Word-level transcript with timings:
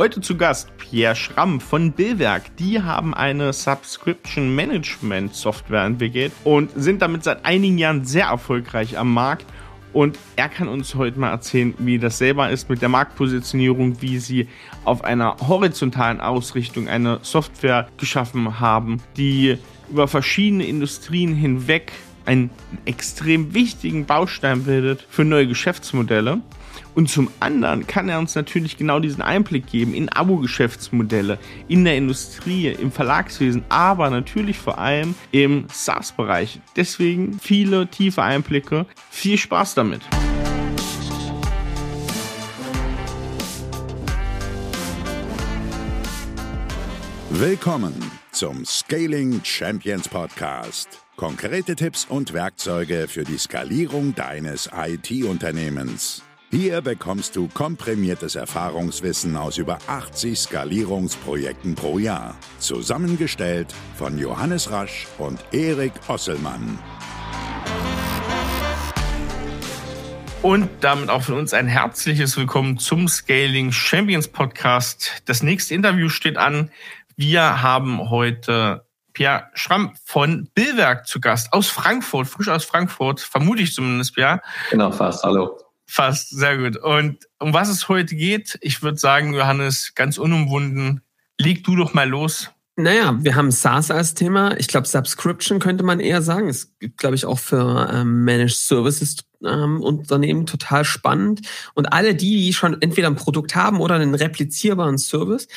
Heute 0.00 0.22
zu 0.22 0.34
Gast 0.34 0.74
Pierre 0.78 1.14
Schramm 1.14 1.60
von 1.60 1.92
Billwerk. 1.92 2.56
Die 2.56 2.80
haben 2.80 3.12
eine 3.12 3.52
Subscription 3.52 4.54
Management 4.54 5.34
Software 5.34 5.84
entwickelt 5.84 6.32
und 6.42 6.70
sind 6.74 7.02
damit 7.02 7.22
seit 7.22 7.44
einigen 7.44 7.76
Jahren 7.76 8.06
sehr 8.06 8.24
erfolgreich 8.24 8.96
am 8.96 9.12
Markt. 9.12 9.44
Und 9.92 10.18
er 10.36 10.48
kann 10.48 10.68
uns 10.68 10.94
heute 10.94 11.20
mal 11.20 11.28
erzählen, 11.28 11.74
wie 11.76 11.98
das 11.98 12.16
selber 12.16 12.48
ist 12.48 12.70
mit 12.70 12.80
der 12.80 12.88
Marktpositionierung, 12.88 14.00
wie 14.00 14.18
sie 14.18 14.48
auf 14.86 15.04
einer 15.04 15.36
horizontalen 15.46 16.22
Ausrichtung 16.22 16.88
eine 16.88 17.18
Software 17.20 17.86
geschaffen 17.98 18.58
haben, 18.58 19.02
die 19.18 19.58
über 19.90 20.08
verschiedene 20.08 20.64
Industrien 20.64 21.34
hinweg 21.34 21.92
einen 22.24 22.48
extrem 22.86 23.52
wichtigen 23.52 24.06
Baustein 24.06 24.64
bildet 24.64 25.06
für 25.10 25.26
neue 25.26 25.46
Geschäftsmodelle. 25.46 26.40
Und 26.94 27.08
zum 27.08 27.30
anderen 27.38 27.86
kann 27.86 28.08
er 28.08 28.18
uns 28.18 28.34
natürlich 28.34 28.76
genau 28.76 28.98
diesen 29.00 29.22
Einblick 29.22 29.66
geben 29.66 29.94
in 29.94 30.08
Abo-Geschäftsmodelle, 30.08 31.38
in 31.68 31.84
der 31.84 31.96
Industrie, 31.96 32.68
im 32.68 32.90
Verlagswesen, 32.90 33.62
aber 33.68 34.10
natürlich 34.10 34.58
vor 34.58 34.78
allem 34.78 35.14
im 35.30 35.66
SaaS-Bereich. 35.72 36.60
Deswegen 36.76 37.38
viele 37.38 37.86
tiefe 37.86 38.22
Einblicke. 38.22 38.86
Viel 39.10 39.38
Spaß 39.38 39.74
damit. 39.74 40.02
Willkommen 47.30 47.94
zum 48.32 48.64
Scaling 48.64 49.40
Champions 49.44 50.08
Podcast. 50.08 50.98
Konkrete 51.16 51.76
Tipps 51.76 52.04
und 52.04 52.32
Werkzeuge 52.32 53.06
für 53.08 53.24
die 53.24 53.38
Skalierung 53.38 54.14
deines 54.14 54.68
IT-Unternehmens. 54.74 56.22
Hier 56.52 56.80
bekommst 56.80 57.36
du 57.36 57.46
komprimiertes 57.46 58.34
Erfahrungswissen 58.34 59.36
aus 59.36 59.56
über 59.56 59.78
80 59.86 60.36
Skalierungsprojekten 60.36 61.76
pro 61.76 62.00
Jahr. 62.00 62.34
Zusammengestellt 62.58 63.72
von 63.96 64.18
Johannes 64.18 64.68
Rasch 64.72 65.06
und 65.18 65.38
Erik 65.52 65.92
Osselmann. 66.08 66.76
Und 70.42 70.68
damit 70.80 71.08
auch 71.08 71.22
von 71.22 71.36
uns 71.36 71.54
ein 71.54 71.68
herzliches 71.68 72.36
Willkommen 72.36 72.78
zum 72.78 73.06
Scaling 73.06 73.70
Champions 73.70 74.26
Podcast. 74.26 75.22
Das 75.26 75.44
nächste 75.44 75.76
Interview 75.76 76.08
steht 76.08 76.36
an. 76.36 76.72
Wir 77.14 77.62
haben 77.62 78.10
heute 78.10 78.84
Pierre 79.12 79.44
Schramm 79.54 79.94
von 80.04 80.50
Billwerk 80.56 81.06
zu 81.06 81.20
Gast 81.20 81.52
aus 81.52 81.68
Frankfurt, 81.68 82.26
frisch 82.26 82.48
aus 82.48 82.64
Frankfurt, 82.64 83.20
vermute 83.20 83.62
ich 83.62 83.72
zumindest, 83.72 84.16
Pierre. 84.16 84.40
Genau, 84.70 84.90
fast. 84.90 85.22
Hallo. 85.22 85.69
Fast, 85.92 86.30
sehr 86.30 86.56
gut. 86.56 86.76
Und 86.76 87.26
um 87.40 87.52
was 87.52 87.68
es 87.68 87.88
heute 87.88 88.14
geht, 88.14 88.56
ich 88.60 88.80
würde 88.80 88.96
sagen, 88.96 89.34
Johannes, 89.34 89.92
ganz 89.96 90.18
unumwunden, 90.18 91.00
leg 91.36 91.64
du 91.64 91.74
doch 91.74 91.94
mal 91.94 92.08
los. 92.08 92.52
Naja, 92.76 93.18
wir 93.20 93.34
haben 93.34 93.50
SaaS 93.50 93.90
als 93.90 94.14
Thema. 94.14 94.56
Ich 94.56 94.68
glaube, 94.68 94.86
Subscription 94.86 95.58
könnte 95.58 95.82
man 95.82 95.98
eher 95.98 96.22
sagen. 96.22 96.48
Es 96.48 96.78
gibt, 96.78 96.98
glaube 96.98 97.16
ich, 97.16 97.26
auch 97.26 97.40
für 97.40 97.90
ähm, 97.92 98.24
Managed 98.24 98.54
Services 98.54 99.16
ähm, 99.44 99.82
Unternehmen 99.82 100.46
total 100.46 100.84
spannend. 100.84 101.40
Und 101.74 101.92
alle 101.92 102.14
die, 102.14 102.36
die 102.36 102.52
schon 102.52 102.80
entweder 102.80 103.08
ein 103.08 103.16
Produkt 103.16 103.56
haben 103.56 103.80
oder 103.80 103.96
einen 103.96 104.14
replizierbaren 104.14 104.96
Service. 104.96 105.48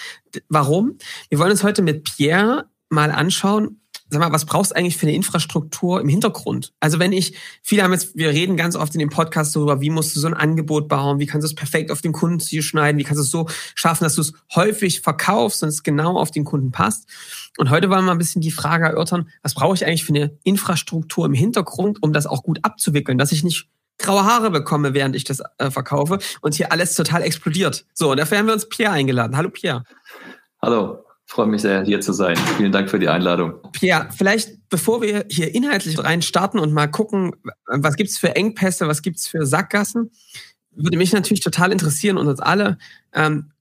Warum? 0.50 0.98
Wir 1.30 1.38
wollen 1.38 1.52
uns 1.52 1.64
heute 1.64 1.84
mit 1.84 2.06
Pierre 2.06 2.72
mal 2.90 3.12
anschauen, 3.12 3.83
sag 4.14 4.22
mal, 4.22 4.32
was 4.32 4.46
brauchst 4.46 4.72
du 4.72 4.76
eigentlich 4.76 4.98
für 4.98 5.06
eine 5.06 5.16
Infrastruktur 5.16 6.00
im 6.00 6.08
Hintergrund? 6.08 6.74
Also 6.80 7.00
wenn 7.00 7.12
ich, 7.12 7.36
viele 7.62 7.84
haben 7.84 7.92
jetzt, 7.92 8.16
wir 8.16 8.30
reden 8.30 8.56
ganz 8.56 8.76
oft 8.76 8.94
in 8.94 9.00
dem 9.00 9.10
Podcast 9.10 9.56
darüber, 9.56 9.82
wie 9.82 9.90
musst 9.90 10.16
du 10.16 10.20
so 10.20 10.28
ein 10.28 10.34
Angebot 10.34 10.88
bauen, 10.88 11.20
wie 11.20 11.26
kannst 11.26 11.44
du 11.44 11.48
es 11.48 11.56
perfekt 11.56 11.92
auf 11.92 12.02
den 12.02 12.14
Kunden 12.14 12.40
schneiden, 12.40 12.98
wie 12.98 13.04
kannst 13.04 13.20
du 13.20 13.24
es 13.24 13.32
so 13.32 13.48
schaffen, 13.76 14.04
dass 14.04 14.16
du 14.16 14.22
es 14.22 14.34
häufig 14.56 15.02
verkaufst 15.02 15.64
und 15.64 15.70
es 15.70 15.84
genau 15.84 16.18
auf 16.18 16.32
den 16.32 16.46
Kunden 16.46 16.72
passt. 16.72 17.10
Und 17.58 17.70
heute 17.70 17.90
wollen 17.90 18.06
wir 18.06 18.12
ein 18.12 18.18
bisschen 18.18 18.42
die 18.42 18.52
Frage 18.52 18.86
erörtern, 18.86 19.30
was 19.42 19.54
brauche 19.54 19.76
ich 19.76 19.86
eigentlich 19.86 20.06
für 20.06 20.14
eine 20.14 20.38
Infrastruktur 20.44 21.26
im 21.26 21.34
Hintergrund, 21.34 22.02
um 22.02 22.14
das 22.14 22.26
auch 22.26 22.44
gut 22.44 22.60
abzuwickeln, 22.64 23.18
dass 23.18 23.32
ich 23.32 23.44
nicht 23.44 23.68
graue 23.98 24.24
Haare 24.24 24.52
bekomme, 24.52 24.94
während 24.94 25.16
ich 25.16 25.24
das 25.24 25.42
äh, 25.58 25.70
verkaufe 25.70 26.20
und 26.42 26.56
hier 26.56 26.72
alles 26.72 26.96
total 26.96 27.22
explodiert. 27.22 27.86
So, 27.94 28.12
und 28.12 28.18
dafür 28.18 28.38
haben 28.40 28.48
wir 28.48 28.54
uns 28.54 28.68
Pierre 28.68 28.94
eingeladen. 28.94 29.38
Hallo 29.38 29.50
Pierre. 29.50 29.84
Hallo 30.62 31.04
freue 31.26 31.48
mich 31.48 31.62
sehr, 31.62 31.84
hier 31.84 32.02
zu 32.02 32.14
sein. 32.14 32.38
Vielen 32.58 32.72
Dank 32.72 32.90
für 32.90 33.00
die 33.00 33.10
Einladung. 33.10 33.56
Pierre, 33.72 34.10
vielleicht 34.16 34.70
bevor 34.70 35.02
wir 35.02 35.26
hier 35.30 35.54
inhaltlich 35.54 35.98
rein 36.04 36.22
starten 36.22 36.60
und 36.60 36.74
mal 36.74 36.88
gucken, 36.88 37.32
was 37.66 37.96
gibt's 37.96 38.18
für 38.18 38.36
Engpässe, 38.36 38.88
was 38.88 39.02
gibt's 39.02 39.28
für 39.28 39.46
Sackgassen, 39.46 40.12
würde 40.76 40.98
mich 40.98 41.14
natürlich 41.14 41.44
total 41.44 41.72
interessieren 41.72 42.18
und 42.18 42.28
uns 42.28 42.40
alle. 42.40 42.78
Ähm, 43.14 43.52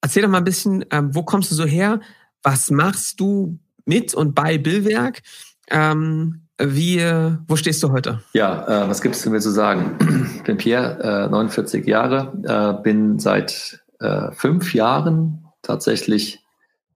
erzähl 0.00 0.22
doch 0.22 0.28
mal 0.28 0.38
ein 0.38 0.44
bisschen, 0.44 0.84
ähm, 0.90 1.14
wo 1.14 1.22
kommst 1.22 1.50
du 1.50 1.54
so 1.54 1.64
her? 1.64 2.00
Was 2.42 2.70
machst 2.70 3.20
du 3.20 3.58
mit 3.84 4.14
und 4.14 4.34
bei 4.34 4.58
Billwerk? 4.58 5.22
Ähm, 5.70 6.42
wie, 6.58 7.00
wo 7.46 7.56
stehst 7.56 7.82
du 7.82 7.92
heute? 7.92 8.22
Ja, 8.32 8.84
äh, 8.84 8.88
was 8.88 9.02
gibt's 9.02 9.26
mir 9.26 9.40
zu 9.40 9.50
sagen? 9.50 9.98
Ich 10.36 10.42
bin 10.44 10.56
Pierre, 10.56 11.26
äh, 11.26 11.28
49 11.28 11.86
Jahre, 11.86 12.32
äh, 12.44 12.82
bin 12.82 13.18
seit 13.18 13.84
äh, 14.00 14.32
fünf 14.32 14.72
Jahren 14.72 15.44
tatsächlich 15.62 16.45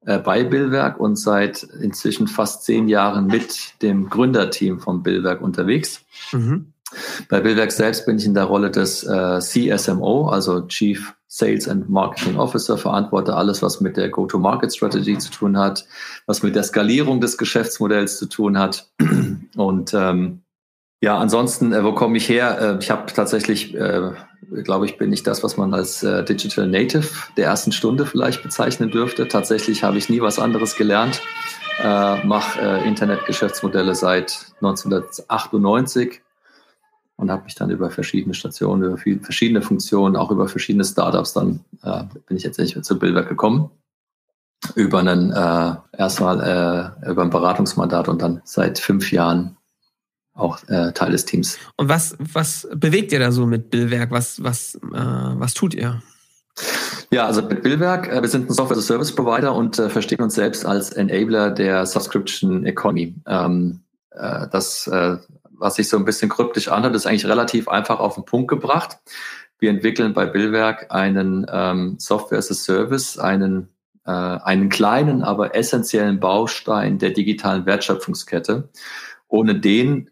bei 0.05 0.45
Billwerk 0.45 0.99
und 0.99 1.17
seit 1.17 1.63
inzwischen 1.63 2.27
fast 2.27 2.65
zehn 2.65 2.89
Jahren 2.89 3.27
mit 3.27 3.83
dem 3.83 4.09
Gründerteam 4.09 4.81
von 4.81 5.03
Billwerk 5.03 5.43
unterwegs. 5.43 6.01
Mhm. 6.33 6.73
Bei 7.29 7.41
Billwerk 7.41 7.71
selbst 7.71 8.07
bin 8.07 8.19
ich 8.19 8.27
in 8.27 8.35
der 8.35 8.45
Rolle 8.45 8.71
des 8.71 9.05
äh, 9.05 9.39
CSMO, 9.41 10.29
also 10.29 10.63
Chief 10.67 11.15
Sales 11.29 11.69
and 11.69 11.89
Marketing 11.89 12.37
Officer, 12.37 12.77
verantworte 12.77 13.37
alles, 13.37 13.63
was 13.63 13.81
mit 13.81 13.97
der 13.97 14.09
Go-to-Market-Strategy 14.09 15.19
zu 15.19 15.31
tun 15.31 15.57
hat, 15.57 15.87
was 16.27 16.43
mit 16.43 16.57
der 16.57 16.65
Skalierung 16.65 17.21
des 17.21 17.39
Geschäftsmodells 17.39 18.19
zu 18.19 18.27
tun 18.27 18.59
hat. 18.59 18.91
Und 19.57 19.95
ähm, 19.95 20.41
ja, 21.01 21.19
ansonsten, 21.19 21.73
äh, 21.73 21.85
wo 21.85 21.93
komme 21.93 22.17
ich 22.17 22.29
her? 22.29 22.59
Äh, 22.61 22.79
ich 22.81 22.91
habe 22.91 23.13
tatsächlich 23.13 23.75
äh, 23.75 24.11
glaube 24.65 24.87
ich, 24.87 24.99
bin 24.99 25.13
ich 25.13 25.23
das, 25.23 25.43
was 25.43 25.57
man 25.57 25.75
als 25.75 26.03
äh, 26.03 26.25
Digital 26.25 26.67
Native 26.67 27.09
der 27.37 27.47
ersten 27.47 27.73
Stunde 27.73 28.07
vielleicht 28.07 28.43
bezeichnen 28.43 28.91
dürfte. 28.91 29.29
Tatsächlich 29.29 29.83
habe 29.83 29.99
ich 29.99 30.09
nie 30.09 30.21
was 30.21 30.39
anderes 30.39 30.77
gelernt, 30.77 31.21
äh, 31.83 32.25
mache 32.25 32.61
äh, 32.61 32.87
Internetgeschäftsmodelle 32.87 33.95
seit 33.95 34.47
1998 34.61 36.23
und 37.17 37.31
habe 37.31 37.45
mich 37.45 37.55
dann 37.55 37.71
über 37.71 37.91
verschiedene 37.91 38.35
Stationen, 38.35 38.83
über 38.83 38.97
viel, 38.97 39.21
verschiedene 39.21 39.63
Funktionen, 39.63 40.17
auch 40.17 40.31
über 40.31 40.49
verschiedene 40.49 40.85
Startups, 40.85 41.35
dann 41.35 41.65
äh, 41.83 42.05
bin 42.27 42.37
ich 42.37 42.43
jetzt 42.43 42.59
endlich 42.59 42.83
zu 42.83 42.99
Billwerk 42.99 43.29
gekommen. 43.29 43.71
Über 44.75 44.99
einen 44.99 45.31
äh, 45.31 45.75
erstmal 45.97 46.95
äh, 47.05 47.11
über 47.11 47.23
ein 47.23 47.31
Beratungsmandat 47.31 48.09
und 48.09 48.21
dann 48.21 48.43
seit 48.45 48.79
fünf 48.79 49.11
Jahren 49.11 49.57
auch 50.41 50.59
äh, 50.69 50.93
Teil 50.93 51.13
des 51.13 51.25
Teams. 51.25 51.59
Und 51.77 51.89
was, 51.89 52.17
was 52.19 52.69
bewegt 52.75 53.13
ihr 53.13 53.19
da 53.19 53.33
so 53.33 53.47
mit 53.47 53.71
Billwerk? 53.71 54.11
Was, 54.11 54.43
was, 54.43 54.77
äh, 54.77 54.79
was 54.91 55.55
tut 55.55 55.75
ihr? 55.75 56.03
Ja, 57.13 57.27
also 57.27 57.43
mit 57.43 57.63
Billwerk, 57.63 58.09
äh, 58.09 58.23
wir 58.23 58.29
sind 58.29 58.49
ein 58.49 58.55
Software-Service-Provider 58.55 59.55
und 59.55 59.79
äh, 59.79 59.91
verstehen 59.91 60.21
uns 60.21 60.35
selbst 60.35 60.65
als 60.65 60.91
Enabler 60.91 61.51
der 61.51 61.85
Subscription 61.87 62.65
Economy. 62.65 63.15
Ähm, 63.27 63.81
äh, 64.13 64.47
das, 64.51 64.87
äh, 64.87 65.17
was 65.53 65.75
sich 65.75 65.89
so 65.89 65.97
ein 65.97 66.05
bisschen 66.05 66.31
kryptisch 66.31 66.69
anhört, 66.69 66.95
ist 66.95 67.07
eigentlich 67.07 67.27
relativ 67.27 67.69
einfach 67.69 67.99
auf 67.99 68.15
den 68.15 68.25
Punkt 68.25 68.49
gebracht. 68.49 68.99
Wir 69.59 69.71
entwickeln 69.71 70.15
bei 70.15 70.25
Billwerk 70.25 70.87
einen 70.91 71.47
ähm, 71.53 71.97
Software 71.99 72.39
as 72.39 72.51
a 72.51 72.55
Service, 72.55 73.19
einen, 73.19 73.69
einen 74.03 74.71
kleinen, 74.71 75.23
aber 75.23 75.55
essentiellen 75.55 76.19
Baustein 76.19 76.99
der 76.99 77.11
digitalen 77.11 77.67
Wertschöpfungskette. 77.67 78.71
Ohne 79.29 79.61
den 79.61 80.09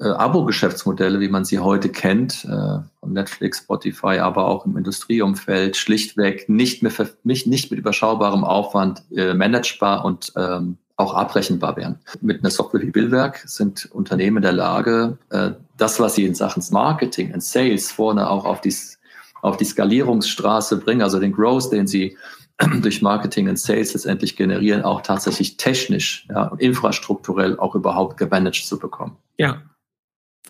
äh, 0.00 0.08
Abo-Geschäftsmodelle, 0.08 1.20
wie 1.20 1.28
man 1.28 1.44
sie 1.44 1.58
heute 1.58 1.90
kennt, 1.90 2.44
äh, 2.44 2.78
von 3.00 3.12
Netflix, 3.12 3.58
Spotify, 3.58 4.18
aber 4.18 4.46
auch 4.46 4.64
im 4.64 4.76
Industrieumfeld, 4.76 5.76
schlichtweg 5.76 6.48
nicht, 6.48 6.82
mehr, 6.82 6.92
nicht, 7.22 7.46
nicht 7.46 7.70
mit 7.70 7.78
überschaubarem 7.78 8.44
Aufwand 8.44 9.02
äh, 9.14 9.34
managebar 9.34 10.04
und 10.04 10.32
ähm, 10.36 10.78
auch 10.96 11.14
abrechenbar 11.14 11.76
wären. 11.76 11.98
Mit 12.20 12.40
einer 12.40 12.50
Software 12.50 12.82
wie 12.82 12.90
Billwerk 12.90 13.42
sind 13.46 13.90
Unternehmen 13.92 14.38
in 14.38 14.42
der 14.42 14.52
Lage, 14.52 15.18
äh, 15.30 15.52
das, 15.76 16.00
was 16.00 16.14
sie 16.14 16.26
in 16.26 16.34
Sachen 16.34 16.62
Marketing 16.70 17.32
und 17.32 17.42
Sales 17.42 17.90
vorne 17.90 18.28
auch 18.30 18.44
auf 18.44 18.60
die, 18.60 18.74
auf 19.42 19.56
die 19.56 19.64
Skalierungsstraße 19.64 20.78
bringen, 20.78 21.02
also 21.02 21.18
den 21.18 21.32
Growth, 21.32 21.72
den 21.72 21.86
sie 21.86 22.16
durch 22.82 23.00
Marketing 23.02 23.48
und 23.48 23.58
Sales 23.58 23.94
letztendlich 23.94 24.36
generieren, 24.36 24.82
auch 24.82 25.00
tatsächlich 25.00 25.56
technisch 25.56 26.26
ja, 26.28 26.44
und 26.44 26.60
infrastrukturell 26.60 27.58
auch 27.58 27.74
überhaupt 27.74 28.18
gemanagt 28.18 28.66
zu 28.66 28.78
bekommen. 28.78 29.16
Ja, 29.38 29.62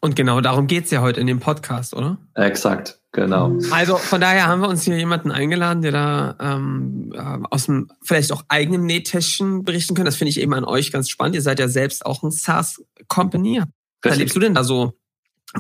und 0.01 0.17
genau 0.17 0.41
darum 0.41 0.67
geht's 0.67 0.91
ja 0.91 1.03
heute 1.03 1.21
in 1.21 1.27
dem 1.27 1.41
Podcast, 1.41 1.95
oder? 1.95 2.19
Exakt, 2.35 3.01
genau. 3.13 3.59
Also 3.71 3.97
von 3.97 4.21
daher 4.21 4.47
haben 4.47 4.63
wir 4.63 4.69
uns 4.69 4.83
hier 4.83 4.97
jemanden 4.97 5.31
eingeladen, 5.31 5.83
der 5.83 5.93
da 5.93 6.37
ähm, 6.41 7.13
aus 7.51 7.67
dem 7.67 7.91
vielleicht 8.03 8.33
auch 8.33 8.45
eigenen 8.49 8.87
Nähtäschchen 8.87 9.63
berichten 9.63 9.95
können. 9.95 10.07
Das 10.07 10.17
finde 10.17 10.31
ich 10.31 10.41
eben 10.41 10.55
an 10.55 10.65
euch 10.65 10.91
ganz 10.91 11.11
spannend. 11.11 11.35
Ihr 11.35 11.43
seid 11.43 11.59
ja 11.59 11.69
selbst 11.69 12.07
auch 12.07 12.23
ein 12.23 12.31
SaaS-Company. 12.31 13.63
Was 14.03 14.13
erlebst 14.13 14.35
du 14.35 14.41
denn 14.41 14.55
da 14.55 14.65
so 14.65 14.95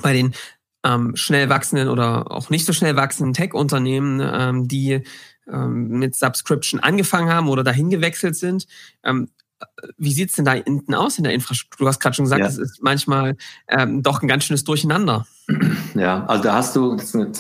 bei 0.03 0.15
den 0.15 0.35
ähm, 0.85 1.15
schnell 1.17 1.51
wachsenden 1.51 1.89
oder 1.89 2.31
auch 2.31 2.49
nicht 2.49 2.65
so 2.65 2.73
schnell 2.73 2.97
wachsenden 2.97 3.35
Tech-Unternehmen, 3.35 4.21
ähm, 4.23 4.69
die 4.69 5.03
ähm, 5.51 5.89
mit 5.99 6.15
Subscription 6.15 6.81
angefangen 6.81 7.31
haben 7.31 7.49
oder 7.49 7.63
dahin 7.63 7.91
gewechselt 7.91 8.37
sind. 8.37 8.67
Ähm, 9.05 9.29
wie 9.99 10.13
sieht's 10.13 10.35
denn 10.37 10.45
da 10.45 10.53
hinten 10.53 10.95
aus 10.95 11.19
in 11.19 11.25
der 11.25 11.33
Infrastruktur? 11.33 11.85
Du 11.85 11.89
hast 11.89 12.01
gerade 12.01 12.15
schon 12.15 12.25
gesagt, 12.25 12.45
es 12.45 12.57
ja. 12.57 12.63
ist 12.63 12.83
manchmal 12.83 13.37
ähm, 13.69 14.03
doch 14.03 14.23
ein 14.23 14.29
ganz 14.29 14.45
schönes 14.45 14.65
Durcheinander. 14.65 15.27
Ja, 15.95 16.25
also 16.27 16.45
da 16.45 16.55
hast 16.55 16.77
du 16.77 16.97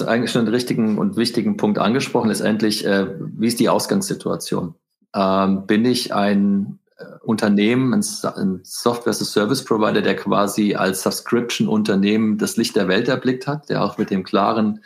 eigentlich 0.06 0.32
schon 0.32 0.42
einen 0.42 0.54
richtigen 0.54 0.98
und 0.98 1.16
wichtigen 1.16 1.56
Punkt 1.56 1.78
angesprochen. 1.78 2.28
Letztendlich, 2.28 2.84
äh, 2.84 3.06
wie 3.18 3.46
ist 3.46 3.60
die 3.60 3.68
Ausgangssituation? 3.68 4.74
Ähm, 5.14 5.66
bin 5.66 5.84
ich 5.84 6.12
ein 6.14 6.78
äh, 6.98 7.04
Unternehmen, 7.22 7.94
ein, 7.94 8.04
ein 8.36 8.60
Software-as-a-Service-Provider, 8.62 10.02
der 10.02 10.16
quasi 10.16 10.74
als 10.74 11.02
Subscription-Unternehmen 11.02 12.38
das 12.38 12.56
Licht 12.56 12.76
der 12.76 12.88
Welt 12.88 13.08
erblickt 13.08 13.46
hat, 13.46 13.68
der 13.68 13.84
auch 13.84 13.98
mit 13.98 14.10
dem 14.10 14.24
klaren 14.24 14.80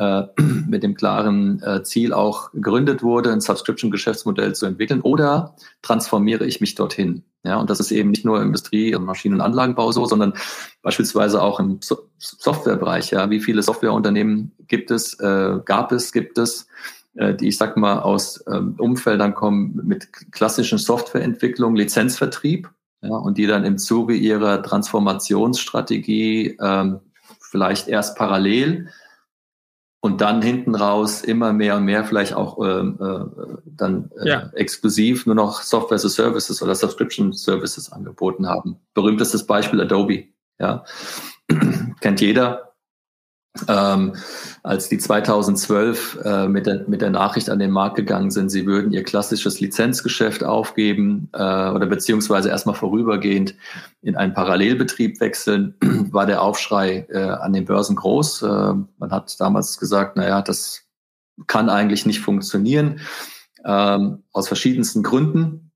äh, 0.00 0.22
mit 0.66 0.82
dem 0.82 0.94
klaren 0.94 1.62
äh, 1.62 1.82
Ziel 1.82 2.12
auch 2.12 2.50
gegründet 2.52 3.02
wurde, 3.02 3.30
ein 3.32 3.40
Subscription-Geschäftsmodell 3.40 4.54
zu 4.54 4.66
entwickeln, 4.66 5.02
oder 5.02 5.54
transformiere 5.82 6.46
ich 6.46 6.60
mich 6.60 6.74
dorthin? 6.74 7.22
Ja, 7.44 7.56
und 7.56 7.70
das 7.70 7.80
ist 7.80 7.90
eben 7.90 8.10
nicht 8.10 8.24
nur 8.24 8.42
Industrie- 8.42 8.94
und 8.94 9.04
Maschinen- 9.04 9.34
und 9.34 9.40
Anlagenbau 9.40 9.92
so, 9.92 10.04
sondern 10.06 10.34
beispielsweise 10.82 11.42
auch 11.42 11.60
im 11.60 11.78
so 11.82 12.08
Softwarebereich. 12.18 13.10
Ja, 13.10 13.30
wie 13.30 13.40
viele 13.40 13.62
Softwareunternehmen 13.62 14.52
gibt 14.68 14.90
es, 14.90 15.18
äh, 15.20 15.58
gab 15.64 15.92
es, 15.92 16.12
gibt 16.12 16.38
es, 16.38 16.66
äh, 17.14 17.34
die 17.34 17.48
ich 17.48 17.56
sag 17.56 17.76
mal 17.76 18.00
aus 18.00 18.44
ähm, 18.46 18.74
Umfeldern 18.78 19.34
kommen 19.34 19.80
mit 19.84 20.08
klassischen 20.32 20.78
Softwareentwicklung, 20.78 21.76
Lizenzvertrieb, 21.76 22.70
ja, 23.02 23.16
und 23.16 23.38
die 23.38 23.46
dann 23.46 23.64
im 23.64 23.78
Zuge 23.78 24.14
ihrer 24.14 24.62
Transformationsstrategie 24.62 26.58
ähm, 26.60 27.00
vielleicht 27.40 27.88
erst 27.88 28.16
parallel 28.16 28.88
und 30.00 30.22
dann 30.22 30.40
hinten 30.40 30.74
raus 30.74 31.22
immer 31.22 31.52
mehr 31.52 31.76
und 31.76 31.84
mehr 31.84 32.04
vielleicht 32.04 32.32
auch 32.32 32.58
ähm, 32.64 32.98
äh, 33.00 33.58
dann 33.66 34.10
äh, 34.18 34.28
ja. 34.28 34.50
exklusiv 34.54 35.26
nur 35.26 35.34
noch 35.34 35.62
Software 35.62 35.96
as 35.96 36.02
Services 36.02 36.62
oder 36.62 36.74
Subscription 36.74 37.32
Services 37.32 37.92
angeboten 37.92 38.48
haben. 38.48 38.76
Berühmtestes 38.94 39.46
Beispiel 39.46 39.80
Adobe, 39.80 40.24
ja. 40.58 40.84
Kennt 42.00 42.20
jeder, 42.20 42.69
ähm, 43.66 44.14
als 44.62 44.88
die 44.88 44.98
2012 44.98 46.20
äh, 46.24 46.48
mit, 46.48 46.66
der, 46.66 46.88
mit 46.88 47.02
der 47.02 47.10
Nachricht 47.10 47.50
an 47.50 47.58
den 47.58 47.72
Markt 47.72 47.96
gegangen 47.96 48.30
sind, 48.30 48.48
sie 48.48 48.64
würden 48.64 48.92
ihr 48.92 49.02
klassisches 49.02 49.58
Lizenzgeschäft 49.60 50.44
aufgeben 50.44 51.28
äh, 51.32 51.38
oder 51.38 51.86
beziehungsweise 51.86 52.48
erstmal 52.48 52.76
vorübergehend 52.76 53.56
in 54.02 54.16
einen 54.16 54.34
Parallelbetrieb 54.34 55.20
wechseln, 55.20 55.74
war 55.80 56.26
der 56.26 56.42
Aufschrei 56.42 57.06
äh, 57.10 57.18
an 57.18 57.52
den 57.52 57.64
Börsen 57.64 57.96
groß. 57.96 58.42
Äh, 58.42 58.46
man 58.98 59.10
hat 59.10 59.38
damals 59.40 59.78
gesagt, 59.78 60.16
naja, 60.16 60.42
das 60.42 60.82
kann 61.48 61.70
eigentlich 61.70 62.06
nicht 62.06 62.20
funktionieren, 62.20 63.00
ähm, 63.64 64.22
aus 64.32 64.46
verschiedensten 64.46 65.02
Gründen. 65.02 65.72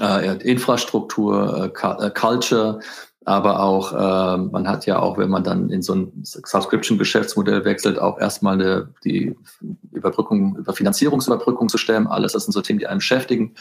Äh, 0.00 0.38
Infrastruktur, 0.38 1.70
äh, 1.74 2.10
Culture, 2.10 2.80
aber 3.24 3.60
auch, 3.60 3.92
äh, 3.92 4.36
man 4.38 4.68
hat 4.68 4.86
ja 4.86 4.98
auch, 4.98 5.18
wenn 5.18 5.30
man 5.30 5.44
dann 5.44 5.70
in 5.70 5.82
so 5.82 5.94
ein 5.94 6.12
Subscription-Geschäftsmodell 6.24 7.64
wechselt, 7.64 7.98
auch 7.98 8.18
erstmal 8.18 8.54
eine, 8.54 8.88
die 9.04 9.36
Überbrückung, 9.92 10.56
über 10.56 10.72
Finanzierungsüberbrückung 10.72 11.68
zu 11.68 11.78
stemmen. 11.78 12.06
Alles, 12.06 12.32
das 12.32 12.44
sind 12.44 12.52
so 12.52 12.62
Themen, 12.62 12.78
die 12.78 12.86
einen 12.86 12.98
beschäftigen. 12.98 13.54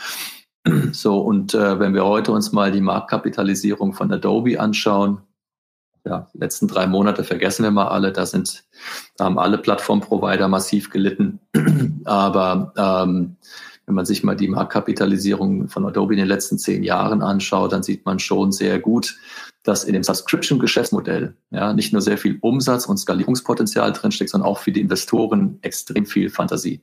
So, 0.91 1.19
und 1.19 1.55
äh, 1.55 1.79
wenn 1.79 1.93
wir 1.93 2.05
heute 2.05 2.31
uns 2.31 2.51
mal 2.51 2.71
die 2.71 2.81
Marktkapitalisierung 2.81 3.93
von 3.93 4.11
Adobe 4.11 4.59
anschauen, 4.59 5.21
ja, 6.05 6.27
letzten 6.33 6.67
drei 6.67 6.87
Monate 6.87 7.23
vergessen 7.23 7.63
wir 7.63 7.71
mal 7.71 7.87
alle, 7.87 8.11
da 8.11 8.25
sind, 8.25 8.63
da 9.17 9.25
haben 9.25 9.39
alle 9.39 9.57
Plattformprovider 9.57 10.47
massiv 10.47 10.89
gelitten. 10.89 11.39
Aber 12.05 12.73
ähm, 12.77 13.37
wenn 13.85 13.95
man 13.95 14.05
sich 14.05 14.23
mal 14.23 14.35
die 14.35 14.47
Marktkapitalisierung 14.47 15.67
von 15.67 15.85
Adobe 15.85 16.13
in 16.13 16.19
den 16.19 16.27
letzten 16.27 16.57
zehn 16.57 16.83
Jahren 16.83 17.21
anschaut, 17.21 17.71
dann 17.73 17.83
sieht 17.83 18.05
man 18.05 18.19
schon 18.19 18.51
sehr 18.51 18.79
gut, 18.79 19.17
dass 19.63 19.83
in 19.83 19.93
dem 19.93 20.03
Subscription-Geschäftsmodell 20.03 21.35
ja 21.51 21.73
nicht 21.73 21.93
nur 21.93 22.01
sehr 22.01 22.17
viel 22.17 22.37
Umsatz 22.41 22.85
und 22.85 22.97
Skalierungspotenzial 22.97 23.91
drinsteckt, 23.93 24.31
sondern 24.31 24.49
auch 24.49 24.59
für 24.59 24.71
die 24.71 24.81
Investoren 24.81 25.59
extrem 25.61 26.05
viel 26.05 26.29
Fantasie. 26.29 26.81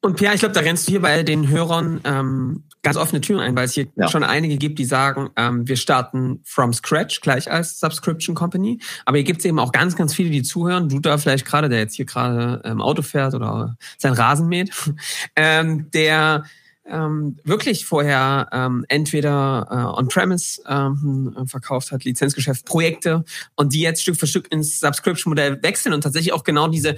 Und 0.00 0.16
Pierre, 0.16 0.34
ich 0.34 0.40
glaube, 0.40 0.54
da 0.54 0.60
rennst 0.60 0.86
du 0.86 0.92
hier 0.92 1.02
bei 1.02 1.22
den 1.22 1.48
Hörern 1.48 2.00
ähm, 2.04 2.64
ganz 2.82 2.96
offene 2.96 3.20
Türen 3.20 3.40
ein, 3.40 3.56
weil 3.56 3.64
es 3.64 3.72
hier 3.72 3.88
ja. 3.96 4.08
schon 4.08 4.22
einige 4.22 4.56
gibt, 4.56 4.78
die 4.78 4.84
sagen, 4.84 5.30
ähm, 5.36 5.66
wir 5.66 5.76
starten 5.76 6.40
from 6.44 6.72
scratch 6.72 7.20
gleich 7.20 7.50
als 7.50 7.80
Subscription 7.80 8.34
Company. 8.34 8.78
Aber 9.06 9.16
hier 9.16 9.24
gibt 9.24 9.40
es 9.40 9.44
eben 9.44 9.58
auch 9.58 9.72
ganz, 9.72 9.96
ganz 9.96 10.14
viele, 10.14 10.30
die 10.30 10.42
zuhören. 10.42 10.88
Du 10.88 11.00
da 11.00 11.18
vielleicht 11.18 11.46
gerade, 11.46 11.68
der 11.68 11.80
jetzt 11.80 11.94
hier 11.94 12.04
gerade 12.04 12.60
ähm, 12.64 12.80
Auto 12.80 13.02
fährt 13.02 13.34
oder 13.34 13.76
sein 13.96 14.12
Rasen 14.12 14.48
mäht, 14.48 14.70
ähm, 15.36 15.90
der 15.90 16.44
ähm, 16.90 17.36
wirklich 17.44 17.86
vorher 17.86 18.48
ähm, 18.52 18.84
entweder 18.88 19.66
äh, 19.70 19.98
on-premise 19.98 20.62
ähm, 20.66 21.34
verkauft 21.46 21.92
hat, 21.92 22.04
Lizenzgeschäft, 22.04 22.64
Projekte 22.64 23.24
und 23.56 23.72
die 23.72 23.80
jetzt 23.80 24.02
Stück 24.02 24.16
für 24.16 24.26
Stück 24.26 24.50
ins 24.52 24.80
Subscription-Modell 24.80 25.62
wechseln 25.62 25.92
und 25.92 26.02
tatsächlich 26.02 26.32
auch 26.32 26.44
genau 26.44 26.68
diese 26.68 26.96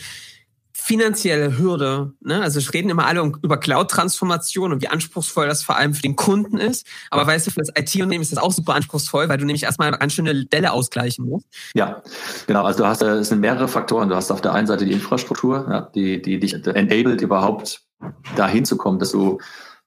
finanzielle 0.83 1.59
Hürde, 1.59 2.15
ne? 2.21 2.43
also 2.43 2.59
reden 2.73 2.91
immer 2.91 3.07
alle 3.07 3.33
über 3.43 3.59
Cloud-Transformation 3.59 4.73
und 4.73 4.83
wie 4.83 4.89
anspruchsvoll 4.89 5.47
das 5.47 5.63
vor 5.63 5.77
allem 5.77 5.95
für 5.95 6.03
den 6.03 6.17
Kunden 6.17 6.57
ist. 6.57 6.87
Aber 7.11 7.27
weißt 7.27 7.47
du, 7.47 7.51
für 7.51 7.61
das 7.61 7.69
IT-Unternehmen 7.69 8.23
ist 8.23 8.33
das 8.33 8.39
auch 8.39 8.51
super 8.51 8.75
anspruchsvoll, 8.75 9.29
weil 9.29 9.39
du 9.39 9.45
nämlich 9.45 9.63
erstmal 9.63 9.93
ganz 9.93 10.15
schöne 10.15 10.47
Delle 10.47 10.73
ausgleichen 10.73 11.27
musst. 11.27 11.47
Ja, 11.75 12.03
genau. 12.47 12.65
Also 12.65 12.81
du 12.81 12.87
hast, 12.87 13.03
äh, 13.03 13.11
es 13.17 13.29
sind 13.29 13.41
mehrere 13.41 13.69
Faktoren. 13.69 14.09
Du 14.09 14.17
hast 14.17 14.31
auf 14.31 14.41
der 14.41 14.55
einen 14.55 14.67
Seite 14.67 14.85
die 14.85 14.93
Infrastruktur, 14.93 15.67
ja, 15.69 15.81
die, 15.95 16.23
die 16.23 16.41
dich 16.41 16.55
enabled 16.55 17.21
überhaupt 17.21 17.83
dahin 18.37 18.65
zu 18.65 18.77
kommen, 18.77 18.99
dass 18.99 19.13
du 19.13 19.39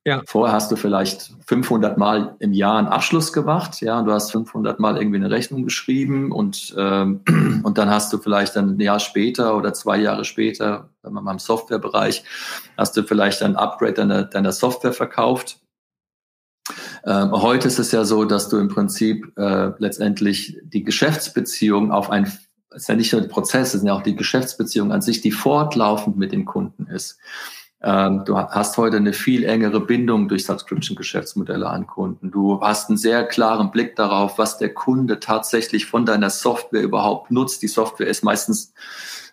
ja. 0.05 0.21
Vorher 0.25 0.53
hast 0.53 0.69
du 0.69 0.75
vielleicht 0.75 1.31
500 1.47 1.97
Mal 1.97 2.35
im 2.39 2.51
Jahr 2.51 2.77
einen 2.77 2.89
Abschluss 2.89 3.31
gemacht, 3.31 3.79
ja, 3.81 3.99
und 3.99 4.05
du 4.05 4.11
hast 4.11 4.31
500 4.31 4.77
Mal 4.79 4.97
irgendwie 4.97 5.17
eine 5.17 5.31
Rechnung 5.31 5.63
geschrieben 5.63 6.31
und 6.33 6.75
ähm, 6.77 7.21
und 7.63 7.77
dann 7.77 7.89
hast 7.89 8.11
du 8.11 8.17
vielleicht 8.17 8.57
ein 8.57 8.79
Jahr 8.79 8.99
später 8.99 9.55
oder 9.55 9.73
zwei 9.73 9.97
Jahre 9.97 10.25
später, 10.25 10.89
wenn 11.03 11.13
man 11.13 11.23
mal 11.23 11.31
im 11.31 11.39
Softwarebereich, 11.39 12.23
hast 12.77 12.97
du 12.97 13.03
vielleicht 13.03 13.41
ein 13.43 13.55
Upgrade 13.55 13.93
deiner, 13.93 14.23
deiner 14.23 14.51
Software 14.51 14.93
verkauft. 14.93 15.59
Ähm, 17.05 17.31
heute 17.31 17.67
ist 17.67 17.79
es 17.79 17.91
ja 17.91 18.03
so, 18.03 18.25
dass 18.25 18.49
du 18.49 18.57
im 18.57 18.67
Prinzip 18.67 19.37
äh, 19.37 19.71
letztendlich 19.77 20.57
die 20.63 20.83
Geschäftsbeziehung 20.83 21.91
auf 21.91 22.09
ein 22.09 22.31
es 22.75 22.83
ist 22.83 22.87
ja 22.87 22.95
nicht 22.95 23.13
nur 23.13 23.21
die 23.21 23.27
Prozesse, 23.27 23.77
es 23.77 23.81
sind 23.81 23.87
ja 23.87 23.93
auch 23.93 24.01
die 24.01 24.15
Geschäftsbeziehung 24.15 24.91
an 24.91 25.01
sich, 25.03 25.21
die 25.21 25.31
fortlaufend 25.31 26.17
mit 26.17 26.31
dem 26.31 26.45
Kunden 26.45 26.87
ist. 26.87 27.19
Ähm, 27.83 28.23
du 28.25 28.37
hast 28.37 28.77
heute 28.77 28.97
eine 28.97 29.11
viel 29.11 29.43
engere 29.43 29.81
Bindung 29.81 30.29
durch 30.29 30.45
Subscription-Geschäftsmodelle 30.45 31.67
an 31.67 31.85
Kunden. 31.85 32.31
Du 32.31 32.61
hast 32.61 32.89
einen 32.89 32.97
sehr 32.97 33.25
klaren 33.25 33.71
Blick 33.71 33.97
darauf, 33.97 34.37
was 34.37 34.57
der 34.57 34.73
Kunde 34.73 35.19
tatsächlich 35.19 35.85
von 35.85 36.05
deiner 36.05 36.29
Software 36.29 36.81
überhaupt 36.81 37.29
nutzt. 37.29 37.61
Die 37.61 37.67
Software 37.67 38.07
ist 38.07 38.23
meistens 38.23 38.73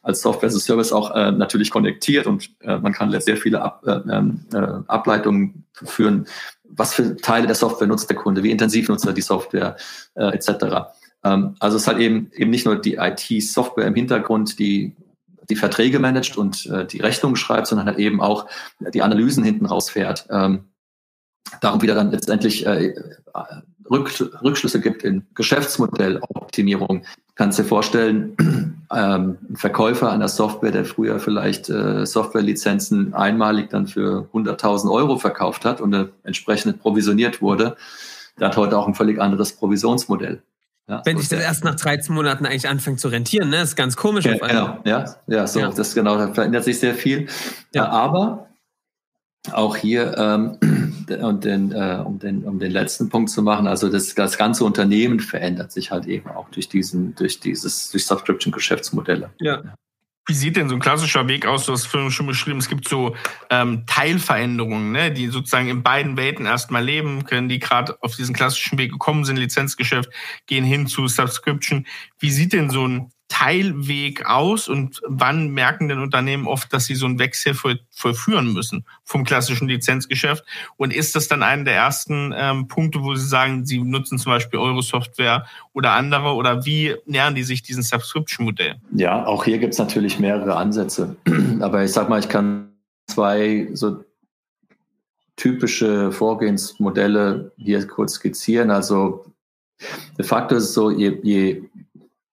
als 0.03 0.23
Software 0.23 0.49
as 0.49 0.57
a 0.57 0.59
Service 0.59 0.93
auch 0.93 1.15
äh, 1.15 1.31
natürlich 1.31 1.71
konnektiert 1.71 2.27
und 2.27 2.51
äh, 2.61 2.79
man 2.79 2.93
kann 2.93 3.19
sehr 3.21 3.37
viele 3.37 3.63
Ab, 3.63 3.85
äh, 3.87 4.01
ähm, 4.11 4.47
äh, 4.53 4.83
Ableitungen 4.89 5.65
führen. 5.73 6.27
Was 6.65 6.95
für 6.95 7.17
Teile 7.17 7.47
der 7.47 7.57
Software 7.57 7.87
nutzt 7.87 8.09
der 8.09 8.17
Kunde? 8.17 8.43
Wie 8.43 8.51
intensiv 8.51 8.89
nutzt 8.89 9.07
er 9.07 9.13
die 9.13 9.21
Software? 9.21 9.77
Äh, 10.15 10.35
etc. 10.35 10.93
Ähm, 11.23 11.55
also 11.61 11.77
es 11.77 11.83
ist 11.83 11.89
halt 11.89 11.99
eben, 11.99 12.31
eben 12.35 12.51
nicht 12.51 12.67
nur 12.67 12.77
die 12.77 12.95
IT-Software 12.95 13.87
im 13.87 13.95
Hintergrund, 13.95 14.59
die 14.59 14.97
die 15.51 15.57
Verträge 15.57 15.99
managt 15.99 16.37
und 16.37 16.67
äh, 16.67 16.87
die 16.87 17.01
Rechnungen 17.01 17.37
schreibt, 17.37 17.67
sondern 17.67 17.87
halt 17.87 17.99
eben 17.99 18.21
auch 18.21 18.47
die 18.95 19.03
Analysen 19.03 19.45
hinten 19.45 19.67
rausfährt. 19.67 20.27
Ähm, 20.31 20.65
darum 21.61 21.83
wieder 21.83 21.95
dann 21.95 22.11
letztendlich 22.11 22.67
äh, 22.67 22.95
Rück, 23.91 24.21
Rückschlüsse 24.43 24.81
gibt 24.81 25.03
in 25.03 25.27
Geschäftsmodelloptimierung. 25.35 27.03
Kannst 27.35 27.59
dir 27.59 27.65
vorstellen, 27.65 28.37
ähm, 28.95 29.39
ein 29.51 29.57
Verkäufer 29.57 30.11
einer 30.13 30.29
Software, 30.29 30.71
der 30.71 30.85
früher 30.85 31.19
vielleicht 31.19 31.69
äh, 31.69 32.07
Softwarelizenzen 32.07 33.15
einmalig 33.15 33.71
dann 33.71 33.89
für 33.89 34.29
100.000 34.33 34.91
Euro 34.93 35.19
verkauft 35.19 35.65
hat 35.65 35.81
und 35.81 35.93
äh, 35.93 36.07
entsprechend 36.23 36.81
provisioniert 36.81 37.43
wurde, 37.43 37.77
der 38.39 38.49
hat 38.49 38.57
heute 38.57 38.79
auch 38.79 38.87
ein 38.87 38.95
völlig 38.95 39.21
anderes 39.21 39.53
Provisionsmodell. 39.53 40.43
Ja, 40.89 41.03
Wenn 41.05 41.19
sich 41.19 41.29
das 41.29 41.41
erst 41.41 41.65
nach 41.65 41.77
13 41.77 42.15
Monaten 42.15 42.47
eigentlich 42.47 42.69
anfängt 42.69 42.99
zu 42.99 43.09
rentieren, 43.09 43.49
ne? 43.49 43.59
Das 43.59 43.71
ist 43.71 43.77
ganz 43.77 43.97
komisch. 43.97 44.25
Ja, 44.25 44.35
genau, 44.39 44.79
ja, 44.85 45.05
ja, 45.29 45.47
so, 45.47 45.61
ja. 45.61 45.71
das 45.71 45.95
genau, 45.95 46.19
da 46.19 46.35
verändert 46.35 46.65
sich 46.65 46.81
sehr 46.81 46.95
viel. 46.95 47.29
Ja. 47.73 47.89
Aber 47.89 48.51
auch 49.53 49.77
hier, 49.77 50.17
ähm, 50.19 50.59
und 51.23 51.45
den, 51.45 51.73
äh, 51.73 52.03
um, 52.05 52.19
den, 52.19 52.45
um 52.45 52.59
den 52.59 52.73
letzten 52.73 53.09
Punkt 53.09 53.31
zu 53.31 53.43
machen, 53.43 53.67
also 53.67 53.89
das, 53.89 54.15
das 54.15 54.37
ganze 54.37 54.65
Unternehmen 54.65 55.21
verändert 55.21 55.73
sich 55.73 55.91
halt 55.91 56.07
eben 56.07 56.29
auch 56.31 56.49
durch 56.51 56.69
diesen, 56.69 57.15
durch 57.15 57.41
dieses, 57.41 57.91
durch 57.91 58.07
Subscription-Geschäftsmodelle. 58.07 59.31
Ja. 59.39 59.63
Wie 60.27 60.35
sieht 60.35 60.57
denn 60.57 60.69
so 60.69 60.75
ein 60.75 60.81
klassischer 60.81 61.27
Weg 61.29 61.47
aus? 61.47 61.67
Du 61.67 61.73
hast 61.73 61.87
vorhin 61.87 62.11
schon 62.11 62.27
beschrieben, 62.27 62.59
es 62.59 62.69
gibt 62.69 62.89
so 62.89 63.17
ähm, 63.49 63.85
Teilveränderungen, 63.87 64.93
ne, 64.93 65.11
die 65.11 65.29
sozusagen 65.29 65.69
in 65.69 65.83
beiden 65.83 66.17
Welten 66.17 66.47
erstmal 66.47 66.85
leben 66.85 67.25
können, 67.25 67.49
die 67.49 67.59
gerade 67.59 67.97
auf 68.03 68.15
diesen 68.15 68.35
klassischen 68.35 68.79
Weg 68.79 68.93
gekommen 68.93 69.25
sind, 69.25 69.37
Lizenzgeschäft, 69.37 70.11
gehen 70.47 70.65
hin 70.65 70.87
zu 70.87 71.09
Subscription. 71.09 71.87
Wie 72.19 72.31
sieht 72.31 72.53
denn 72.53 72.71
so 72.71 72.87
ein 72.87 73.11
Teilweg 73.31 74.27
aus 74.27 74.69
und 74.69 75.01
wann 75.07 75.51
merken 75.51 75.89
denn 75.89 76.01
Unternehmen 76.01 76.47
oft, 76.47 76.73
dass 76.73 76.85
sie 76.85 76.97
so 76.97 77.07
einen 77.07 77.21
Wechsel 77.21 77.55
voll, 77.55 77.79
vollführen 77.91 78.53
müssen 78.53 78.85
vom 79.05 79.25
klassischen 79.25 79.69
Lizenzgeschäft? 79.69 80.45
Und 80.77 80.93
ist 80.93 81.15
das 81.15 81.29
dann 81.29 81.43
einer 81.43 81.65
der 81.65 81.77
ersten 81.77 82.35
ähm, 82.37 82.67
Punkte, 82.67 83.03
wo 83.03 83.15
Sie 83.15 83.27
sagen, 83.27 83.65
Sie 83.65 83.79
nutzen 83.79 84.19
zum 84.19 84.33
Beispiel 84.33 84.59
eure 84.59 84.83
Software 84.83 85.47
oder 85.73 85.93
andere 85.93 86.35
oder 86.35 86.67
wie 86.67 86.97
nähern 87.07 87.37
die 87.37 87.45
sich 87.45 87.63
diesem 87.63 87.85
Subscription-Modell? 87.85 88.77
Ja, 88.93 89.25
auch 89.25 89.45
hier 89.45 89.59
gibt 89.59 89.75
es 89.75 89.79
natürlich 89.79 90.19
mehrere 90.19 90.57
Ansätze. 90.57 91.17
Aber 91.61 91.85
ich 91.85 91.93
sag 91.93 92.09
mal, 92.09 92.19
ich 92.19 92.29
kann 92.29 92.73
zwei 93.07 93.69
so 93.73 94.05
typische 95.37 96.11
Vorgehensmodelle 96.11 97.53
hier 97.57 97.87
kurz 97.87 98.15
skizzieren. 98.15 98.71
Also 98.71 99.25
de 100.19 100.25
facto 100.25 100.57
ist 100.57 100.65
es 100.65 100.75
so, 100.75 100.91
je, 100.91 101.19
je 101.23 101.63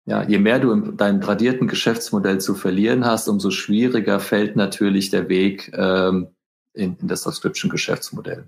ja, 0.08 0.24
je 0.24 0.40
mehr 0.40 0.60
du 0.60 0.72
in 0.72 0.96
deinem 0.96 1.20
tradierten 1.20 1.68
Geschäftsmodell 1.68 2.40
zu 2.40 2.56
verlieren 2.56 3.06
hast, 3.06 3.28
umso 3.28 3.52
schwieriger 3.52 4.22
fällt 4.22 4.56
natürlich 4.56 5.10
der 5.10 5.28
Weg 5.28 5.70
ähm, 5.76 6.28
in, 6.74 6.96
in 7.02 7.10
das 7.10 7.24
Subscription-Geschäftsmodell. 7.24 8.48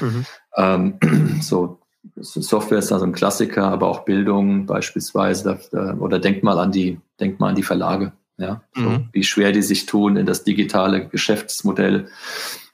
Mhm. 0.00 0.26
Ähm, 0.56 0.98
so, 1.40 1.78
Software 2.16 2.78
ist 2.78 2.90
also 2.90 3.04
ein 3.04 3.12
Klassiker, 3.12 3.64
aber 3.64 3.86
auch 3.88 4.04
Bildung 4.04 4.66
beispielsweise. 4.66 5.60
Oder 6.00 6.18
denk 6.18 6.42
mal 6.42 6.58
an 6.58 6.72
die, 6.72 7.00
denk 7.20 7.38
mal 7.38 7.50
an 7.50 7.56
die 7.56 7.62
Verlage. 7.62 8.12
Ja, 8.38 8.62
so, 8.74 8.82
mhm. 8.82 9.08
wie 9.12 9.24
schwer 9.24 9.52
die 9.52 9.62
sich 9.62 9.86
tun, 9.86 10.16
in 10.16 10.26
das 10.26 10.44
digitale 10.44 11.08
Geschäftsmodell 11.08 12.08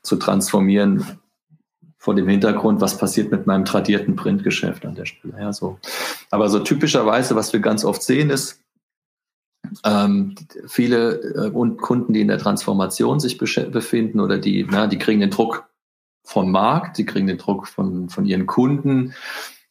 zu 0.02 0.16
transformieren 0.16 1.18
vor 2.02 2.16
dem 2.16 2.26
Hintergrund, 2.26 2.80
was 2.80 2.98
passiert 2.98 3.30
mit 3.30 3.46
meinem 3.46 3.64
tradierten 3.64 4.16
Printgeschäft 4.16 4.84
an 4.84 4.96
der 4.96 5.04
Stelle. 5.04 5.34
Ja, 5.38 5.52
so. 5.52 5.78
Aber 6.32 6.48
so 6.48 6.58
typischerweise, 6.58 7.36
was 7.36 7.52
wir 7.52 7.60
ganz 7.60 7.84
oft 7.84 8.02
sehen, 8.02 8.28
ist, 8.28 8.60
ähm, 9.84 10.34
viele 10.66 11.20
äh, 11.46 11.50
Kunden, 11.76 12.12
die 12.12 12.20
in 12.20 12.26
der 12.26 12.38
Transformation 12.38 13.20
sich 13.20 13.38
befinden 13.38 14.18
oder 14.18 14.38
die, 14.38 14.66
na, 14.68 14.88
die 14.88 14.98
kriegen 14.98 15.20
den 15.20 15.30
Druck 15.30 15.68
vom 16.24 16.50
Markt, 16.50 16.98
die 16.98 17.06
kriegen 17.06 17.28
den 17.28 17.38
Druck 17.38 17.68
von, 17.68 18.08
von 18.08 18.26
ihren 18.26 18.46
Kunden, 18.46 19.14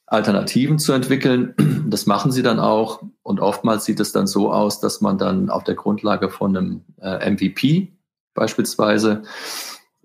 Alternativen 0.05 0.79
zu 0.79 0.93
entwickeln. 0.93 1.53
Das 1.91 2.05
machen 2.05 2.31
sie 2.31 2.43
dann 2.43 2.61
auch. 2.61 3.03
Und 3.23 3.41
oftmals 3.41 3.83
sieht 3.83 3.99
es 3.99 4.13
dann 4.13 4.25
so 4.25 4.53
aus, 4.53 4.79
dass 4.79 5.01
man 5.01 5.17
dann 5.17 5.49
auf 5.49 5.65
der 5.65 5.75
Grundlage 5.75 6.29
von 6.29 6.55
einem 6.55 6.81
äh, 7.01 7.29
MVP 7.29 7.91
beispielsweise 8.33 9.23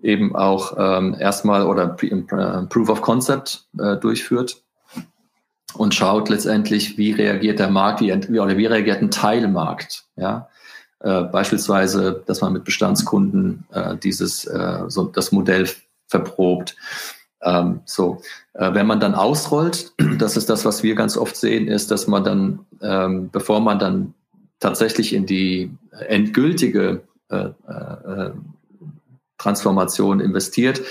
eben 0.01 0.35
auch 0.35 0.75
ähm, 0.77 1.15
erstmal 1.19 1.65
oder 1.65 1.95
äh, 2.01 2.65
Proof 2.67 2.89
of 2.89 3.01
Concept 3.01 3.65
äh, 3.79 3.97
durchführt 3.97 4.61
und 5.73 5.93
schaut 5.93 6.29
letztendlich, 6.29 6.97
wie 6.97 7.11
reagiert 7.11 7.59
der 7.59 7.69
Markt, 7.69 8.01
wie, 8.01 8.11
oder 8.11 8.57
wie 8.57 8.65
reagiert 8.65 9.01
ein 9.01 9.11
Teilmarkt. 9.11 10.05
Ja? 10.15 10.49
Äh, 10.99 11.23
beispielsweise, 11.23 12.23
dass 12.25 12.41
man 12.41 12.53
mit 12.53 12.63
Bestandskunden 12.63 13.65
äh, 13.71 13.95
dieses 13.97 14.45
äh, 14.45 14.83
so 14.87 15.05
das 15.05 15.31
Modell 15.31 15.69
verprobt. 16.07 16.75
Ähm, 17.41 17.81
so, 17.85 18.21
äh, 18.53 18.73
wenn 18.73 18.87
man 18.87 18.99
dann 18.99 19.13
ausrollt, 19.13 19.93
das 20.17 20.37
ist 20.37 20.49
das, 20.49 20.65
was 20.65 20.83
wir 20.83 20.95
ganz 20.95 21.17
oft 21.17 21.35
sehen, 21.35 21.67
ist, 21.67 21.91
dass 21.91 22.07
man 22.07 22.23
dann, 22.23 22.59
ähm, 22.81 23.29
bevor 23.31 23.59
man 23.59 23.77
dann 23.77 24.13
tatsächlich 24.59 25.13
in 25.13 25.25
die 25.25 25.71
endgültige 26.07 27.01
äh, 27.29 27.49
äh, 27.67 28.31
Transformation 29.37 30.19
investiert, 30.19 30.81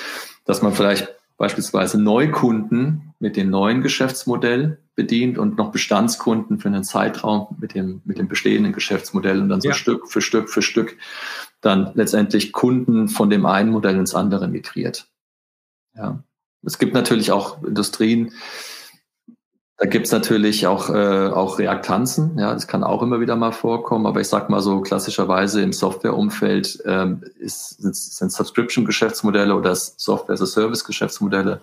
dass 0.45 0.63
man 0.63 0.73
vielleicht 0.73 1.15
beispielsweise 1.37 2.01
Neukunden 2.01 3.13
mit 3.19 3.37
dem 3.37 3.51
neuen 3.51 3.83
Geschäftsmodell 3.83 4.79
bedient 4.95 5.37
und 5.39 5.59
noch 5.59 5.71
Bestandskunden 5.71 6.59
für 6.59 6.69
einen 6.69 6.85
Zeitraum 6.85 7.57
mit 7.61 7.75
dem, 7.75 8.01
mit 8.05 8.19
dem 8.19 8.29
bestehenden 8.29 8.73
Geschäftsmodell 8.73 9.41
und 9.41 9.51
dann 9.51 9.61
so 9.61 9.69
ja. 9.69 9.75
Stück 9.75 10.09
für 10.09 10.23
Stück 10.23 10.49
für 10.49 10.63
Stück 10.63 10.97
dann 11.61 11.93
letztendlich 11.95 12.53
Kunden 12.53 13.09
von 13.09 13.29
dem 13.29 13.45
einen 13.45 13.71
Modell 13.71 13.97
ins 13.97 14.15
andere 14.15 14.49
migriert. 14.49 15.09
Ja. 15.95 16.23
Es 16.63 16.79
gibt 16.79 16.95
natürlich 16.95 17.31
auch 17.31 17.63
Industrien, 17.63 18.33
da 19.79 19.87
gibt's 19.87 20.11
natürlich 20.11 20.67
auch, 20.67 20.89
äh, 20.89 21.29
auch 21.29 21.59
Reaktanzen, 21.59 22.39
ja, 22.39 22.55
das 22.55 22.67
kann 22.67 22.83
auch 22.83 23.03
immer 23.03 23.21
wieder 23.21 23.37
mal 23.37 23.53
vorkommen, 23.53 24.07
aber 24.07 24.21
ich 24.21 24.29
sag 24.29 24.49
mal 24.49 24.61
so 24.63 24.81
klassischerweise 24.81 25.61
im 25.61 25.73
Softwareumfeld 25.73 26.83
ähm, 26.87 27.23
ist, 27.39 27.83
sind, 27.83 27.95
sind 27.95 28.33
Subscription-Geschäftsmodelle 28.33 29.55
oder 29.55 29.75
Software-as-a-Service-Geschäftsmodelle 29.75 31.61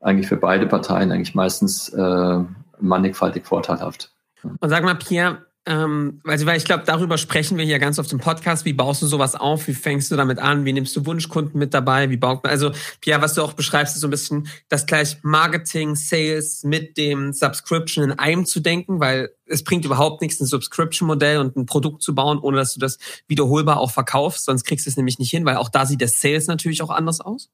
eigentlich 0.00 0.28
für 0.28 0.36
beide 0.36 0.66
Parteien 0.66 1.12
eigentlich 1.12 1.34
meistens 1.34 1.90
äh, 1.90 2.38
mannigfaltig 2.80 3.46
vorteilhaft. 3.46 4.10
Und 4.42 4.68
sag 4.68 4.84
mal, 4.84 4.94
Pierre, 4.94 5.44
ähm, 5.66 6.20
also, 6.24 6.44
weil 6.44 6.58
ich 6.58 6.64
glaube, 6.64 6.84
darüber 6.84 7.16
sprechen 7.16 7.56
wir 7.56 7.64
hier 7.64 7.78
ganz 7.78 7.98
auf 7.98 8.06
dem 8.06 8.18
Podcast. 8.18 8.66
Wie 8.66 8.74
baust 8.74 9.00
du 9.00 9.06
sowas 9.06 9.34
auf? 9.34 9.66
Wie 9.66 9.72
fängst 9.72 10.10
du 10.10 10.16
damit 10.16 10.38
an? 10.38 10.66
Wie 10.66 10.74
nimmst 10.74 10.94
du 10.94 11.06
Wunschkunden 11.06 11.58
mit 11.58 11.72
dabei? 11.72 12.10
Wie 12.10 12.18
baut 12.18 12.44
man, 12.44 12.50
also, 12.50 12.72
Pierre, 13.00 13.22
was 13.22 13.32
du 13.32 13.42
auch 13.42 13.54
beschreibst, 13.54 13.94
ist 13.94 14.02
so 14.02 14.08
ein 14.08 14.10
bisschen 14.10 14.48
das 14.68 14.84
gleich 14.84 15.18
Marketing, 15.22 15.96
Sales 15.96 16.64
mit 16.64 16.98
dem 16.98 17.32
Subscription 17.32 18.04
in 18.04 18.18
einem 18.18 18.44
zu 18.44 18.60
denken, 18.60 19.00
weil 19.00 19.30
es 19.46 19.64
bringt 19.64 19.86
überhaupt 19.86 20.20
nichts, 20.20 20.38
ein 20.38 20.46
Subscription-Modell 20.46 21.38
und 21.38 21.56
ein 21.56 21.64
Produkt 21.64 22.02
zu 22.02 22.14
bauen, 22.14 22.38
ohne 22.38 22.58
dass 22.58 22.74
du 22.74 22.80
das 22.80 22.98
wiederholbar 23.26 23.78
auch 23.78 23.90
verkaufst. 23.90 24.44
Sonst 24.44 24.64
kriegst 24.64 24.84
du 24.84 24.90
es 24.90 24.98
nämlich 24.98 25.18
nicht 25.18 25.30
hin, 25.30 25.46
weil 25.46 25.56
auch 25.56 25.70
da 25.70 25.86
sieht 25.86 26.02
der 26.02 26.08
Sales 26.08 26.46
natürlich 26.46 26.82
auch 26.82 26.90
anders 26.90 27.22
aus. 27.22 27.50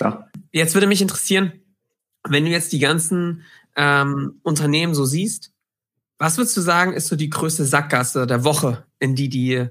Ja. 0.00 0.28
Jetzt 0.52 0.74
würde 0.74 0.86
mich 0.86 1.00
interessieren, 1.00 1.52
wenn 2.28 2.44
du 2.44 2.50
jetzt 2.50 2.72
die 2.72 2.78
ganzen 2.78 3.42
ähm, 3.74 4.40
Unternehmen 4.42 4.94
so 4.94 5.06
siehst, 5.06 5.52
was 6.18 6.38
würdest 6.38 6.56
du 6.56 6.60
sagen, 6.60 6.92
ist 6.92 7.08
so 7.08 7.16
die 7.16 7.30
größte 7.30 7.64
Sackgasse 7.64 8.26
der 8.26 8.44
Woche, 8.44 8.84
in 8.98 9.14
die 9.14 9.28
die 9.28 9.68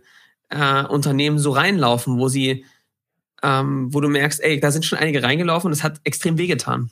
äh, 0.49 0.85
Unternehmen 0.85 1.39
so 1.39 1.51
reinlaufen, 1.51 2.19
wo 2.19 2.27
sie, 2.27 2.65
ähm, 3.41 3.93
wo 3.93 4.01
du 4.01 4.09
merkst, 4.09 4.43
ey, 4.43 4.59
da 4.59 4.71
sind 4.71 4.85
schon 4.85 4.99
einige 4.99 5.23
reingelaufen 5.23 5.67
und 5.67 5.73
es 5.73 5.83
hat 5.83 5.99
extrem 6.03 6.37
wehgetan? 6.37 6.91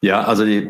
Ja, 0.00 0.24
also 0.24 0.44
die, 0.44 0.68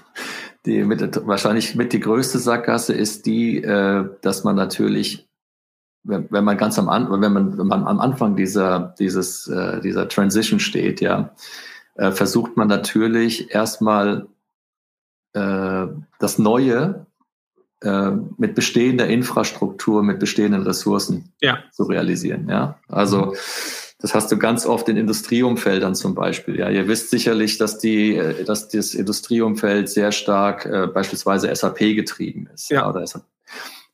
die 0.66 0.82
mit, 0.82 1.26
wahrscheinlich 1.26 1.74
mit 1.74 1.92
die 1.92 2.00
größte 2.00 2.38
Sackgasse 2.38 2.94
ist 2.94 3.26
die, 3.26 3.62
äh, 3.62 4.08
dass 4.22 4.44
man 4.44 4.56
natürlich, 4.56 5.28
wenn, 6.02 6.26
wenn 6.30 6.44
man 6.44 6.56
ganz 6.56 6.78
am 6.78 6.88
Anfang, 6.88 7.20
wenn 7.20 7.32
man, 7.32 7.58
wenn 7.58 7.66
man 7.66 7.86
am 7.86 8.00
Anfang 8.00 8.34
dieser, 8.34 8.94
dieses, 8.98 9.46
äh, 9.46 9.80
dieser 9.80 10.08
Transition 10.08 10.58
steht, 10.58 11.00
ja, 11.00 11.32
äh, 11.94 12.10
versucht 12.10 12.56
man 12.56 12.68
natürlich 12.68 13.54
erstmal 13.54 14.26
äh, 15.34 15.86
das 16.18 16.38
Neue 16.38 17.06
äh, 17.82 18.12
mit 18.36 18.54
bestehender 18.54 19.08
Infrastruktur, 19.08 20.02
mit 20.02 20.18
bestehenden 20.18 20.62
Ressourcen 20.62 21.32
ja. 21.40 21.58
zu 21.72 21.84
realisieren. 21.84 22.48
Ja, 22.48 22.78
also 22.88 23.26
mhm. 23.26 23.34
das 23.98 24.14
hast 24.14 24.30
du 24.30 24.38
ganz 24.38 24.66
oft 24.66 24.88
in 24.88 24.96
Industrieumfeldern 24.96 25.94
zum 25.94 26.14
Beispiel. 26.14 26.58
Ja, 26.58 26.68
ihr 26.70 26.86
wisst 26.86 27.10
sicherlich, 27.10 27.58
dass 27.58 27.78
die, 27.78 28.16
äh, 28.16 28.44
dass 28.44 28.68
das 28.68 28.94
Industrieumfeld 28.94 29.88
sehr 29.88 30.12
stark 30.12 30.66
äh, 30.66 30.86
beispielsweise 30.86 31.54
SAP 31.54 31.78
getrieben 31.78 32.48
ist. 32.54 32.70
Ja. 32.70 32.82
ja 32.82 32.90
oder 32.90 33.06
SAP. 33.06 33.24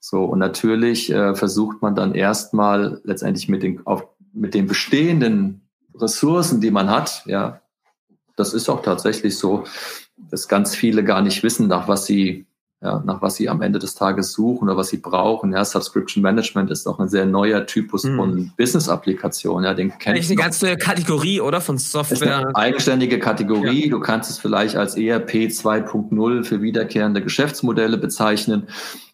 So 0.01 0.25
und 0.25 0.39
natürlich 0.39 1.11
äh, 1.11 1.35
versucht 1.35 1.83
man 1.83 1.95
dann 1.95 2.15
erstmal 2.15 3.01
letztendlich 3.05 3.49
mit 3.49 3.63
den 3.63 3.87
auf, 3.87 4.07
mit 4.33 4.55
den 4.55 4.67
bestehenden 4.67 5.69
Ressourcen, 5.95 6.61
die 6.61 6.71
man 6.71 6.91
hat, 6.91 7.23
ja, 7.27 7.61
das 8.37 8.55
ist 8.55 8.69
auch 8.69 8.83
tatsächlich 8.83 9.37
so, 9.37 9.65
dass 10.31 10.49
ganz 10.49 10.75
viele 10.75 11.05
gar 11.05 11.23
nicht 11.23 11.43
wissen, 11.43 11.69
nach 11.69 11.89
was 11.89 12.07
sie, 12.07 12.47
ja, 12.81 13.03
nach 13.05 13.23
was 13.23 13.37
sie 13.37 13.49
am 13.49 13.63
Ende 13.63 13.79
des 13.79 13.95
Tages 13.95 14.33
suchen 14.33 14.69
oder 14.69 14.77
was 14.77 14.89
sie 14.89 14.99
brauchen. 14.99 15.53
Ja, 15.53 15.65
Subscription 15.65 16.23
Management 16.23 16.71
ist 16.71 16.87
auch 16.87 16.99
ein 16.99 17.09
sehr 17.09 17.27
neuer 17.27 17.67
Typus 17.67 18.05
mhm. 18.05 18.17
von 18.17 18.53
Business-Applikation. 18.57 19.65
Ja, 19.65 19.75
den 19.75 19.91
kennt 19.91 20.17
Eigentlich 20.17 20.29
eine 20.29 20.37
ganz 20.37 20.63
neue 20.63 20.77
Kategorie, 20.77 21.41
oder? 21.41 21.61
Von 21.61 21.79
Software. 21.79 22.39
Eine 22.39 22.57
eigenständige 22.57 23.19
Kategorie. 23.19 23.85
Ja. 23.85 23.91
Du 23.91 24.01
kannst 24.01 24.31
es 24.31 24.39
vielleicht 24.39 24.77
als 24.77 24.97
ERP 24.97 25.31
2.0 25.31 26.45
für 26.45 26.63
wiederkehrende 26.63 27.23
Geschäftsmodelle 27.23 27.99
bezeichnen. 27.99 28.69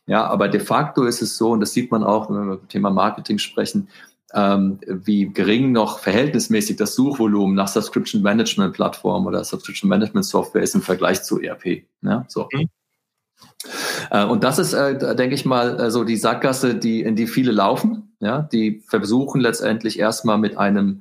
Ja, 0.06 0.26
aber 0.26 0.48
de 0.48 0.60
facto 0.60 1.04
ist 1.04 1.22
es 1.22 1.38
so, 1.38 1.52
und 1.52 1.60
das 1.60 1.72
sieht 1.72 1.90
man 1.90 2.04
auch, 2.04 2.28
wenn 2.28 2.36
wir 2.36 2.42
über 2.42 2.56
das 2.56 2.68
Thema 2.68 2.90
Marketing 2.90 3.38
sprechen, 3.38 3.88
ähm, 4.34 4.80
wie 4.86 5.26
gering 5.28 5.72
noch 5.72 6.00
verhältnismäßig 6.00 6.76
das 6.76 6.94
Suchvolumen 6.94 7.54
nach 7.54 7.68
Subscription 7.68 8.22
Management 8.22 8.74
Plattform 8.74 9.26
oder 9.26 9.44
Subscription 9.44 9.88
Management 9.88 10.26
Software 10.26 10.62
ist 10.62 10.74
im 10.74 10.82
Vergleich 10.82 11.22
zu 11.22 11.40
ERP. 11.40 11.84
Ja, 12.02 12.24
so. 12.28 12.48
Mhm. 12.52 12.68
Äh, 14.10 14.24
und 14.24 14.44
das 14.44 14.58
ist, 14.58 14.72
äh, 14.72 15.16
denke 15.16 15.34
ich 15.34 15.44
mal, 15.44 15.80
äh, 15.80 15.90
so 15.90 16.04
die 16.04 16.16
Sackgasse, 16.16 16.74
die, 16.74 17.02
in 17.02 17.16
die 17.16 17.26
viele 17.26 17.52
laufen. 17.52 18.16
Ja, 18.20 18.42
die 18.42 18.82
versuchen 18.86 19.40
letztendlich 19.40 19.98
erstmal 19.98 20.38
mit 20.38 20.56
einem 20.56 21.00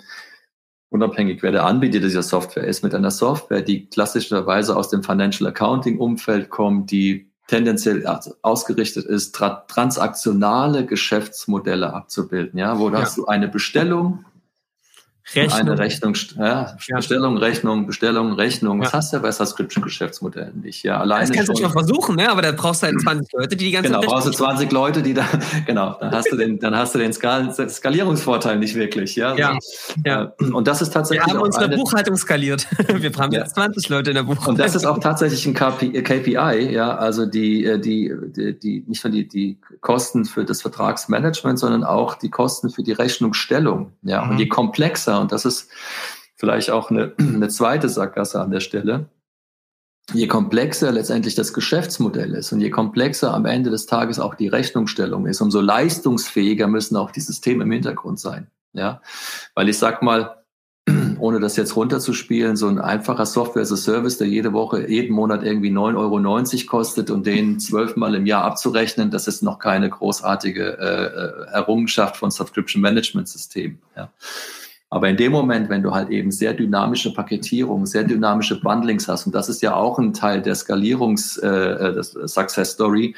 unabhängig 0.90 1.42
wer 1.42 1.52
der 1.52 1.66
Anbieter 1.66 2.00
dieser 2.00 2.22
Software 2.22 2.66
ist, 2.66 2.84
mit 2.84 2.94
einer 2.94 3.10
Software, 3.10 3.64
die 3.64 3.90
klassischerweise 3.90 4.78
aus 4.78 4.90
dem 4.90 5.04
Financial 5.04 5.50
Accounting 5.50 5.98
Umfeld 5.98 6.52
kommt, 6.52 6.92
die 6.92 7.33
tendenziell 7.48 8.06
ausgerichtet 8.42 9.06
ist, 9.06 9.36
tra 9.36 9.66
transaktionale 9.68 10.86
Geschäftsmodelle 10.86 11.94
abzubilden, 11.94 12.58
ja, 12.60 12.80
wo 12.80 12.90
ja. 12.90 13.02
hast 13.02 13.18
du 13.18 13.26
eine 13.26 13.48
Bestellung 13.48 14.26
Rechnung. 15.36 15.60
Eine 15.60 15.80
Rechnung, 15.80 16.16
ja, 16.38 16.76
ja. 16.88 16.96
Bestellung, 16.98 17.38
Rechnung, 17.38 17.88
Bestellung, 17.88 18.34
Rechnung. 18.34 18.82
Das 18.82 18.94
hast 18.94 19.14
du 19.14 19.18
ja 19.18 19.22
bei 19.22 19.32
Subscription-Geschäftsmodellen 19.32 20.60
nicht. 20.62 20.84
Ja, 20.84 21.00
alleine 21.00 21.28
das 21.28 21.36
kannst 21.36 21.48
schon. 21.48 21.56
du 21.56 21.62
schon 21.62 21.72
versuchen, 21.72 22.16
ne? 22.18 22.30
aber 22.30 22.42
da 22.42 22.52
brauchst 22.52 22.84
du 22.84 22.88
halt 22.88 23.00
20 23.02 23.32
Leute, 23.32 23.56
die 23.56 23.66
die 23.66 23.72
ganze 23.72 23.88
Genau, 23.88 24.00
Rechnung 24.00 24.16
brauchst 24.16 24.28
du 24.28 24.32
20 24.32 24.72
Leute, 24.72 25.02
die 25.02 25.14
da, 25.14 25.26
genau, 25.66 25.96
dann 26.00 26.12
hast 26.12 26.32
du 26.32 26.36
den, 26.36 26.60
dann 26.60 26.76
hast 26.76 26.94
du 26.94 27.00
den 27.00 27.14
Skal 27.14 27.54
Skalierungsvorteil 27.70 28.60
nicht 28.60 28.76
wirklich. 28.76 29.16
Ja, 29.16 29.36
ja. 29.36 29.58
ja. 30.06 30.34
Äh, 30.40 30.46
und 30.52 30.68
das 30.68 30.82
ist 30.82 30.92
tatsächlich. 30.92 31.26
Wir 31.26 31.34
haben 31.34 31.42
unsere 31.42 31.66
eine, 31.66 31.78
Buchhaltung 31.78 32.18
skaliert. 32.18 32.68
Wir 32.88 33.12
haben 33.14 33.32
ja. 33.32 33.42
jetzt 33.42 33.56
20 33.56 33.90
Leute 33.90 34.12
in 34.12 34.16
der 34.16 34.24
Buchhaltung. 34.24 34.50
Und 34.50 34.60
das 34.60 34.76
ist 34.76 34.86
auch 34.86 35.00
tatsächlich 35.00 35.46
ein 35.46 35.54
KPI, 35.54 36.72
ja, 36.72 36.96
also 36.96 37.26
die, 37.26 37.66
äh, 37.66 37.80
die, 37.80 38.14
die, 38.36 38.60
die 38.60 38.84
nicht 38.88 39.04
nur 39.04 39.12
die, 39.12 39.28
die 39.28 39.58
Kosten 39.82 40.26
für 40.26 40.44
das 40.44 40.62
Vertragsmanagement, 40.62 41.60
sondern 41.60 41.84
auch 41.84 42.16
die 42.16 42.30
Kosten 42.30 42.70
für 42.70 42.84
die 42.84 42.92
Rechnungsstellung. 42.92 43.94
Ja, 44.04 44.24
mhm. 44.24 44.32
und 44.32 44.40
je 44.40 44.48
komplexer, 44.48 45.13
und 45.20 45.32
das 45.32 45.46
ist 45.46 45.70
vielleicht 46.36 46.72
auch 46.72 46.92
eine, 46.92 47.14
eine 47.20 47.50
zweite 47.50 47.90
Sackgasse 47.90 48.42
an 48.42 48.52
der 48.52 48.60
Stelle, 48.60 49.08
je 50.12 50.28
komplexer 50.28 50.92
letztendlich 50.92 51.36
das 51.36 51.54
Geschäftsmodell 51.54 52.34
ist 52.34 52.52
und 52.52 52.60
je 52.60 52.70
komplexer 52.70 53.34
am 53.34 53.46
Ende 53.46 53.70
des 53.70 53.86
Tages 53.86 54.20
auch 54.20 54.36
die 54.36 54.50
Rechnungsstellung 54.50 55.26
ist, 55.28 55.40
umso 55.40 55.62
leistungsfähiger 55.62 56.68
müssen 56.68 56.98
auch 56.98 57.12
die 57.12 57.22
Systeme 57.22 57.64
im 57.64 57.72
Hintergrund 57.72 58.20
sein. 58.20 58.48
Ja, 58.74 59.02
weil 59.54 59.70
ich 59.70 59.78
sag 59.78 60.02
mal, 60.02 60.44
ohne 61.20 61.40
das 61.40 61.56
jetzt 61.56 61.76
runterzuspielen, 61.76 62.58
so 62.58 62.68
ein 62.68 62.80
einfacher 62.80 63.26
Software 63.26 63.62
as 63.62 63.72
a 63.72 63.78
Service, 63.78 64.18
der 64.18 64.28
jede 64.28 64.52
Woche, 64.52 64.90
jeden 64.90 65.16
Monat 65.16 65.44
irgendwie 65.44 65.72
9,90 65.72 65.96
Euro 65.96 66.68
kostet 66.68 67.12
und 67.12 67.26
den 67.26 67.60
zwölfmal 67.60 68.16
im 68.16 68.26
Jahr 68.26 68.44
abzurechnen, 68.44 69.12
das 69.12 69.28
ist 69.28 69.44
noch 69.44 69.60
keine 69.60 69.90
großartige 69.90 70.78
äh, 70.80 71.52
äh 71.52 71.54
Errungenschaft 71.54 72.18
von 72.18 72.32
Subscription 72.32 72.82
Management 72.82 73.30
System. 73.30 73.78
Ja. 73.96 74.12
Aber 74.94 75.10
in 75.10 75.18
dem 75.18 75.32
Moment, 75.32 75.70
wenn 75.70 75.82
du 75.82 75.92
halt 75.96 76.12
eben 76.12 76.30
sehr 76.30 76.54
dynamische 76.54 77.16
Paketierung, 77.16 77.88
sehr 77.88 78.04
dynamische 78.04 78.62
Bundlings 78.62 79.08
hast, 79.08 79.26
und 79.26 79.34
das 79.34 79.50
ist 79.50 79.64
ja 79.64 79.74
auch 79.74 79.98
ein 79.98 80.14
Teil 80.14 80.44
der 80.44 80.54
Skalierungs, 80.54 81.38
äh, 81.38 81.48
äh 81.48 81.94
des 81.94 82.12
Success 82.12 82.74
Story, 82.74 83.16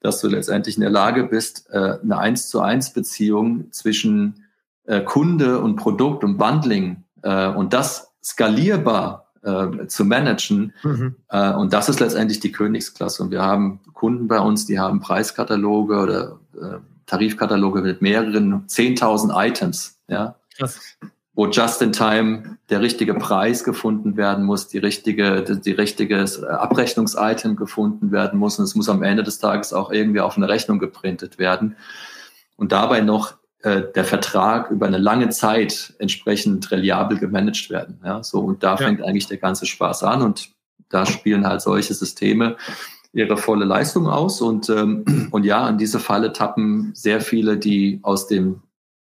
dass 0.00 0.20
du 0.20 0.26
letztendlich 0.26 0.74
in 0.74 0.80
der 0.80 0.90
Lage 0.90 1.22
bist, 1.22 1.70
äh, 1.70 1.98
eine 2.02 2.18
eins 2.18 2.48
zu 2.48 2.60
eins 2.60 2.92
Beziehung 2.92 3.70
zwischen 3.70 4.46
äh, 4.86 5.00
Kunde 5.00 5.60
und 5.60 5.76
Produkt 5.76 6.24
und 6.24 6.38
Bundling 6.38 7.04
äh, 7.22 7.46
und 7.46 7.72
das 7.72 8.10
skalierbar 8.20 9.28
äh, 9.42 9.86
zu 9.86 10.04
managen. 10.04 10.72
Mhm. 10.82 11.14
Äh, 11.28 11.52
und 11.52 11.72
das 11.72 11.88
ist 11.88 12.00
letztendlich 12.00 12.40
die 12.40 12.50
Königsklasse. 12.50 13.22
Und 13.22 13.30
wir 13.30 13.42
haben 13.42 13.78
Kunden 13.92 14.26
bei 14.26 14.40
uns, 14.40 14.66
die 14.66 14.80
haben 14.80 14.98
Preiskataloge 14.98 16.00
oder 16.00 16.40
äh, 16.60 16.78
Tarifkataloge 17.06 17.80
mit 17.80 18.02
mehreren 18.02 18.66
10.000 18.66 19.30
Items. 19.32 20.00
Ja, 20.08 20.34
Krass. 20.56 20.80
wo 21.34 21.46
just 21.46 21.80
in 21.80 21.92
time 21.92 22.58
der 22.68 22.82
richtige 22.82 23.14
Preis 23.14 23.64
gefunden 23.64 24.16
werden 24.16 24.44
muss, 24.44 24.68
die 24.68 24.78
richtige, 24.78 25.42
die, 25.42 25.60
die 25.60 25.72
richtige 25.72 26.26
Abrechnungsitem 26.48 27.56
gefunden 27.56 28.12
werden 28.12 28.38
muss 28.38 28.58
und 28.58 28.64
es 28.66 28.74
muss 28.74 28.88
am 28.88 29.02
Ende 29.02 29.22
des 29.22 29.38
Tages 29.38 29.72
auch 29.72 29.90
irgendwie 29.90 30.20
auf 30.20 30.36
eine 30.36 30.48
Rechnung 30.48 30.78
geprintet 30.78 31.38
werden 31.38 31.76
und 32.56 32.72
dabei 32.72 33.00
noch 33.00 33.34
äh, 33.62 33.82
der 33.94 34.04
Vertrag 34.04 34.70
über 34.70 34.86
eine 34.86 34.98
lange 34.98 35.30
Zeit 35.30 35.94
entsprechend 35.98 36.70
reliabel 36.70 37.18
gemanagt 37.18 37.70
werden. 37.70 38.00
Ja, 38.04 38.22
so 38.22 38.40
und 38.40 38.62
da 38.62 38.72
ja. 38.72 38.76
fängt 38.76 39.02
eigentlich 39.02 39.26
der 39.26 39.38
ganze 39.38 39.64
Spaß 39.66 40.02
an 40.02 40.20
und 40.22 40.50
da 40.90 41.06
spielen 41.06 41.46
halt 41.46 41.62
solche 41.62 41.94
Systeme 41.94 42.56
ihre 43.14 43.38
volle 43.38 43.64
Leistung 43.64 44.06
aus 44.06 44.42
und 44.42 44.68
ähm, 44.68 45.28
und 45.30 45.44
ja, 45.44 45.62
an 45.64 45.78
diese 45.78 45.98
Falle 45.98 46.34
tappen 46.34 46.90
sehr 46.94 47.22
viele, 47.22 47.56
die 47.56 48.00
aus 48.02 48.26
dem 48.26 48.60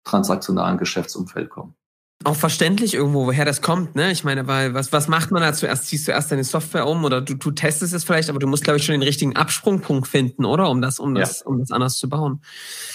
transaktionalen 0.04 0.78
Geschäftsumfeld 0.78 1.50
kommen. 1.50 1.74
Auch 2.22 2.36
verständlich 2.36 2.94
irgendwo, 2.94 3.26
woher 3.26 3.44
das 3.44 3.60
kommt, 3.60 3.96
ne? 3.96 4.10
Ich 4.10 4.24
meine, 4.24 4.46
weil 4.46 4.72
was, 4.72 4.92
was 4.92 5.08
macht 5.08 5.30
man 5.30 5.42
da 5.42 5.52
zuerst? 5.52 5.88
Ziehst 5.88 6.08
du 6.08 6.12
erst 6.12 6.32
deine 6.32 6.44
Software 6.44 6.86
um 6.86 7.04
oder 7.04 7.20
du, 7.20 7.34
du 7.34 7.50
testest 7.50 7.92
es 7.92 8.04
vielleicht, 8.04 8.30
aber 8.30 8.38
du 8.38 8.46
musst, 8.46 8.64
glaube 8.64 8.78
ich, 8.78 8.84
schon 8.84 8.94
den 8.94 9.02
richtigen 9.02 9.36
Absprungpunkt 9.36 10.08
finden, 10.08 10.46
oder? 10.46 10.70
Um 10.70 10.80
das, 10.80 10.98
um 10.98 11.14
das, 11.14 11.42
um 11.42 11.58
das 11.58 11.70
anders 11.70 11.98
zu 11.98 12.08
bauen. 12.08 12.40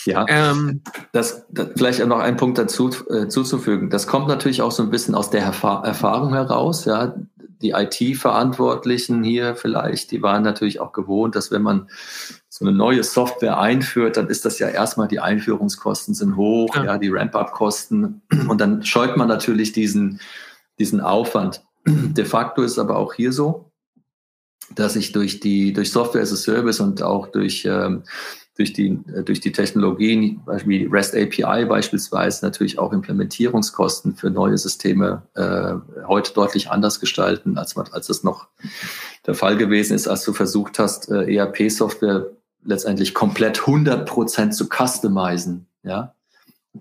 Ja. 0.06 0.26
Ähm, 0.28 0.82
das, 1.12 1.46
das 1.50 1.68
vielleicht 1.76 2.04
noch 2.08 2.20
einen 2.20 2.38
Punkt 2.38 2.58
dazu 2.58 2.90
äh, 3.10 3.28
zuzufügen. 3.28 3.92
Das 3.92 4.08
kommt 4.08 4.30
natürlich 4.30 4.64
auch 4.64 4.72
so 4.72 4.82
ein 4.82 4.90
bisschen 4.90 5.14
aus 5.14 5.30
der 5.30 5.42
Erfahr 5.42 5.86
Erfahrung 5.86 6.34
heraus, 6.34 6.86
ja. 6.86 7.14
Die 7.62 7.72
IT-Verantwortlichen 7.72 9.24
hier 9.24 9.56
vielleicht, 9.56 10.12
die 10.12 10.22
waren 10.22 10.44
natürlich 10.44 10.80
auch 10.80 10.94
gewohnt, 10.94 11.36
dass 11.36 11.52
wenn 11.52 11.62
man 11.62 11.90
so 12.48 12.66
eine 12.66 12.76
neue 12.76 13.04
Software 13.04 13.60
einführt, 13.60 14.18
dann 14.18 14.28
ist 14.28 14.46
das 14.46 14.60
ja 14.60 14.70
erstmal 14.70 15.08
die 15.08 15.20
Einführungskosten 15.20 16.14
sind 16.14 16.36
hoch, 16.36 16.76
ja, 16.76 16.86
ja 16.86 16.98
die 16.98 17.10
Ramp-up-Kosten 17.10 18.22
und 18.48 18.62
dann 18.62 18.84
scheut 18.84 19.18
man 19.18 19.28
natürlich 19.28 19.72
diesen, 19.72 20.20
diesen 20.78 21.02
Aufwand. 21.02 21.64
De 21.86 22.26
facto 22.26 22.62
ist 22.62 22.80
aber 22.80 22.98
auch 22.98 23.14
hier 23.14 23.32
so, 23.32 23.72
dass 24.76 24.96
ich 24.96 25.12
durch 25.12 25.40
die 25.40 25.74
durch 25.74 25.92
Software 25.92 26.22
as 26.22 26.32
a 26.32 26.36
Service 26.36 26.80
und 26.80 27.02
auch 27.02 27.28
durch 27.28 27.66
ähm, 27.66 28.04
durch 28.60 28.74
die 28.74 29.00
durch 29.24 29.40
die 29.40 29.54
Technologien 29.54 30.42
wie 30.66 30.86
REST 30.86 31.16
API 31.16 31.66
beispielsweise 31.66 32.46
natürlich 32.46 32.78
auch 32.78 32.92
Implementierungskosten 32.92 34.16
für 34.16 34.30
neue 34.30 34.58
Systeme 34.58 35.24
äh, 35.36 35.76
heute 36.06 36.34
deutlich 36.34 36.70
anders 36.70 37.00
gestalten 37.00 37.58
als 37.58 37.78
als 37.78 38.08
das 38.08 38.24
noch 38.24 38.48
der 39.26 39.34
Fall 39.34 39.56
gewesen 39.56 39.96
ist, 39.96 40.10
als 40.10 40.26
du 40.26 40.34
versucht 40.34 40.78
hast 40.78 41.10
äh, 41.10 41.34
ERP 41.34 41.72
Software 41.72 42.28
letztendlich 42.66 43.14
komplett 43.14 43.62
100% 43.62 44.52
zu 44.52 44.68
customizen. 44.68 45.68
Ja? 45.84 46.14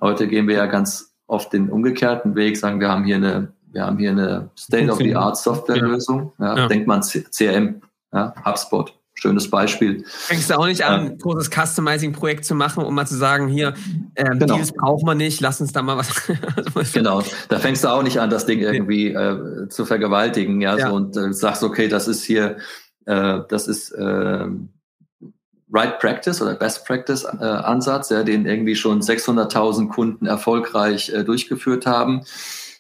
Heute 0.01 0.27
gehen 0.27 0.49
wir 0.49 0.57
ja 0.57 0.67
ganz 0.67 1.14
oft 1.29 1.53
den 1.53 1.71
umgekehrten 1.71 2.35
Weg, 2.35 2.57
sagen 2.57 2.81
wir 2.81 2.88
haben 2.88 3.05
hier 3.05 3.17
eine, 3.17 3.53
wir 3.71 3.85
haben 3.85 3.99
hier 3.99 4.11
eine 4.11 4.51
State-of-the-art 4.59 5.37
Softwarelösung. 5.37 6.33
Ja. 6.38 6.57
Ja. 6.57 6.67
Denkt 6.67 6.88
man 6.88 7.03
CRM, 7.03 7.83
ja, 8.12 8.35
HubSpot. 8.45 8.98
Schönes 9.20 9.50
Beispiel. 9.50 10.04
Fängst 10.07 10.48
du 10.48 10.54
auch 10.54 10.66
nicht 10.66 10.85
an, 10.85 11.00
ein 11.00 11.18
großes 11.18 11.50
Customizing-Projekt 11.50 12.44
zu 12.44 12.54
machen, 12.54 12.85
um 12.85 12.94
mal 12.94 13.04
zu 13.04 13.16
sagen, 13.16 13.48
hier, 13.48 13.74
ähm, 14.14 14.38
genau. 14.38 14.54
Deals 14.54 14.70
braucht 14.70 15.04
man 15.04 15.18
nicht, 15.18 15.40
lass 15.40 15.61
uns 15.61 15.72
da 15.72 15.83
mal 15.83 15.96
was. 15.96 16.92
genau, 16.92 17.24
da 17.48 17.59
fängst 17.59 17.83
du 17.83 17.88
auch 17.88 18.04
nicht 18.04 18.20
an, 18.20 18.31
das 18.31 18.46
Ding 18.46 18.61
irgendwie 18.61 19.09
äh, 19.09 19.68
zu 19.70 19.87
vergewaltigen, 19.87 20.61
ja, 20.61 20.76
ja. 20.76 20.90
So, 20.90 20.94
und 20.94 21.16
äh, 21.16 21.33
sagst, 21.33 21.64
okay, 21.64 21.88
das 21.88 22.07
ist 22.07 22.22
hier, 22.22 22.59
äh, 23.07 23.40
das 23.48 23.66
ist 23.66 23.90
äh, 23.90 24.46
Right 25.72 25.98
Practice 25.98 26.40
oder 26.40 26.54
Best 26.54 26.87
Practice 26.87 27.24
äh, 27.24 27.44
Ansatz, 27.44 28.11
ja, 28.11 28.22
den 28.22 28.46
irgendwie 28.46 28.76
schon 28.76 29.00
600.000 29.00 29.88
Kunden 29.88 30.26
erfolgreich 30.26 31.11
äh, 31.11 31.24
durchgeführt 31.24 31.87
haben. 31.87 32.22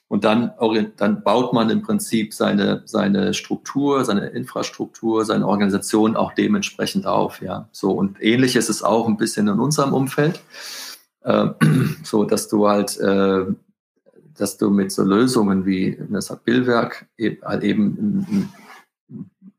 Und 0.08 0.24
dann, 0.24 0.52
dann 0.96 1.22
baut 1.22 1.52
man 1.52 1.68
im 1.68 1.82
Prinzip 1.82 2.32
seine, 2.32 2.82
seine 2.86 3.34
Struktur, 3.34 4.06
seine 4.06 4.28
Infrastruktur, 4.28 5.26
seine 5.26 5.46
Organisation 5.46 6.16
auch 6.16 6.32
dementsprechend 6.32 7.06
auf. 7.06 7.42
Ja, 7.42 7.68
so 7.72 7.92
und 7.92 8.22
ähnlich 8.22 8.56
ist 8.56 8.70
es 8.70 8.82
auch 8.82 9.06
ein 9.06 9.18
bisschen 9.18 9.48
in 9.48 9.60
unserem 9.60 9.92
Umfeld, 9.92 10.40
äh, 11.24 11.48
so 12.02 12.24
dass 12.24 12.48
du 12.48 12.68
halt, 12.68 12.98
äh, 12.98 13.44
dass 14.34 14.56
du 14.56 14.70
mit 14.70 14.92
so 14.92 15.02
Lösungen 15.02 15.66
wie 15.66 16.02
das 16.08 16.34
Billwerk 16.42 17.06
eben, 17.18 17.44
halt 17.44 17.62
eben 17.62 18.50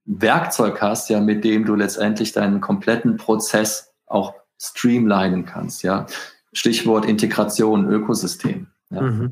Werkzeug 0.05 0.81
hast, 0.81 1.11
ja, 1.11 1.19
mit 1.19 1.43
dem 1.43 1.65
du 1.65 1.75
letztendlich 1.75 2.31
deinen 2.31 2.59
kompletten 2.59 3.17
Prozess 3.17 3.93
auch 4.07 4.33
streamlinen 4.59 5.45
kannst, 5.45 5.83
ja. 5.83 6.07
Stichwort 6.53 7.05
Integration, 7.05 7.87
Ökosystem. 7.87 8.67
Ja. 8.89 9.01
Mhm. 9.01 9.31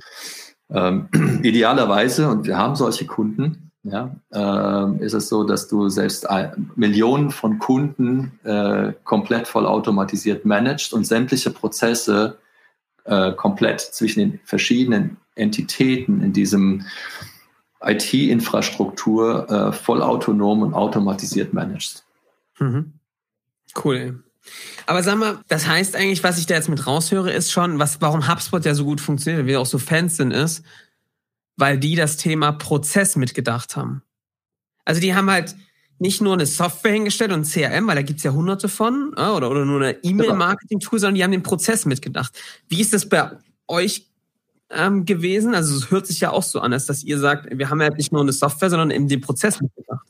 Ähm, 0.69 1.09
idealerweise, 1.43 2.29
und 2.29 2.45
wir 2.45 2.57
haben 2.57 2.75
solche 2.75 3.05
Kunden, 3.05 3.71
ja, 3.83 4.15
äh, 4.33 5.03
ist 5.03 5.13
es 5.13 5.29
so, 5.29 5.43
dass 5.43 5.67
du 5.67 5.87
selbst 5.87 6.27
Millionen 6.75 7.31
von 7.31 7.57
Kunden 7.59 8.37
äh, 8.43 8.91
komplett 9.03 9.47
vollautomatisiert 9.47 10.45
managst 10.45 10.93
und 10.93 11.05
sämtliche 11.05 11.51
Prozesse 11.51 12.37
äh, 13.05 13.31
komplett 13.31 13.79
zwischen 13.79 14.19
den 14.19 14.39
verschiedenen 14.43 15.17
Entitäten 15.35 16.21
in 16.21 16.33
diesem 16.33 16.85
IT-Infrastruktur 17.81 19.49
äh, 19.49 19.71
vollautonom 19.71 20.63
und 20.63 20.73
automatisiert 20.73 21.53
managst. 21.53 22.05
Mhm. 22.59 22.93
Cool. 23.83 24.23
Aber 24.85 25.03
sag 25.03 25.17
mal, 25.17 25.39
das 25.47 25.67
heißt 25.67 25.95
eigentlich, 25.95 26.23
was 26.23 26.37
ich 26.37 26.45
da 26.45 26.55
jetzt 26.55 26.69
mit 26.69 26.87
raushöre, 26.87 27.31
ist 27.31 27.51
schon, 27.51 27.79
was, 27.79 28.01
warum 28.01 28.27
HubSpot 28.27 28.63
ja 28.65 28.73
so 28.73 28.85
gut 28.85 29.01
funktioniert, 29.01 29.45
wir 29.45 29.59
auch 29.59 29.65
so 29.65 29.79
Fans 29.79 30.17
sind, 30.17 30.31
ist, 30.31 30.63
weil 31.57 31.77
die 31.77 31.95
das 31.95 32.17
Thema 32.17 32.53
Prozess 32.53 33.15
mitgedacht 33.15 33.75
haben. 33.75 34.01
Also 34.85 35.01
die 35.01 35.13
haben 35.13 35.29
halt 35.29 35.55
nicht 35.99 36.21
nur 36.21 36.33
eine 36.33 36.45
Software 36.45 36.93
hingestellt 36.93 37.31
und 37.31 37.41
ein 37.41 37.43
CRM, 37.43 37.87
weil 37.87 37.95
da 37.95 38.01
gibt's 38.01 38.23
ja 38.23 38.31
hunderte 38.31 38.69
von, 38.69 39.13
oder, 39.13 39.49
oder 39.49 39.65
nur 39.65 39.81
eine 39.81 40.03
E-Mail-Marketing-Tool, 40.03 40.99
sondern 40.99 41.15
die 41.15 41.23
haben 41.23 41.31
den 41.31 41.43
Prozess 41.43 41.85
mitgedacht. 41.85 42.37
Wie 42.69 42.79
ist 42.79 42.93
das 42.93 43.09
bei 43.09 43.31
euch 43.67 44.07
ähm, 44.69 45.05
gewesen? 45.05 45.55
Also 45.55 45.75
es 45.75 45.89
hört 45.89 46.05
sich 46.05 46.19
ja 46.19 46.31
auch 46.31 46.43
so 46.43 46.59
an, 46.59 46.71
als 46.71 46.85
dass 46.85 47.03
ihr 47.03 47.17
sagt, 47.19 47.57
wir 47.57 47.69
haben 47.69 47.81
ja 47.81 47.89
nicht 47.89 48.11
nur 48.11 48.21
eine 48.21 48.31
Software, 48.31 48.69
sondern 48.69 48.91
eben 48.91 49.07
den 49.07 49.21
Prozess 49.21 49.59
mitgedacht. 49.59 50.07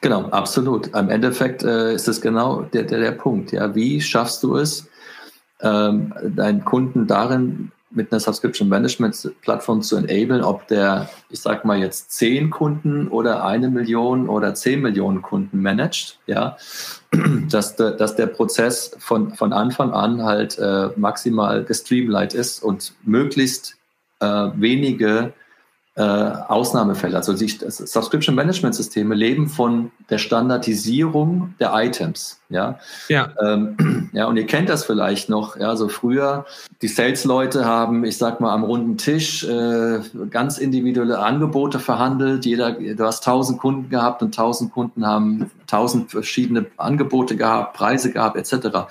Genau, 0.00 0.24
absolut. 0.30 0.88
Im 0.94 1.10
Endeffekt 1.10 1.62
äh, 1.62 1.94
ist 1.94 2.08
es 2.08 2.20
genau 2.20 2.62
der, 2.62 2.84
der, 2.84 3.00
der 3.00 3.12
Punkt. 3.12 3.52
Ja, 3.52 3.74
wie 3.74 4.00
schaffst 4.00 4.42
du 4.42 4.56
es, 4.56 4.88
ähm, 5.60 6.14
deinen 6.22 6.64
Kunden 6.64 7.06
darin 7.06 7.72
mit 7.90 8.12
einer 8.12 8.20
Subscription 8.20 8.68
Management 8.68 9.32
Plattform 9.40 9.82
zu 9.82 9.96
enablen, 9.96 10.42
ob 10.42 10.66
der, 10.68 11.08
ich 11.30 11.40
sag 11.40 11.64
mal 11.64 11.78
jetzt 11.78 12.12
zehn 12.12 12.50
Kunden 12.50 13.08
oder 13.08 13.44
eine 13.44 13.70
Million 13.70 14.28
oder 14.28 14.54
zehn 14.54 14.82
Millionen 14.82 15.22
Kunden 15.22 15.62
managt, 15.62 16.18
ja, 16.26 16.56
dass, 17.50 17.76
de, 17.76 17.96
dass 17.96 18.14
der 18.14 18.26
Prozess 18.26 18.94
von, 18.98 19.34
von 19.34 19.52
Anfang 19.52 19.92
an 19.92 20.22
halt 20.22 20.58
äh, 20.58 20.90
maximal 20.96 21.64
gestreamlined 21.64 22.34
ist 22.34 22.62
und 22.62 22.92
möglichst 23.04 23.76
äh, 24.20 24.26
wenige 24.26 25.32
äh, 25.98 26.02
Ausnahmefälle. 26.02 27.16
Also 27.16 27.32
die 27.32 27.48
Subscription 27.48 28.36
Management 28.36 28.76
Systeme 28.76 29.16
leben 29.16 29.48
von 29.48 29.90
der 30.10 30.18
Standardisierung 30.18 31.54
der 31.58 31.72
Items. 31.74 32.38
Ja. 32.50 32.78
Ja. 33.08 33.32
Ähm, 33.42 34.08
ja, 34.12 34.26
und 34.26 34.36
ihr 34.36 34.46
kennt 34.46 34.68
das 34.68 34.84
vielleicht 34.84 35.28
noch. 35.28 35.56
Ja, 35.56 35.74
so 35.74 35.88
früher 35.88 36.46
die 36.82 36.88
Sales-Leute 36.88 37.64
haben, 37.64 38.04
ich 38.04 38.16
sag 38.16 38.40
mal, 38.40 38.54
am 38.54 38.62
runden 38.62 38.96
Tisch 38.96 39.42
äh, 39.42 39.98
ganz 40.30 40.58
individuelle 40.58 41.18
Angebote 41.18 41.80
verhandelt. 41.80 42.46
Jeder, 42.46 42.72
du 42.74 43.04
hast 43.04 43.24
tausend 43.24 43.58
Kunden 43.58 43.90
gehabt 43.90 44.22
und 44.22 44.32
tausend 44.32 44.72
Kunden 44.72 45.04
haben 45.04 45.50
tausend 45.66 46.12
verschiedene 46.12 46.66
Angebote 46.76 47.34
gehabt, 47.34 47.76
Preise 47.76 48.12
gehabt, 48.12 48.36
etc. 48.36 48.86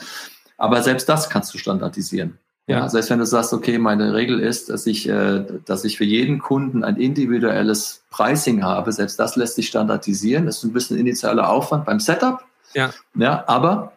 Aber 0.58 0.84
selbst 0.84 1.08
das 1.08 1.30
kannst 1.30 1.54
du 1.54 1.58
standardisieren. 1.58 2.38
Ja, 2.68 2.80
ja, 2.80 2.90
selbst 2.90 3.10
wenn 3.10 3.20
du 3.20 3.26
sagst, 3.26 3.54
okay, 3.54 3.78
meine 3.78 4.14
Regel 4.14 4.42
ist, 4.42 4.70
dass 4.70 4.86
ich, 4.88 5.08
äh, 5.08 5.46
dass 5.66 5.86
ich 5.86 5.98
für 5.98 6.04
jeden 6.04 6.40
Kunden 6.40 6.84
ein 6.84 6.98
individuelles 6.98 8.04
Pricing 8.10 8.62
habe, 8.62 8.92
selbst 8.92 9.18
das 9.20 9.38
lässt 9.38 9.56
sich 9.56 9.68
standardisieren. 9.68 10.46
Das 10.46 10.58
ist 10.58 10.64
ein 10.66 10.74
bisschen 10.74 10.98
initialer 10.98 11.50
Aufwand 11.50 11.86
beim 11.86 12.02
Setup. 12.02 12.44
Ja. 12.74 12.92
Ja, 13.16 13.46
aber 13.48 13.94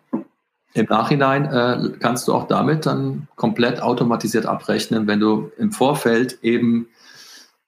im 0.74 0.86
Nachhinein 0.86 1.46
äh, 1.46 1.90
kannst 1.98 2.28
du 2.28 2.32
auch 2.32 2.46
damit 2.46 2.86
dann 2.86 3.26
komplett 3.34 3.82
automatisiert 3.82 4.46
abrechnen, 4.46 5.08
wenn 5.08 5.18
du 5.18 5.50
im 5.58 5.72
Vorfeld 5.72 6.38
eben 6.42 6.88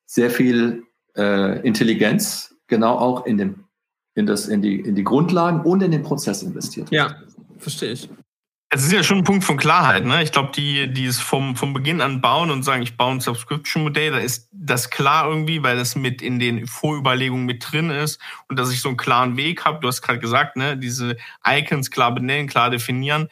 sehr 0.06 0.30
viel 0.30 0.84
äh, 1.16 1.66
Intelligenz 1.66 2.54
genau 2.68 2.96
auch 2.96 3.26
in 3.26 3.38
den 3.38 3.64
in 4.14 4.26
das 4.26 4.46
in 4.46 4.62
die 4.62 4.78
in 4.78 4.94
die 4.94 5.04
Grundlagen 5.04 5.62
und 5.62 5.82
in 5.82 5.90
den 5.90 6.02
Prozess 6.02 6.42
investiert. 6.42 6.90
Ja, 6.90 7.16
verstehe 7.58 7.92
ich. 7.92 8.08
Es 8.74 8.84
ist 8.84 8.92
ja 8.92 9.02
schon 9.02 9.18
ein 9.18 9.24
Punkt 9.24 9.44
von 9.44 9.58
Klarheit. 9.58 10.06
Ne? 10.06 10.22
Ich 10.22 10.32
glaube, 10.32 10.50
die, 10.56 10.90
die 10.90 11.04
es 11.04 11.20
vom, 11.20 11.56
vom 11.56 11.74
Beginn 11.74 12.00
an 12.00 12.22
bauen 12.22 12.50
und 12.50 12.62
sagen, 12.62 12.80
ich 12.80 12.96
baue 12.96 13.12
ein 13.12 13.20
Subscription-Modell, 13.20 14.12
da 14.12 14.16
ist 14.16 14.48
das 14.50 14.88
klar 14.88 15.28
irgendwie, 15.28 15.62
weil 15.62 15.76
das 15.76 15.94
mit 15.94 16.22
in 16.22 16.38
den 16.38 16.66
Vorüberlegungen 16.66 17.44
mit 17.44 17.70
drin 17.70 17.90
ist 17.90 18.18
und 18.48 18.58
dass 18.58 18.72
ich 18.72 18.80
so 18.80 18.88
einen 18.88 18.96
klaren 18.96 19.36
Weg 19.36 19.66
habe. 19.66 19.80
Du 19.80 19.88
hast 19.88 20.00
gerade 20.00 20.20
gesagt, 20.20 20.56
ne, 20.56 20.78
diese 20.78 21.18
Icons 21.46 21.90
klar 21.90 22.14
benennen, 22.14 22.48
klar 22.48 22.70
definieren. 22.70 23.28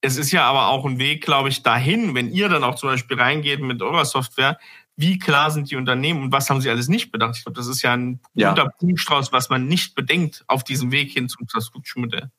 Es 0.00 0.16
ist 0.16 0.30
ja 0.30 0.44
aber 0.44 0.68
auch 0.68 0.86
ein 0.86 1.00
Weg, 1.00 1.24
glaube 1.24 1.48
ich, 1.48 1.64
dahin, 1.64 2.14
wenn 2.14 2.30
ihr 2.30 2.48
dann 2.48 2.62
auch 2.62 2.76
zum 2.76 2.90
Beispiel 2.90 3.20
reingeht 3.20 3.60
mit 3.62 3.82
eurer 3.82 4.04
Software, 4.04 4.60
wie 4.94 5.18
klar 5.18 5.50
sind 5.50 5.72
die 5.72 5.76
Unternehmen 5.76 6.22
und 6.22 6.32
was 6.32 6.48
haben 6.48 6.60
sie 6.60 6.70
alles 6.70 6.86
nicht 6.86 7.10
bedacht? 7.10 7.36
Ich 7.36 7.42
glaube, 7.42 7.56
das 7.56 7.66
ist 7.66 7.82
ja 7.82 7.94
ein 7.94 8.20
ja. 8.34 8.50
guter 8.50 8.68
Punktstrauß, 8.78 9.32
was 9.32 9.50
man 9.50 9.66
nicht 9.66 9.96
bedenkt 9.96 10.44
auf 10.46 10.62
diesem 10.62 10.92
Weg 10.92 11.10
hin 11.10 11.28
zum 11.28 11.48
Subscription-Modell. 11.48 12.30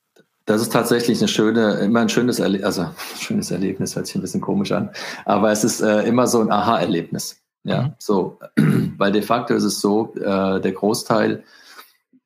Das 0.45 0.61
ist 0.61 0.71
tatsächlich 0.71 1.19
eine 1.19 1.27
schöne, 1.27 1.73
immer 1.79 2.01
ein 2.01 2.09
schönes 2.09 2.39
Erlebnis, 2.39 2.65
also 2.65 2.91
schönes 3.19 3.51
Erlebnis 3.51 3.95
hört 3.95 4.07
sich 4.07 4.15
ein 4.15 4.21
bisschen 4.21 4.41
komisch 4.41 4.71
an, 4.71 4.91
aber 5.25 5.51
es 5.51 5.63
ist 5.63 5.81
äh, 5.81 6.03
immer 6.03 6.27
so 6.27 6.41
ein 6.41 6.51
Aha-Erlebnis. 6.51 7.41
Ja, 7.63 7.81
mhm. 7.81 7.93
so, 7.97 8.39
weil 8.97 9.11
de 9.11 9.23
facto 9.23 9.55
ist 9.55 9.63
es 9.63 9.81
so, 9.81 10.13
äh, 10.15 10.61
der 10.61 10.71
Großteil 10.71 11.43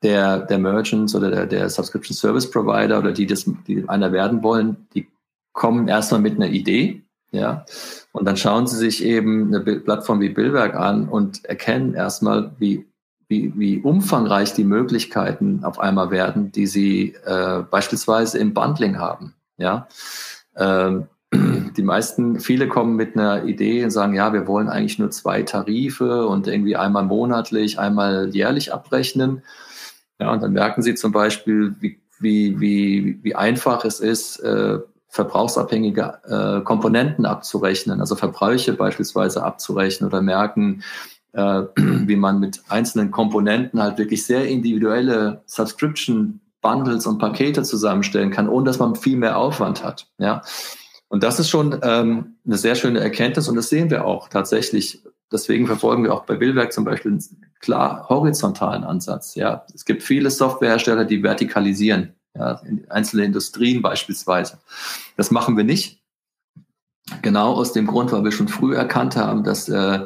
der, 0.04 0.40
der 0.40 0.60
Merchants 0.60 1.16
oder 1.16 1.30
der, 1.30 1.46
der 1.46 1.70
Subscription 1.70 2.16
Service 2.16 2.50
Provider 2.50 3.00
oder 3.00 3.14
die, 3.14 3.26
das, 3.26 3.50
die 3.68 3.88
einer 3.88 4.12
werden 4.12 4.44
wollen, 4.44 4.88
die 4.94 5.08
kommen 5.54 5.88
erstmal 5.88 6.22
mit 6.22 6.36
einer 6.36 6.48
Idee, 6.48 7.04
ja, 7.32 7.66
und 8.12 8.26
dann 8.26 8.38
schauen 8.38 8.68
sie 8.68 8.78
sich 8.78 9.04
eben 9.04 9.54
eine 9.54 9.60
Plattform 9.62 10.20
wie 10.20 10.30
Billwerk 10.30 10.76
an 10.76 11.08
und 11.08 11.46
erkennen 11.46 11.94
erstmal, 11.94 12.52
wie 12.58 12.89
wie, 13.30 13.54
wie 13.56 13.80
umfangreich 13.80 14.54
die 14.54 14.64
Möglichkeiten 14.66 15.64
auf 15.64 15.80
einmal 15.80 16.10
werden, 16.12 16.52
die 16.52 16.68
sie 16.68 17.16
äh, 17.26 17.62
beispielsweise 17.62 18.40
im 18.40 18.54
Bundling 18.54 18.98
haben. 18.98 19.36
Ja, 19.58 19.88
ähm, 20.58 21.08
die 21.78 21.84
meisten, 21.84 22.40
viele 22.40 22.68
kommen 22.68 22.96
mit 22.96 23.16
einer 23.16 23.46
Idee 23.46 23.84
und 23.84 23.92
sagen, 23.92 24.16
ja, 24.16 24.34
wir 24.34 24.48
wollen 24.48 24.68
eigentlich 24.68 24.98
nur 24.98 25.12
zwei 25.12 25.44
Tarife 25.44 26.26
und 26.26 26.48
irgendwie 26.48 26.76
einmal 26.76 27.04
monatlich, 27.04 27.78
einmal 27.78 28.30
jährlich 28.34 28.74
abrechnen. 28.74 29.44
Ja, 30.20 30.34
und 30.34 30.42
dann 30.42 30.52
merken 30.52 30.82
sie 30.82 30.96
zum 30.96 31.12
Beispiel, 31.12 31.76
wie, 31.80 32.02
wie, 32.20 32.60
wie, 32.60 33.20
wie 33.22 33.36
einfach 33.36 33.86
es 33.86 34.00
ist, 34.00 34.40
äh, 34.40 34.80
verbrauchsabhängige 35.08 36.20
äh, 36.60 36.64
Komponenten 36.64 37.26
abzurechnen, 37.26 38.00
also 38.00 38.16
Verbräuche 38.16 38.74
beispielsweise 38.74 39.44
abzurechnen 39.44 40.10
oder 40.10 40.22
merken, 40.22 40.84
äh, 41.34 41.64
wie 41.76 42.16
man 42.16 42.40
mit 42.40 42.62
einzelnen 42.70 43.12
Komponenten 43.12 43.82
halt 43.82 43.98
wirklich 43.98 44.26
sehr 44.26 44.48
individuelle 44.48 45.42
Subscription 45.46 46.42
Bundles 46.62 47.06
und 47.06 47.20
Pakete 47.20 47.64
zusammenstellen 47.64 48.32
kann, 48.32 48.50
ohne 48.50 48.66
dass 48.66 48.80
man 48.80 48.96
viel 48.96 49.18
mehr 49.18 49.38
Aufwand 49.38 49.84
hat. 49.84 50.08
Ja. 50.18 50.42
Und 51.08 51.24
das 51.24 51.40
ist 51.40 51.50
schon 51.50 51.80
ähm, 51.82 52.36
eine 52.46 52.58
sehr 52.58 52.76
schöne 52.76 53.00
Erkenntnis 53.00 53.48
und 53.48 53.56
das 53.56 53.70
sehen 53.70 53.90
wir 53.90 54.06
auch 54.06 54.30
tatsächlich. 54.30 55.04
Deswegen 55.32 55.68
verfolgen 55.68 56.04
wir 56.04 56.14
auch 56.14 56.26
bei 56.26 56.36
Billwerk 56.36 56.74
zum 56.74 56.86
Beispiel 56.86 57.12
einen 57.12 57.24
klar 57.60 58.08
horizontalen 58.10 58.84
Ansatz. 58.84 59.36
Ja, 59.36 59.66
es 59.74 59.86
gibt 59.86 60.04
viele 60.04 60.32
Softwarehersteller, 60.32 61.06
die 61.06 61.24
vertikalisieren, 61.24 62.14
ja, 62.36 62.62
in 62.66 62.90
einzelne 62.90 63.26
Industrien 63.26 63.82
beispielsweise. 63.82 64.60
Das 65.18 65.32
machen 65.32 65.58
wir 65.58 65.64
nicht. 65.64 66.02
Genau 67.24 67.54
aus 67.54 67.74
dem 67.74 67.88
Grund, 67.88 68.12
weil 68.12 68.24
wir 68.24 68.32
schon 68.32 68.48
früh 68.48 68.76
erkannt 68.76 69.16
haben, 69.16 69.44
dass 69.44 69.68
äh, 69.68 70.06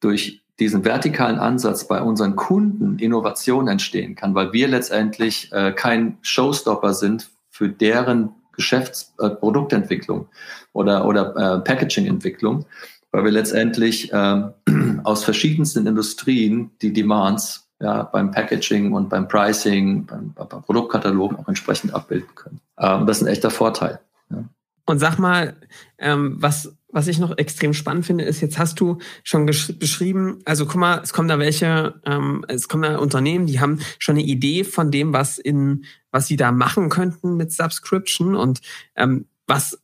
durch 0.00 0.41
diesen 0.58 0.84
vertikalen 0.84 1.38
Ansatz 1.38 1.88
bei 1.88 2.00
unseren 2.02 2.36
Kunden 2.36 2.98
Innovation 2.98 3.68
entstehen 3.68 4.14
kann, 4.14 4.34
weil 4.34 4.52
wir 4.52 4.68
letztendlich 4.68 5.50
äh, 5.52 5.72
kein 5.72 6.18
Showstopper 6.22 6.94
sind 6.94 7.30
für 7.50 7.68
deren 7.68 8.30
Geschäftsproduktentwicklung 8.52 10.22
äh, 10.22 10.26
oder, 10.72 11.06
oder 11.06 11.36
äh, 11.36 11.60
Packaging-Entwicklung, 11.60 12.66
weil 13.10 13.24
wir 13.24 13.30
letztendlich 13.30 14.12
äh, 14.12 14.42
aus 15.04 15.24
verschiedensten 15.24 15.86
Industrien 15.86 16.70
die 16.80 16.92
Demands 16.92 17.68
ja, 17.80 18.04
beim 18.04 18.30
Packaging 18.30 18.92
und 18.92 19.08
beim 19.08 19.26
Pricing, 19.26 20.06
beim, 20.06 20.32
beim 20.34 20.62
Produktkatalog 20.62 21.38
auch 21.38 21.48
entsprechend 21.48 21.92
abbilden 21.92 22.28
können. 22.34 22.60
Ähm, 22.78 23.06
das 23.06 23.18
ist 23.18 23.24
ein 23.24 23.32
echter 23.32 23.50
Vorteil. 23.50 24.00
Ja. 24.30 24.44
Und 24.86 24.98
sag 24.98 25.18
mal, 25.18 25.56
ähm, 25.98 26.36
was 26.38 26.74
was 26.92 27.08
ich 27.08 27.18
noch 27.18 27.36
extrem 27.38 27.74
spannend 27.74 28.06
finde, 28.06 28.24
ist, 28.24 28.40
jetzt 28.40 28.58
hast 28.58 28.78
du 28.78 28.98
schon 29.24 29.46
beschrieben, 29.46 30.40
also 30.44 30.66
guck 30.66 30.76
mal, 30.76 31.00
es 31.02 31.12
kommen 31.12 31.28
da 31.28 31.38
welche, 31.38 32.00
ähm, 32.04 32.44
es 32.48 32.68
kommen 32.68 32.84
da 32.84 32.98
Unternehmen, 32.98 33.46
die 33.46 33.60
haben 33.60 33.80
schon 33.98 34.16
eine 34.16 34.24
Idee 34.24 34.62
von 34.62 34.90
dem, 34.90 35.12
was 35.12 35.38
in, 35.38 35.84
was 36.10 36.26
sie 36.26 36.36
da 36.36 36.52
machen 36.52 36.90
könnten 36.90 37.36
mit 37.36 37.52
Subscription 37.52 38.36
und 38.36 38.60
ähm, 38.94 39.26
was 39.46 39.78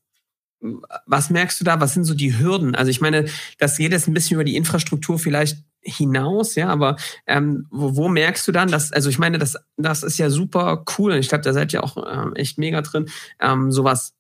was 1.07 1.31
merkst 1.31 1.61
du 1.61 1.65
da? 1.65 1.81
Was 1.81 1.95
sind 1.95 2.03
so 2.03 2.15
die 2.15 2.37
Hürden? 2.39 2.75
Also 2.75 2.91
ich 2.91 3.01
meine, 3.01 3.27
das 3.59 3.77
geht 3.77 3.93
jetzt 3.93 4.09
ein 4.09 4.15
bisschen 4.15 4.35
über 4.35 4.43
die 4.43 4.57
Infrastruktur 4.57 5.19
vielleicht 5.19 5.59
hinaus, 5.81 6.57
ja, 6.57 6.69
aber 6.69 6.97
ähm, 7.27 7.67
wo, 7.71 7.97
wo 7.97 8.09
merkst 8.09 8.47
du 8.49 8.53
dann, 8.53 8.69
dass, 8.69 8.93
also 8.93 9.09
ich 9.09 9.19
meine, 9.19 9.39
das, 9.39 9.57
das 9.77 10.03
ist 10.03 10.19
ja 10.19 10.31
super 10.31 10.85
cool 10.99 11.13
und 11.13 11.19
ich 11.19 11.29
glaube, 11.29 11.45
da 11.45 11.53
seid 11.53 11.73
ihr 11.73 11.85
auch 11.85 11.97
ähm, 12.11 12.35
echt 12.35 12.59
mega 12.59 12.83
drin, 12.83 13.09
ähm, 13.41 13.71
sowas 13.71 14.15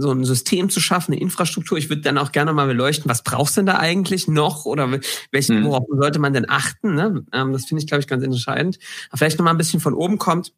so 0.00 0.10
ein 0.10 0.24
System 0.24 0.70
zu 0.70 0.80
schaffen, 0.80 1.12
eine 1.12 1.20
Infrastruktur. 1.20 1.78
Ich 1.78 1.88
würde 1.88 2.02
dann 2.02 2.18
auch 2.18 2.32
gerne 2.32 2.52
mal 2.52 2.66
beleuchten, 2.66 3.08
was 3.08 3.22
brauchst 3.22 3.56
du 3.56 3.60
denn 3.60 3.66
da 3.66 3.78
eigentlich 3.78 4.28
noch 4.28 4.64
oder 4.64 5.00
welche, 5.30 5.52
mhm. 5.52 5.64
worauf 5.64 5.84
sollte 5.88 6.18
man 6.18 6.32
denn 6.32 6.48
achten? 6.48 6.94
Ne? 6.94 7.24
Ähm, 7.32 7.52
das 7.52 7.66
finde 7.66 7.82
ich, 7.82 7.86
glaube 7.86 8.00
ich, 8.00 8.06
ganz 8.06 8.24
entscheidend. 8.24 8.78
Aber 9.08 9.18
vielleicht 9.18 9.38
noch 9.38 9.44
mal 9.44 9.50
ein 9.50 9.58
bisschen 9.58 9.80
von 9.80 9.94
oben 9.94 10.18
kommt. 10.18 10.52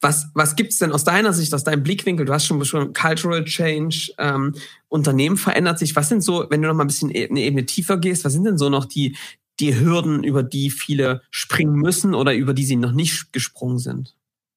Was, 0.00 0.26
was 0.34 0.54
gibt's 0.56 0.78
denn 0.78 0.92
aus 0.92 1.04
deiner 1.04 1.32
Sicht, 1.32 1.54
aus 1.54 1.64
deinem 1.64 1.82
Blickwinkel? 1.82 2.26
Du 2.26 2.32
hast 2.32 2.46
schon 2.46 2.58
beschrieben, 2.58 2.92
Cultural 2.92 3.44
Change, 3.44 4.12
ähm, 4.18 4.54
Unternehmen 4.88 5.36
verändert 5.36 5.78
sich. 5.78 5.96
Was 5.96 6.10
sind 6.10 6.22
so, 6.22 6.46
wenn 6.50 6.60
du 6.60 6.68
noch 6.68 6.74
mal 6.74 6.84
ein 6.84 6.88
bisschen 6.88 7.10
e-, 7.10 7.28
eine 7.28 7.40
Ebene 7.40 7.64
tiefer 7.64 7.96
gehst, 7.96 8.24
was 8.24 8.34
sind 8.34 8.44
denn 8.44 8.58
so 8.58 8.68
noch 8.68 8.84
die, 8.84 9.16
die 9.60 9.78
Hürden, 9.80 10.22
über 10.22 10.42
die 10.42 10.70
viele 10.70 11.22
springen 11.30 11.76
müssen 11.76 12.14
oder 12.14 12.34
über 12.34 12.52
die 12.52 12.64
sie 12.64 12.76
noch 12.76 12.92
nicht 12.92 13.32
gesprungen 13.32 13.78
sind? 13.78 14.14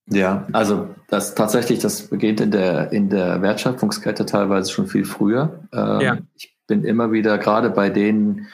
Ja, 0.09 0.47
also 0.53 0.95
das 1.09 1.35
tatsächlich, 1.35 1.79
das 1.79 2.07
beginnt 2.07 2.39
in 2.39 2.51
der 2.51 2.91
in 2.93 3.09
der 3.09 3.41
Wertschöpfungskette 3.41 4.25
teilweise 4.25 4.71
schon 4.71 4.87
viel 4.87 5.05
früher. 5.05 5.59
Ähm, 5.73 5.99
ja. 5.99 6.17
Ich 6.35 6.55
bin 6.65 6.83
immer 6.85 7.11
wieder 7.11 7.37
gerade 7.37 7.69
bei 7.69 7.89
den 7.89 8.47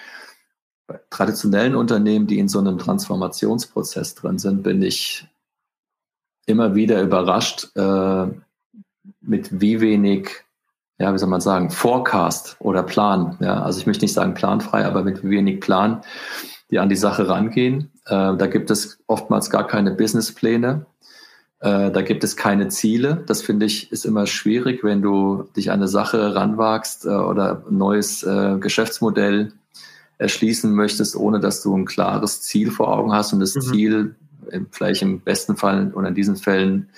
bei 0.88 1.00
traditionellen 1.10 1.76
Unternehmen, 1.76 2.28
die 2.28 2.40
in 2.40 2.48
so 2.48 2.60
einem 2.60 2.78
Transformationsprozess 2.78 4.16
drin 4.16 4.40
sind, 4.40 4.64
bin 4.64 4.82
ich 4.82 5.28
immer 6.46 6.76
wieder 6.76 7.02
überrascht 7.02 7.70
äh, 7.76 8.28
mit 9.22 9.62
wie 9.62 9.80
wenig, 9.80 10.44
ja, 10.98 11.14
wie 11.14 11.18
soll 11.18 11.30
man 11.30 11.40
sagen, 11.40 11.70
Forecast 11.70 12.58
oder 12.60 12.84
Plan. 12.84 13.38
Ja, 13.40 13.62
also 13.62 13.80
ich 13.80 13.86
möchte 13.86 14.06
nicht 14.06 14.14
sagen 14.14 14.34
planfrei, 14.34 14.86
aber 14.86 15.04
mit 15.04 15.24
wie 15.24 15.30
wenig 15.30 15.62
Plan, 15.62 16.02
die 16.72 16.80
an 16.80 16.90
die 16.90 16.96
Sache 16.96 17.30
rangehen. 17.30 17.92
Äh, 18.06 18.36
da 18.36 18.48
gibt 18.48 18.72
es 18.72 19.00
oftmals 19.08 19.50
gar 19.50 19.68
keine 19.68 19.92
Businesspläne 19.92 20.86
Äh, 21.64 21.92
da 21.92 22.02
gibt 22.02 22.26
es 22.26 22.36
keine 22.36 22.68
Ziele. 22.68 23.24
Das 23.26 23.42
finde 23.42 23.66
ich 23.66 23.90
ist 23.90 24.06
immer 24.06 24.28
schwierig, 24.28 24.84
wenn 24.84 25.02
du 25.02 25.48
dich 25.56 25.72
an 25.72 25.80
eine 25.80 25.88
Sache 25.88 26.36
ranwagst 26.36 27.06
äh, 27.06 27.10
oder 27.10 27.64
ein 27.70 27.78
neues 27.78 28.22
äh, 28.24 28.58
Geschäftsmodell 28.60 29.54
erschließen 30.18 30.74
möchtest, 30.74 31.16
ohne 31.16 31.40
dass 31.40 31.64
du 31.64 31.74
ein 31.74 31.86
klares 31.86 32.42
Ziel 32.42 32.70
vor 32.70 32.90
Augen 32.90 33.14
hast 33.14 33.32
und 33.32 33.40
das 33.40 33.56
mhm. 33.56 33.62
Ziel 33.62 34.16
vielleicht 34.72 35.02
im 35.04 35.22
besten 35.22 35.56
Fall 35.56 35.94
oder 35.96 36.10
in 36.10 36.16
diesen 36.16 36.36
Fällen 36.36 36.90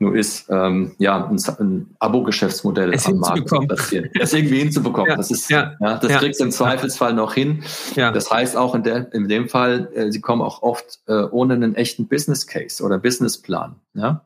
nur 0.00 0.14
ist, 0.14 0.48
ähm, 0.48 0.92
ja, 0.98 1.26
ein, 1.26 1.40
ein 1.58 1.96
Abo-Geschäftsmodell 1.98 2.94
am 3.04 3.18
Markt 3.18 3.48
zu 3.48 3.58
platzieren. 3.58 4.10
Es 4.14 4.32
irgendwie 4.32 4.60
hinzubekommen. 4.60 5.10
Ja, 5.10 5.16
das 5.16 5.30
ist, 5.30 5.50
ja, 5.50 5.74
ja 5.80 5.98
das 5.98 6.12
ja. 6.12 6.18
kriegst 6.18 6.40
du 6.40 6.44
im 6.44 6.52
Zweifelsfall 6.52 7.14
noch 7.14 7.34
hin. 7.34 7.64
Ja. 7.96 8.12
Das 8.12 8.30
heißt 8.30 8.56
auch 8.56 8.76
in, 8.76 8.84
der, 8.84 9.12
in 9.12 9.28
dem 9.28 9.48
Fall, 9.48 9.90
äh, 9.94 10.12
sie 10.12 10.20
kommen 10.20 10.42
auch 10.42 10.62
oft 10.62 11.00
äh, 11.06 11.24
ohne 11.24 11.54
einen 11.54 11.74
echten 11.74 12.06
Business 12.06 12.46
Case 12.46 12.82
oder 12.82 12.98
Businessplan. 12.98 13.74
Ja? 13.94 14.24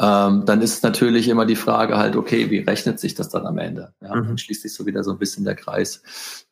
Ähm, 0.00 0.44
dann 0.44 0.62
ist 0.62 0.84
natürlich 0.84 1.28
immer 1.28 1.44
die 1.44 1.56
Frage 1.56 1.98
halt, 1.98 2.14
okay, 2.14 2.50
wie 2.50 2.58
rechnet 2.58 3.00
sich 3.00 3.16
das 3.16 3.30
dann 3.30 3.46
am 3.46 3.58
Ende? 3.58 3.92
Ja, 4.00 4.14
mhm. 4.14 4.28
Dann 4.28 4.38
schließt 4.38 4.62
sich 4.62 4.72
so 4.72 4.86
wieder 4.86 5.02
so 5.02 5.10
ein 5.10 5.18
bisschen 5.18 5.44
der 5.44 5.56
Kreis. 5.56 6.02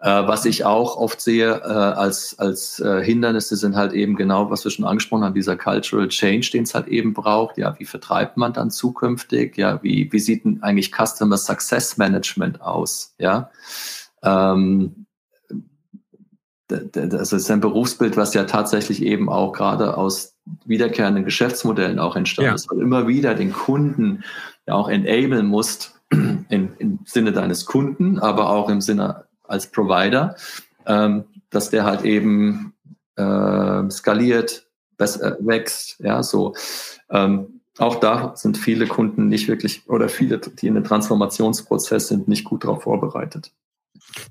Äh, 0.01 0.27
was 0.27 0.45
ich 0.47 0.65
auch 0.65 0.97
oft 0.97 1.21
sehe 1.21 1.55
äh, 1.55 1.63
als, 1.63 2.37
als 2.41 2.81
äh, 2.81 3.05
Hindernisse 3.05 3.57
sind 3.57 3.77
halt 3.77 3.93
eben 3.93 4.17
genau, 4.17 4.51
was 4.51 4.65
wir 4.65 4.73
schon 4.73 4.85
angesprochen 4.85 5.23
haben, 5.23 5.35
dieser 5.35 5.57
Cultural 5.57 6.09
Change, 6.09 6.51
den 6.53 6.65
es 6.65 6.75
halt 6.75 6.89
eben 6.89 7.15
braucht. 7.15 7.57
Ja, 7.57 7.79
wie 7.79 7.85
vertreibt 7.85 8.37
man 8.37 8.53
dann 8.53 8.73
zukünftig? 8.73 9.57
Ja, 9.57 9.81
wie, 9.81 10.13
wie 10.13 10.19
sieht 10.19 10.45
denn 10.45 10.65
eigentlich 10.65 10.91
Customer 10.91 11.37
Success 11.37 11.99
Management 11.99 12.61
aus? 12.61 13.15
Ja, 13.19 13.51
ähm, 14.25 15.07
das 16.67 17.33
ist 17.33 17.49
ein 17.49 17.61
Berufsbild, 17.61 18.17
was 18.17 18.35
ja 18.35 18.43
tatsächlich 18.43 19.03
eben 19.03 19.29
auch 19.29 19.53
gerade 19.53 19.97
aus 19.97 20.36
wiederkehrenden 20.65 21.25
Geschäftsmodellen 21.25 21.99
auch 21.99 22.17
entstanden 22.17 22.51
ja. 22.51 22.55
ist, 22.55 22.71
weil 22.71 22.81
immer 22.81 23.09
wieder 23.09 23.35
den 23.35 23.53
Kunden 23.53 24.25
ja 24.67 24.75
auch 24.75 24.89
enablen 24.89 25.47
musst, 25.47 26.01
in, 26.11 26.73
im 26.79 26.99
Sinne 27.05 27.33
deines 27.33 27.67
Kunden, 27.67 28.19
aber 28.19 28.51
auch 28.51 28.69
im 28.69 28.81
Sinne 28.81 29.25
als 29.45 29.71
Provider, 29.71 30.37
ähm, 30.87 31.25
dass 31.51 31.71
der 31.71 31.85
halt 31.85 32.05
eben 32.05 32.75
äh, 33.17 33.91
skaliert, 33.91 34.67
besser, 34.97 35.37
wächst, 35.41 36.01
ja, 36.01 36.23
so. 36.23 36.55
Ähm, 37.11 37.61
auch 37.79 37.97
da 37.97 38.35
sind 38.37 38.57
viele 38.57 38.87
Kunden 38.87 39.29
nicht 39.29 39.49
wirklich 39.49 39.89
oder 39.89 40.09
viele, 40.09 40.39
die 40.39 40.67
in 40.67 40.75
den 40.75 40.85
Transformationsprozess 40.85 42.09
sind, 42.09 42.27
nicht 42.27 42.45
gut 42.45 42.65
darauf 42.65 42.85
vorbereitet. 42.85 43.53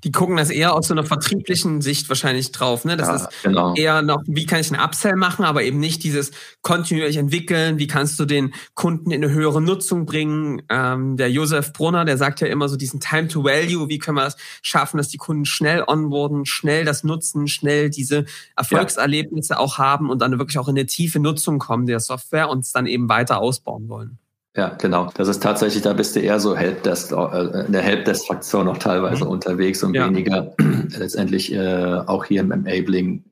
Die 0.04 0.12
gucken 0.12 0.36
das 0.36 0.50
eher 0.50 0.74
aus 0.74 0.88
so 0.88 0.94
einer 0.94 1.04
vertrieblichen 1.04 1.80
Sicht 1.80 2.08
wahrscheinlich 2.08 2.52
drauf. 2.52 2.84
Ne? 2.84 2.96
Das 2.96 3.08
ja, 3.08 3.14
ist 3.16 3.42
genau. 3.42 3.74
eher 3.74 4.02
noch, 4.02 4.22
wie 4.26 4.46
kann 4.46 4.60
ich 4.60 4.72
einen 4.72 4.82
Upsell 4.82 5.16
machen, 5.16 5.44
aber 5.44 5.62
eben 5.62 5.78
nicht 5.78 6.02
dieses 6.02 6.30
kontinuierlich 6.62 7.16
entwickeln. 7.16 7.78
Wie 7.78 7.86
kannst 7.86 8.18
du 8.18 8.24
den 8.24 8.54
Kunden 8.74 9.10
in 9.10 9.24
eine 9.24 9.32
höhere 9.32 9.60
Nutzung 9.60 10.06
bringen? 10.06 10.62
Ähm, 10.68 11.16
der 11.16 11.30
Josef 11.30 11.72
Brunner, 11.72 12.04
der 12.04 12.16
sagt 12.18 12.40
ja 12.40 12.46
immer 12.46 12.68
so 12.68 12.76
diesen 12.76 13.00
Time 13.00 13.28
to 13.28 13.44
Value. 13.44 13.88
Wie 13.88 13.98
können 13.98 14.16
wir 14.16 14.26
es 14.26 14.36
schaffen, 14.62 14.98
dass 14.98 15.08
die 15.08 15.18
Kunden 15.18 15.44
schnell 15.44 15.84
onboarden, 15.86 16.46
schnell 16.46 16.84
das 16.84 17.04
nutzen, 17.04 17.48
schnell 17.48 17.90
diese 17.90 18.24
Erfolgserlebnisse 18.56 19.54
ja. 19.54 19.58
auch 19.58 19.78
haben 19.78 20.10
und 20.10 20.20
dann 20.20 20.38
wirklich 20.38 20.58
auch 20.58 20.68
in 20.68 20.76
eine 20.76 20.86
tiefe 20.86 21.20
Nutzung 21.20 21.58
kommen 21.58 21.86
der 21.86 22.00
Software 22.00 22.48
und 22.48 22.60
es 22.60 22.72
dann 22.72 22.86
eben 22.86 23.08
weiter 23.08 23.38
ausbauen 23.38 23.88
wollen. 23.88 24.18
Ja, 24.56 24.70
genau. 24.70 25.10
Das 25.14 25.28
ist 25.28 25.42
tatsächlich, 25.42 25.82
da 25.82 25.92
bist 25.92 26.16
du 26.16 26.20
eher 26.20 26.40
so 26.40 26.56
Helpdesk, 26.56 27.12
äh, 27.12 27.66
in 27.66 27.72
der 27.72 27.82
Helpdesk-Fraktion 27.82 28.64
noch 28.64 28.78
teilweise 28.78 29.26
mhm. 29.26 29.30
unterwegs 29.30 29.82
und 29.82 29.94
ja. 29.94 30.06
weniger 30.06 30.54
letztendlich 30.98 31.52
äh, 31.52 32.00
auch 32.06 32.24
hier 32.24 32.40
im 32.40 32.50
Enabling 32.50 33.24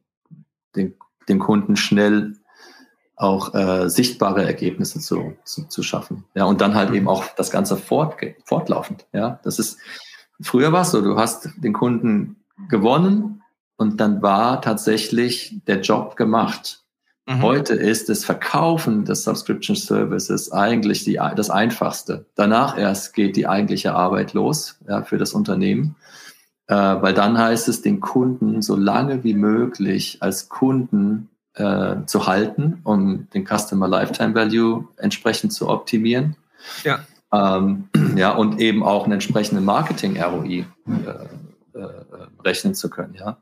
den, 0.77 0.95
den 1.29 1.39
Kunden 1.39 1.77
schnell 1.77 2.35
auch 3.17 3.55
äh, 3.55 3.89
sichtbare 3.89 4.45
Ergebnisse 4.45 5.01
zu, 5.01 5.35
zu, 5.45 5.67
zu 5.67 5.83
schaffen. 5.83 6.25
Ja, 6.35 6.45
und 6.45 6.61
dann 6.61 6.75
halt 6.75 6.91
mhm. 6.91 6.97
eben 6.97 7.09
auch 7.09 7.25
das 7.37 7.51
Ganze 7.51 7.79
fort, 7.79 8.17
fortlaufend. 8.45 9.07
Ja, 9.15 9.41
das 9.45 9.59
ist, 9.59 9.79
früher 10.43 10.73
war 10.73 10.83
es 10.83 10.91
so, 10.91 11.01
du 11.01 11.17
hast 11.17 11.49
den 11.57 11.73
Kunden 11.73 12.37
gewonnen 12.69 13.43
und 13.77 13.99
dann 13.99 14.21
war 14.21 14.61
tatsächlich 14.61 15.57
der 15.67 15.81
Job 15.81 16.17
gemacht. 16.17 16.84
Mhm. 17.27 17.43
Heute 17.43 17.75
ist 17.75 18.11
das 18.11 18.25
Verkaufen 18.25 19.05
des 19.05 19.25
Subscription 19.25 19.77
Services 19.77 20.53
eigentlich 20.53 21.05
die, 21.05 21.19
das 21.37 21.49
Einfachste. 21.49 22.27
Danach 22.35 22.77
erst 22.77 23.15
geht 23.15 23.37
die 23.37 23.47
eigentliche 23.47 23.95
Arbeit 23.95 24.35
los 24.35 24.79
ja, 24.87 25.03
für 25.03 25.17
das 25.17 25.33
Unternehmen, 25.33 25.97
äh, 26.67 26.75
weil 26.75 27.15
dann 27.15 27.39
heißt 27.39 27.69
es, 27.69 27.81
den 27.81 28.01
Kunden 28.01 28.61
so 28.61 28.77
lange 28.77 29.25
wie 29.25 29.35
möglich 29.35 30.19
als 30.21 30.51
Kunden 30.51 31.31
äh, 31.55 31.97
zu 32.05 32.27
halten, 32.27 32.81
um 32.85 33.29
den 33.31 33.47
Customer 33.47 33.89
Lifetime 33.89 34.35
Value 34.35 34.89
entsprechend 34.99 35.53
zu 35.53 35.69
optimieren. 35.69 36.37
Ja. 36.83 37.01
Ähm, 37.33 37.89
ja, 38.17 38.35
und 38.35 38.61
eben 38.61 38.83
auch 38.83 39.05
einen 39.05 39.15
entsprechenden 39.15 39.65
Marketing-ROI 39.65 40.67
äh, 40.87 41.79
äh, 41.79 41.89
rechnen 42.45 42.75
zu 42.75 42.91
können. 42.91 43.15
Ja. 43.15 43.39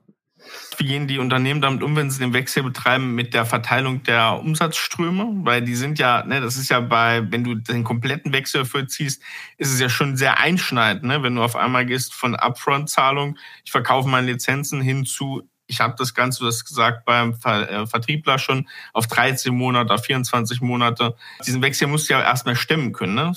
Wie 0.79 0.87
gehen 0.87 1.07
die 1.07 1.19
Unternehmen 1.19 1.61
damit 1.61 1.83
um, 1.83 1.97
wenn 1.97 2.11
sie 2.11 2.19
den 2.19 2.33
Wechsel 2.33 2.63
betreiben 2.63 3.15
mit 3.15 3.35
der 3.35 3.45
Verteilung 3.45 4.03
der 4.03 4.41
Umsatzströme? 4.41 5.45
Weil 5.45 5.63
die 5.63 5.75
sind 5.75 5.99
ja, 5.99 6.25
ne, 6.25 6.41
das 6.41 6.57
ist 6.57 6.71
ja 6.71 6.81
bei, 6.81 7.23
wenn 7.31 7.45
du 7.45 7.55
den 7.55 7.85
kompletten 7.85 8.33
Wechsel 8.33 8.65
vollziehst, 8.65 9.23
ist 9.59 9.73
es 9.73 9.81
ja 9.81 9.89
schon 9.89 10.17
sehr 10.17 10.39
einschneidend, 10.39 11.05
ne? 11.05 11.23
wenn 11.23 11.35
du 11.35 11.43
auf 11.43 11.57
einmal 11.57 11.87
gehst 11.87 12.15
von 12.15 12.35
Upfront-Zahlung, 12.35 13.39
ich 13.65 13.71
verkaufe 13.71 14.09
meine 14.09 14.33
Lizenzen 14.33 14.81
hin 14.81 15.05
zu, 15.05 15.43
ich 15.67 15.81
habe 15.81 15.95
das 15.97 16.15
Ganze, 16.15 16.41
du 16.41 16.47
hast 16.47 16.65
gesagt, 16.65 17.05
beim 17.05 17.35
äh, 17.45 17.87
Vertriebler 17.87 18.39
schon 18.39 18.69
auf 18.93 19.07
13 19.07 19.55
Monate, 19.55 19.95
auf 19.95 20.05
24 20.05 20.61
Monate. 20.61 21.17
Diesen 21.47 21.63
Wechsel 21.63 21.89
musst 21.89 22.09
du 22.09 22.15
ja 22.15 22.23
erstmal 22.23 22.57
stemmen 22.57 22.93
können. 22.93 23.15
Ne? 23.15 23.33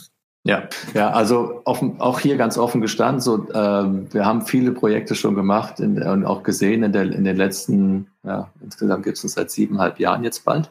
Ja, 0.47 0.69
ja, 0.93 1.09
also 1.09 1.61
offen, 1.65 1.99
auch 1.99 2.19
hier 2.19 2.37
ganz 2.37 2.59
offen 2.59 2.79
gestanden. 2.79 3.19
So, 3.19 3.47
ähm, 3.51 4.05
wir 4.11 4.27
haben 4.27 4.43
viele 4.43 4.71
Projekte 4.73 5.15
schon 5.15 5.33
gemacht 5.33 5.79
in, 5.79 5.99
und 6.03 6.23
auch 6.23 6.43
gesehen 6.43 6.83
in, 6.83 6.93
der, 6.93 7.11
in 7.11 7.23
den 7.23 7.35
letzten, 7.35 8.07
ja, 8.21 8.47
insgesamt 8.61 9.03
gibt 9.05 9.17
es 9.17 9.23
uns 9.23 9.33
seit 9.33 9.49
siebeneinhalb 9.49 9.99
Jahren 9.99 10.23
jetzt 10.23 10.45
bald. 10.45 10.69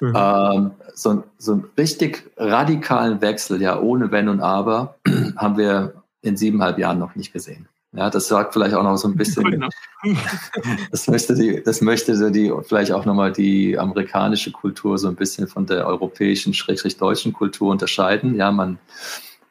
Mhm. 0.00 0.14
Ähm, 0.16 0.70
so, 0.94 1.22
so 1.38 1.52
einen 1.52 1.64
richtig 1.78 2.28
radikalen 2.36 3.20
Wechsel, 3.20 3.62
ja, 3.62 3.78
ohne 3.78 4.10
Wenn 4.10 4.28
und 4.28 4.40
Aber, 4.40 4.96
haben 5.36 5.56
wir 5.58 5.94
in 6.22 6.36
siebeneinhalb 6.36 6.78
Jahren 6.78 6.98
noch 6.98 7.14
nicht 7.14 7.32
gesehen. 7.32 7.68
Ja, 7.96 8.10
das 8.10 8.26
sagt 8.26 8.52
vielleicht 8.52 8.74
auch 8.74 8.82
noch 8.82 8.96
so 8.96 9.06
ein 9.06 9.16
bisschen, 9.16 9.64
das 10.90 11.06
möchte 11.06 11.34
die, 11.34 11.62
das 11.62 11.80
möchte 11.80 12.32
die 12.32 12.52
vielleicht 12.66 12.90
auch 12.90 13.04
nochmal 13.04 13.32
die 13.32 13.78
amerikanische 13.78 14.50
Kultur 14.50 14.98
so 14.98 15.06
ein 15.06 15.14
bisschen 15.14 15.46
von 15.46 15.66
der 15.66 15.86
europäischen, 15.86 16.54
schrägstrich 16.54 16.96
deutschen 16.96 17.32
Kultur 17.32 17.70
unterscheiden. 17.70 18.34
Ja, 18.34 18.50
man 18.50 18.78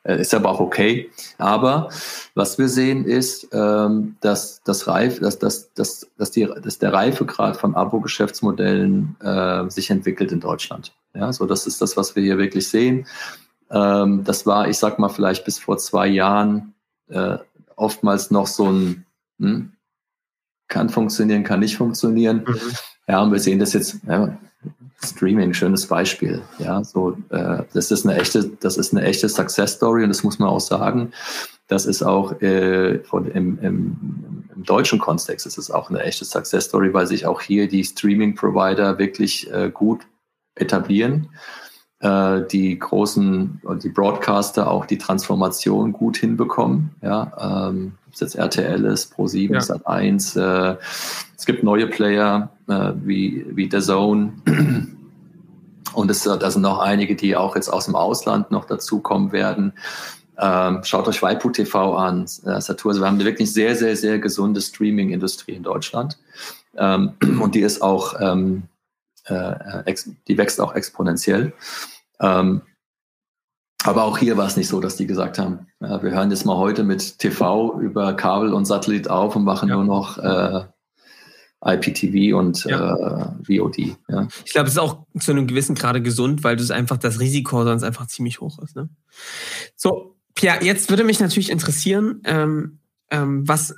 äh, 0.03 0.19
ist 0.19 0.33
aber 0.33 0.49
auch 0.49 0.59
okay. 0.59 1.09
Aber 1.37 1.87
was 2.35 2.57
wir 2.57 2.67
sehen 2.67 3.05
ist, 3.05 3.47
ähm, 3.53 4.17
dass, 4.19 4.61
das 4.63 4.87
Reif, 4.87 5.21
dass, 5.21 5.39
dass, 5.39 5.73
dass, 5.73 6.07
dass, 6.17 6.31
die, 6.31 6.45
dass 6.61 6.79
der 6.79 6.91
Reifegrad 6.91 7.55
von 7.55 7.75
Abo-Geschäftsmodellen 7.75 9.15
äh, 9.21 9.69
sich 9.69 9.89
entwickelt 9.89 10.33
in 10.33 10.41
Deutschland. 10.41 10.93
Ja, 11.15 11.31
so 11.31 11.45
das 11.45 11.65
ist 11.65 11.81
das, 11.81 11.95
was 11.95 12.15
wir 12.17 12.23
hier 12.23 12.37
wirklich 12.37 12.67
sehen. 12.67 13.07
Ähm, 13.71 14.25
das 14.25 14.45
war, 14.45 14.67
ich 14.67 14.77
sag 14.77 14.99
mal, 14.99 15.09
vielleicht 15.09 15.45
bis 15.45 15.59
vor 15.59 15.77
zwei 15.77 16.07
Jahren 16.07 16.73
äh, 17.07 17.37
oftmals 17.75 18.31
noch 18.31 18.47
so 18.47 18.71
ein, 18.71 19.05
hm, 19.39 19.73
kann 20.67 20.89
funktionieren, 20.89 21.43
kann 21.43 21.59
nicht 21.59 21.77
funktionieren. 21.77 22.45
Mhm. 22.47 22.59
Ja, 23.07 23.21
und 23.21 23.31
wir 23.31 23.39
sehen 23.39 23.59
das 23.59 23.73
jetzt, 23.73 23.97
ja, 24.07 24.37
Streaming, 25.03 25.53
schönes 25.53 25.85
Beispiel. 25.87 26.41
Ja, 26.59 26.83
so, 26.83 27.17
äh, 27.29 27.63
das 27.73 27.91
ist 27.91 28.05
eine 28.05 28.17
echte, 28.19 28.49
das 28.61 28.77
ist 28.77 28.93
eine 28.93 29.05
echte 29.05 29.27
Success 29.27 29.73
Story 29.73 30.03
und 30.03 30.09
das 30.09 30.23
muss 30.23 30.39
man 30.39 30.49
auch 30.49 30.61
sagen. 30.61 31.11
Das 31.67 31.85
ist 31.85 32.03
auch 32.03 32.41
äh, 32.41 32.99
von, 32.99 33.29
im, 33.29 33.59
im, 33.59 34.45
im 34.55 34.63
deutschen 34.63 34.99
Kontext 34.99 35.45
ist 35.45 35.57
es 35.57 35.71
auch 35.71 35.89
eine 35.89 36.01
echte 36.01 36.23
Success 36.23 36.65
Story, 36.65 36.93
weil 36.93 37.07
sich 37.07 37.25
auch 37.25 37.41
hier 37.41 37.67
die 37.67 37.83
Streaming 37.83 38.35
Provider 38.35 38.97
wirklich 38.97 39.51
äh, 39.51 39.69
gut 39.73 40.01
etablieren 40.55 41.29
die 42.03 42.77
großen, 42.77 43.61
die 43.81 43.87
Broadcaster 43.89 44.69
auch 44.69 44.85
die 44.85 44.97
Transformation 44.97 45.93
gut 45.93 46.17
hinbekommen. 46.17 46.89
Ja, 47.01 47.69
ähm, 47.69 47.93
ob 48.07 48.13
es 48.13 48.19
jetzt 48.19 48.35
RTL 48.35 48.83
ist, 48.83 49.13
Pro7, 49.13 49.53
ja. 49.53 49.59
Sat1, 49.59 50.37
äh, 50.37 50.77
es 51.37 51.45
gibt 51.45 51.63
neue 51.63 51.87
Player 51.87 52.49
äh, 52.67 52.91
wie, 53.03 53.45
wie 53.49 53.69
The 53.71 53.79
Zone. 53.79 54.33
Und 55.93 56.09
es, 56.09 56.23
da 56.23 56.51
sind 56.51 56.61
noch 56.61 56.79
einige, 56.79 57.15
die 57.15 57.35
auch 57.35 57.55
jetzt 57.55 57.69
aus 57.69 57.85
dem 57.85 57.95
Ausland 57.95 58.51
noch 58.51 58.65
dazukommen 58.65 59.31
werden. 59.31 59.73
Ähm, 60.37 60.79
schaut 60.83 61.07
euch 61.07 61.21
Waipu 61.21 61.51
TV 61.51 61.95
an, 61.95 62.23
äh, 62.23 62.59
Satur. 62.59 62.91
Also 62.91 63.01
wir 63.01 63.07
haben 63.07 63.15
eine 63.15 63.25
wirklich 63.25 63.53
sehr, 63.53 63.75
sehr, 63.75 63.95
sehr 63.95 64.19
gesunde 64.19 64.61
Streaming-Industrie 64.61 65.53
in 65.53 65.63
Deutschland. 65.63 66.17
Ähm, 66.75 67.13
und 67.41 67.55
die 67.55 67.61
ist 67.61 67.81
auch, 67.81 68.15
ähm, 68.19 68.63
äh, 69.25 69.93
die 70.27 70.37
wächst 70.37 70.59
auch 70.59 70.75
exponentiell. 70.75 71.53
Ähm, 72.19 72.61
aber 73.83 74.03
auch 74.03 74.17
hier 74.17 74.37
war 74.37 74.47
es 74.47 74.55
nicht 74.55 74.69
so, 74.69 74.79
dass 74.79 74.95
die 74.95 75.07
gesagt 75.07 75.37
haben, 75.37 75.67
ja, 75.81 76.01
wir 76.01 76.11
hören 76.11 76.31
jetzt 76.31 76.45
mal 76.45 76.57
heute 76.57 76.83
mit 76.83 77.19
TV 77.19 77.79
über 77.79 78.13
Kabel 78.13 78.53
und 78.53 78.65
Satellit 78.65 79.09
auf 79.09 79.35
und 79.35 79.43
machen 79.43 79.69
ja. 79.69 79.75
nur 79.75 79.83
noch 79.83 80.17
äh, 80.17 80.65
IPTV 81.65 82.37
und 82.37 82.63
ja. 82.65 83.33
äh, 83.45 83.59
VOD. 83.59 83.97
Ja. 84.07 84.27
Ich 84.45 84.53
glaube, 84.53 84.67
es 84.67 84.73
ist 84.73 84.79
auch 84.79 85.05
zu 85.19 85.31
einem 85.31 85.47
gewissen 85.47 85.75
Grade 85.75 86.01
gesund, 86.01 86.43
weil 86.43 86.55
das 86.55 86.71
einfach 86.71 86.97
das 86.97 87.19
Risiko 87.19 87.63
sonst 87.63 87.83
einfach 87.83 88.07
ziemlich 88.07 88.41
hoch 88.41 88.59
ist. 88.59 88.75
Ne? 88.75 88.89
So, 89.75 90.15
Pierre, 90.35 90.63
jetzt 90.63 90.89
würde 90.89 91.03
mich 91.03 91.19
natürlich 91.19 91.49
interessieren, 91.49 92.21
ähm, 92.25 92.79
ähm, 93.11 93.47
was 93.47 93.75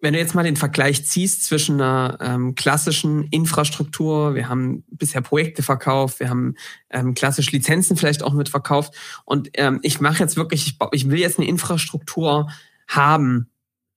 wenn 0.00 0.12
du 0.12 0.18
jetzt 0.18 0.34
mal 0.34 0.44
den 0.44 0.56
Vergleich 0.56 1.06
ziehst 1.06 1.44
zwischen 1.44 1.80
einer 1.80 2.18
ähm, 2.20 2.54
klassischen 2.54 3.24
Infrastruktur, 3.28 4.34
wir 4.34 4.48
haben 4.48 4.84
bisher 4.90 5.22
Projekte 5.22 5.62
verkauft, 5.62 6.20
wir 6.20 6.28
haben 6.28 6.54
ähm, 6.90 7.14
klassisch 7.14 7.50
Lizenzen 7.52 7.96
vielleicht 7.96 8.22
auch 8.22 8.34
mit 8.34 8.48
verkauft 8.48 8.94
und 9.24 9.50
ähm, 9.54 9.80
ich 9.82 10.00
mache 10.00 10.18
jetzt 10.18 10.36
wirklich, 10.36 10.66
ich, 10.66 10.78
ich 10.92 11.08
will 11.08 11.18
jetzt 11.18 11.38
eine 11.38 11.48
Infrastruktur 11.48 12.50
haben. 12.88 13.50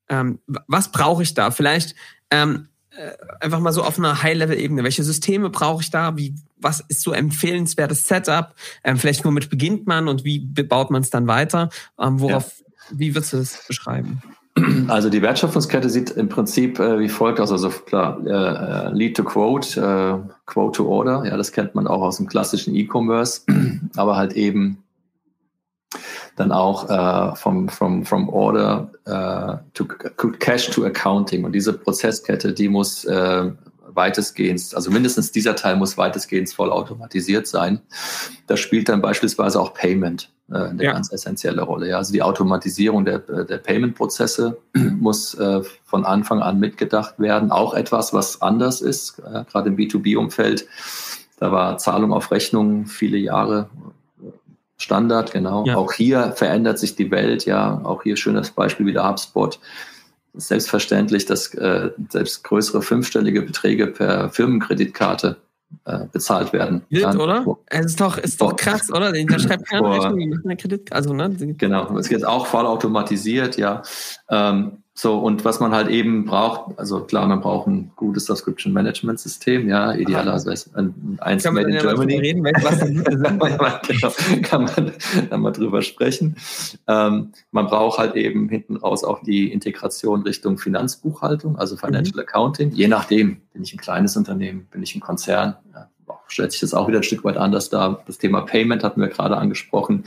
Ähm, 0.08 0.40
was 0.48 0.92
brauche 0.92 1.22
ich 1.22 1.34
da? 1.34 1.52
Vielleicht 1.52 1.96
ähm, 2.32 2.70
äh, 2.92 3.12
einfach 3.42 3.60
mal 3.60 3.74
so 3.74 3.84
auf 3.84 4.00
einer 4.00 4.24
High-Level-Ebene. 4.24 4.84
Welche 4.84 5.04
Systeme 5.04 5.50
brauche 5.50 5.84
ich 5.84 5.92
da? 5.92 6.18
Wie, 6.18 6.34
was 6.58 6.80
ist 6.80 7.02
so 7.02 7.12
empfehlenswertes 7.12 8.08
Setup? 8.08 8.56
Ähm, 8.84 8.98
vielleicht 8.98 9.24
womit 9.26 9.50
beginnt 9.50 9.86
man 9.86 10.08
und 10.08 10.24
wie 10.24 10.40
baut 10.40 10.92
man 10.92 11.02
es 11.02 11.10
dann 11.10 11.28
weiter? 11.28 11.70
Ähm, 12.00 12.20
worauf, 12.20 12.60
ja. 12.60 12.66
wie 12.98 13.16
würdest 13.16 13.34
du 13.34 13.38
das 13.38 13.68
beschreiben? 13.68 14.24
Also 14.89 15.10
die 15.10 15.22
Wertschöpfungskette 15.22 15.89
sieht 15.89 16.12
im 16.12 16.30
Prinzip 16.30 16.80
äh, 16.80 17.00
wie 17.00 17.10
folgt 17.10 17.39
aus. 17.39 17.52
Also 17.52 17.69
klar, 17.69 18.19
äh, 18.26 18.30
äh, 18.30 18.93
Lead 18.93 19.17
to 19.17 19.24
Quote, 19.24 19.80
äh, 19.80 20.32
Quote 20.45 20.78
to 20.78 20.88
Order, 20.88 21.24
ja, 21.26 21.38
das 21.38 21.52
kennt 21.52 21.76
man 21.76 21.88
auch 21.88 22.02
aus 22.02 22.17
dem 22.17 22.28
klassischen 22.28 22.76
E-Commerce, 22.76 23.41
aber 23.95 24.15
halt 24.15 24.34
eben 24.34 24.84
dann 26.36 26.52
auch 26.52 26.89
äh, 26.89 27.36
vom, 27.36 27.69
vom, 27.69 28.06
vom 28.06 28.30
Order 28.30 28.91
äh, 29.06 29.58
to 29.74 29.86
Cash 30.39 30.69
to 30.69 30.86
Accounting. 30.86 31.43
Und 31.43 31.52
diese 31.52 31.74
Prozesskette, 31.74 32.54
die 32.54 32.69
muss 32.69 33.06
weitestgehend, 34.00 34.74
also 34.74 34.92
mindestens 34.92 35.34
dieser 35.34 35.58
Teil 35.58 35.76
muss 35.76 35.98
weitestgehend 35.98 36.50
voll 36.54 36.72
automatisiert 36.72 37.48
sein. 37.48 37.82
Da 38.48 38.56
spielt 38.56 38.88
dann 38.88 39.02
beispielsweise 39.02 39.60
auch 39.60 39.74
Payment 39.74 40.32
äh, 40.50 40.56
eine 40.56 40.82
ja. 40.82 40.94
ganz 40.94 41.12
essentielle 41.12 41.64
Rolle. 41.64 41.90
Ja. 41.90 41.98
Also 41.98 42.14
die 42.14 42.24
Automatisierung 42.24 43.04
der, 43.04 43.20
der 43.20 43.58
Payment-Prozesse 43.58 44.58
muss 44.74 45.34
äh, 45.34 45.62
von 45.84 46.06
Anfang 46.06 46.42
an 46.42 46.60
mitgedacht 46.60 47.20
werden. 47.20 47.52
Auch 47.52 47.74
etwas, 47.74 48.14
was 48.14 48.42
anders 48.42 48.80
ist, 48.80 49.20
äh, 49.20 49.44
gerade 49.52 49.68
im 49.68 49.76
B2B-Umfeld. 49.76 50.66
Da 51.40 51.52
war 51.52 51.78
Zahlung 51.78 52.14
auf 52.14 52.32
Rechnung 52.32 52.86
viele 52.86 53.18
Jahre 53.18 53.70
Standard, 54.78 55.34
genau. 55.34 55.66
Ja. 55.66 55.76
Auch 55.76 55.92
hier 55.92 56.32
verändert 56.32 56.80
sich 56.80 56.96
die 56.96 57.12
Welt, 57.12 57.46
ja. 57.46 57.82
Auch 57.84 58.04
hier 58.04 58.16
schönes 58.16 58.52
Beispiel 58.52 58.86
wieder 58.86 59.08
HubSpot 59.10 59.60
selbstverständlich, 60.34 61.26
dass 61.26 61.54
äh, 61.56 61.92
selbst 62.10 62.44
größere 62.44 62.82
fünfstellige 62.82 63.42
Beträge 63.42 63.88
per 63.88 64.30
Firmenkreditkarte 64.30 65.38
äh, 65.86 66.06
bezahlt 66.12 66.52
werden. 66.54 66.82
Wild, 66.89 67.04
Dann, 67.04 67.18
oder? 67.18 67.46
Wo, 67.46 67.60
es 67.68 67.88
ist 67.88 68.02
doch, 68.02 68.18
ist 68.18 68.42
doch 68.42 68.56
krass, 68.56 68.92
oder? 68.92 69.12
Da 69.12 69.39
schreibt 69.39 69.68
keiner 69.68 69.92
Rechnung, 69.92 70.18
die 70.18 70.28
machen 70.28 70.42
eine 70.46 70.58
Kreditkarte. 70.58 70.96
Also, 70.96 71.13
ne? 71.13 71.36
Genau, 71.58 71.98
es 71.98 72.10
geht 72.10 72.26
auch 72.26 72.48
voll 72.48 72.65
automatisiert, 72.65 73.58
ja. 73.58 73.84
Ähm, 74.30 74.84
so, 75.02 75.18
und 75.18 75.46
was 75.46 75.62
man 75.62 75.72
halt 75.72 75.88
eben 75.88 76.26
braucht, 76.26 76.78
also 76.78 77.00
klar, 77.00 77.26
man 77.26 77.40
braucht 77.40 77.68
ein 77.68 77.94
gutes 77.96 78.26
Subscription 78.26 78.74
Management 78.74 79.18
System, 79.18 79.70
ja, 79.70 79.94
idealerweise 79.94 80.70
ein, 80.76 81.18
eins 81.22 81.44
kann 81.44 81.54
made 81.54 81.70
in 81.70 81.78
Germany. 81.78 82.18
Reden, 82.18 82.44
was 82.44 82.80
genau, 83.88 84.42
kann 84.42 84.66
man 84.66 84.92
dann 85.30 85.40
mal 85.40 85.52
drüber 85.52 85.84
sprechen. 85.84 86.36
Ähm, 86.86 87.32
man 87.52 87.68
braucht 87.68 87.98
halt 87.98 88.18
eben 88.18 88.50
hinten 88.50 88.76
raus 88.76 89.06
auch 89.06 89.24
die 89.24 89.54
Integration 89.54 90.24
Richtung 90.24 90.58
Finanzbuchhaltung, 90.58 91.58
also 91.58 91.78
Financial 91.78 92.16
mhm. 92.16 92.28
Accounting. 92.28 92.72
Je 92.74 92.90
nachdem, 92.90 93.38
bin 93.54 93.64
ich 93.64 93.74
ein 93.74 93.80
kleines 93.80 94.18
Unternehmen, 94.18 94.68
bin 94.70 94.84
ich 94.84 94.96
ein 94.96 95.00
Konzern, 95.00 95.56
ja, 95.74 95.88
stellt 96.28 96.52
sich 96.52 96.60
das 96.60 96.74
auch 96.74 96.90
wieder 96.90 97.00
ein 97.00 97.04
Stück 97.04 97.24
weit 97.24 97.38
anders 97.38 97.70
dar. 97.70 98.04
Das 98.06 98.18
Thema 98.18 98.42
Payment 98.42 98.84
hatten 98.84 99.00
wir 99.00 99.08
gerade 99.08 99.38
angesprochen. 99.38 100.04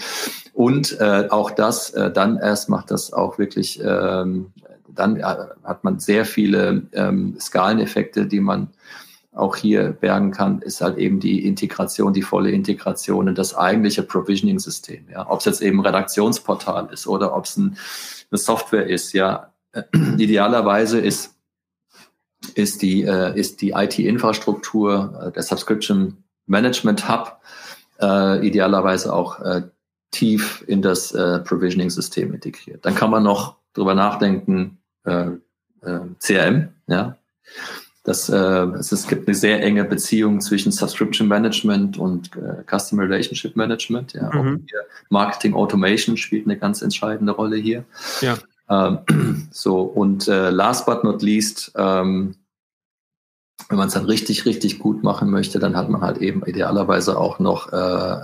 Und 0.52 1.00
äh, 1.00 1.28
auch 1.30 1.50
das, 1.50 1.90
äh, 1.90 2.10
dann 2.10 2.38
erst 2.38 2.68
macht 2.68 2.90
das 2.90 3.12
auch 3.12 3.38
wirklich 3.38 3.80
ähm, 3.82 4.52
dann 4.94 5.16
äh, 5.16 5.22
hat 5.64 5.84
man 5.84 5.98
sehr 5.98 6.24
viele 6.24 6.82
ähm, 6.92 7.36
Skaleneffekte, 7.40 8.26
die 8.26 8.40
man 8.40 8.68
auch 9.34 9.56
hier 9.56 9.92
bergen 9.92 10.30
kann, 10.30 10.60
ist 10.60 10.82
halt 10.82 10.98
eben 10.98 11.18
die 11.18 11.46
Integration, 11.46 12.12
die 12.12 12.22
volle 12.22 12.50
Integration 12.50 13.28
in 13.28 13.34
das 13.34 13.54
eigentliche 13.54 14.02
Provisioning-System. 14.02 15.06
Ja. 15.10 15.30
Ob 15.30 15.38
es 15.38 15.46
jetzt 15.46 15.62
eben 15.62 15.80
Redaktionsportal 15.80 16.90
ist 16.92 17.06
oder 17.06 17.34
ob 17.34 17.46
es 17.46 17.56
ein, 17.56 17.78
eine 18.30 18.38
Software 18.38 18.86
ist, 18.86 19.12
ja. 19.14 19.50
Idealerweise 20.18 21.00
ist, 21.00 21.34
ist 22.54 22.82
die, 22.82 23.04
äh, 23.04 23.38
ist 23.38 23.62
die 23.62 23.70
IT-Infrastruktur, 23.70 25.28
äh, 25.28 25.32
der 25.32 25.42
Subscription 25.42 26.22
Management 26.44 27.08
Hub, 27.08 27.40
äh, 28.02 28.46
idealerweise 28.46 29.14
auch 29.14 29.40
äh, 29.40 29.62
tief 30.12 30.62
in 30.68 30.83
das 30.83 31.12
äh, 31.12 31.40
Provisioning-System 31.40 32.33
integriert. 32.33 32.85
Dann 32.85 32.94
kann 32.94 33.11
man 33.11 33.25
noch 33.25 33.57
drüber 33.75 33.94
nachdenken, 33.94 34.79
äh, 35.05 35.31
äh, 35.81 36.01
CRM, 36.20 36.68
ja. 36.87 37.16
Das, 38.05 38.29
äh, 38.29 38.37
es 38.37 39.07
gibt 39.07 39.29
eine 39.29 39.35
sehr 39.37 39.62
enge 39.62 39.85
Beziehung 39.85 40.40
zwischen 40.40 40.72
Subscription 40.72 41.29
Management 41.29 41.98
und 41.98 42.31
äh, 42.37 42.64
Customer 42.68 43.05
Relationship 43.05 43.55
Management. 43.55 44.12
Ja. 44.14 44.29
Mhm. 44.35 44.66
Marketing 45.09 45.55
Automation 45.55 46.16
spielt 46.16 46.46
eine 46.46 46.59
ganz 46.59 46.83
entscheidende 46.83 47.33
Rolle 47.33 47.57
hier. 47.57 47.85
Ja. 48.20 48.38
Ähm, 48.68 49.48
so, 49.53 49.83
und 49.83 50.27
äh, 50.27 50.51
last 50.51 50.85
but 50.87 51.05
not 51.05 51.22
least, 51.22 51.72
ähm, 51.77 52.35
wenn 53.68 53.79
man 53.79 53.87
es 53.87 53.94
dann 53.94 54.07
richtig, 54.07 54.46
richtig 54.46 54.81
gut 54.81 55.05
machen 55.05 55.31
möchte, 55.31 55.61
dann 55.61 55.77
hat 55.77 55.88
man 55.88 56.01
halt 56.01 56.18
eben 56.18 56.44
idealerweise 56.44 57.18
auch 57.18 57.38
noch 57.38 57.72
äh, 57.72 57.77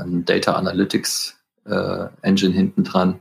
ein 0.02 0.24
Data 0.24 0.54
Analytics 0.54 1.37
Engine 2.22 2.54
hinten 2.54 2.84
dran, 2.84 3.20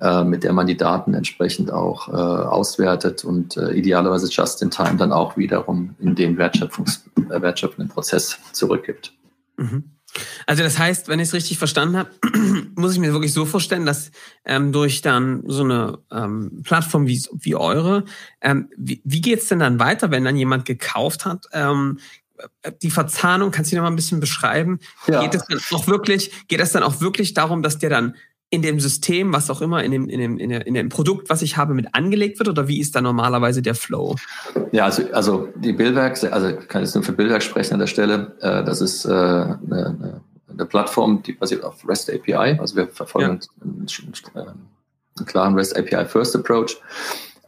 äh, 0.00 0.24
mit 0.24 0.42
der 0.42 0.52
man 0.52 0.66
die 0.66 0.76
Daten 0.76 1.14
entsprechend 1.14 1.70
auch 1.70 2.08
äh, 2.08 2.12
auswertet 2.12 3.24
und 3.24 3.56
äh, 3.56 3.70
idealerweise 3.70 4.28
just 4.28 4.60
in 4.60 4.70
time 4.70 4.96
dann 4.96 5.12
auch 5.12 5.36
wiederum 5.36 5.94
in 6.00 6.16
den 6.16 6.36
Wertschöpfungs 6.38 7.04
äh, 7.30 7.40
wertschöpfenden 7.40 7.88
Prozess 7.88 8.36
zurückgibt. 8.52 9.12
Mhm. 9.56 9.84
Also 10.46 10.62
das 10.62 10.78
heißt, 10.78 11.08
wenn 11.08 11.20
ich 11.20 11.28
es 11.28 11.34
richtig 11.34 11.58
verstanden 11.58 11.96
habe, 11.96 12.10
muss 12.74 12.92
ich 12.92 12.98
mir 12.98 13.12
wirklich 13.12 13.32
so 13.32 13.46
vorstellen, 13.46 13.86
dass 13.86 14.10
ähm, 14.44 14.72
durch 14.72 15.00
dann 15.00 15.42
so 15.46 15.62
eine 15.62 15.98
ähm, 16.10 16.62
Plattform 16.64 17.06
wie, 17.06 17.22
wie 17.32 17.54
eure, 17.54 18.04
ähm, 18.40 18.68
wie, 18.76 19.00
wie 19.04 19.20
geht 19.20 19.40
es 19.40 19.48
denn 19.48 19.60
dann 19.60 19.78
weiter, 19.78 20.10
wenn 20.10 20.24
dann 20.24 20.36
jemand 20.36 20.64
gekauft 20.64 21.24
hat? 21.24 21.46
Ähm, 21.52 21.98
die 22.82 22.90
Verzahnung, 22.90 23.50
kannst 23.50 23.72
du 23.72 23.76
noch 23.76 23.82
mal 23.82 23.90
ein 23.90 23.96
bisschen 23.96 24.20
beschreiben? 24.20 24.78
Ja. 25.06 25.22
Geht 25.22 25.34
es 25.34 25.46
dann 25.46 25.58
auch 25.72 25.86
wirklich, 25.86 26.46
geht 26.48 26.60
es 26.60 26.72
dann 26.72 26.82
auch 26.82 27.00
wirklich 27.00 27.34
darum, 27.34 27.62
dass 27.62 27.78
der 27.78 27.90
dann 27.90 28.14
in 28.52 28.60
dem 28.60 28.80
System, 28.80 29.32
was 29.32 29.48
auch 29.48 29.62
immer, 29.62 29.82
in 29.82 29.92
dem, 29.92 30.08
in 30.10 30.20
dem, 30.20 30.38
in, 30.38 30.50
der, 30.50 30.66
in 30.66 30.74
dem 30.74 30.90
Produkt, 30.90 31.30
was 31.30 31.40
ich 31.40 31.56
habe, 31.56 31.72
mit 31.72 31.94
angelegt 31.94 32.38
wird 32.38 32.50
oder 32.50 32.68
wie 32.68 32.80
ist 32.80 32.94
da 32.94 33.00
normalerweise 33.00 33.62
der 33.62 33.74
Flow? 33.74 34.16
Ja, 34.72 34.84
also, 34.84 35.10
also 35.12 35.48
die 35.56 35.72
Billwerk, 35.72 36.22
also 36.30 36.48
ich 36.48 36.68
kann 36.68 36.82
jetzt 36.82 36.94
nur 36.94 37.02
für 37.02 37.12
Billwerk 37.12 37.42
sprechen 37.42 37.72
an 37.72 37.80
der 37.80 37.86
Stelle, 37.86 38.36
äh, 38.40 38.62
das 38.62 38.82
ist 38.82 39.06
äh, 39.06 39.08
eine, 39.08 40.20
eine 40.46 40.66
Plattform, 40.66 41.22
die 41.22 41.32
basiert 41.32 41.64
auf 41.64 41.88
REST 41.88 42.10
API, 42.10 42.58
also 42.58 42.76
wir 42.76 42.88
verfolgen 42.88 43.40
ja. 43.40 43.64
einen, 43.64 43.86
einen, 44.34 45.26
klaren 45.26 45.54
REST 45.54 45.78
API 45.78 46.04
First 46.04 46.36
Approach. 46.36 46.76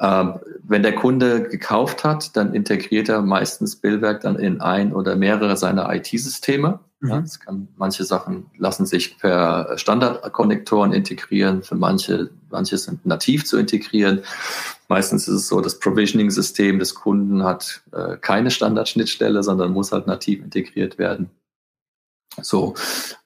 Ähm, 0.04 0.34
wenn 0.62 0.82
der 0.82 0.94
Kunde 0.94 1.44
gekauft 1.48 2.04
hat, 2.04 2.36
dann 2.36 2.52
integriert 2.52 3.08
er 3.08 3.22
meistens 3.22 3.76
Billwerk 3.76 4.20
dann 4.20 4.36
in 4.36 4.60
ein 4.60 4.92
oder 4.92 5.16
mehrere 5.16 5.56
seiner 5.56 5.92
IT-Systeme. 5.94 6.80
Ja, 7.02 7.20
mhm. 7.20 7.26
kann, 7.44 7.68
manche 7.76 8.04
Sachen 8.04 8.46
lassen 8.56 8.86
sich 8.86 9.18
per 9.18 9.76
Standardkonnektoren 9.76 10.92
integrieren, 10.92 11.62
für 11.62 11.74
manche, 11.74 12.30
manche 12.50 12.78
sind 12.78 13.04
nativ 13.04 13.44
zu 13.44 13.58
integrieren. 13.58 14.22
Meistens 14.88 15.28
ist 15.28 15.34
es 15.34 15.48
so, 15.48 15.60
das 15.60 15.78
Provisioning-System 15.78 16.78
des 16.78 16.94
Kunden 16.94 17.44
hat 17.44 17.82
äh, 17.92 18.16
keine 18.18 18.50
Standardschnittstelle, 18.50 19.42
sondern 19.42 19.72
muss 19.72 19.92
halt 19.92 20.06
nativ 20.06 20.42
integriert 20.42 20.98
werden. 20.98 21.30
So, 22.42 22.74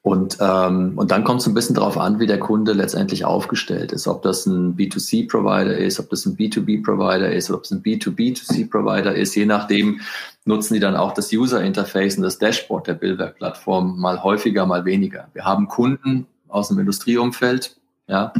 und, 0.01 0.37
ähm, 0.39 0.93
und 0.95 1.11
dann 1.11 1.23
kommt 1.23 1.41
es 1.41 1.47
ein 1.47 1.53
bisschen 1.53 1.75
darauf 1.75 1.97
an, 1.97 2.19
wie 2.19 2.27
der 2.27 2.39
Kunde 2.39 2.73
letztendlich 2.73 3.25
aufgestellt 3.25 3.91
ist. 3.91 4.07
Ob 4.07 4.21
das 4.21 4.45
ein 4.45 4.75
B2C-Provider 4.75 5.77
ist, 5.77 5.99
ob 5.99 6.09
das 6.09 6.25
ein 6.25 6.37
B2B-Provider 6.37 7.31
ist, 7.31 7.49
ob 7.49 7.63
es 7.63 7.71
ein 7.71 7.81
B2B2C-Provider 7.81 9.15
ist. 9.15 9.35
Je 9.35 9.45
nachdem 9.45 10.01
nutzen 10.45 10.75
die 10.75 10.79
dann 10.79 10.95
auch 10.95 11.13
das 11.13 11.31
User-Interface 11.31 12.17
und 12.17 12.23
das 12.23 12.37
Dashboard 12.37 12.87
der 12.87 12.93
Billwerk-Plattform 12.95 13.99
mal 13.99 14.23
häufiger, 14.23 14.65
mal 14.65 14.85
weniger. 14.85 15.29
Wir 15.33 15.45
haben 15.45 15.67
Kunden 15.67 16.27
aus 16.47 16.69
dem 16.69 16.79
Industrieumfeld, 16.79 17.77
ja, 18.07 18.33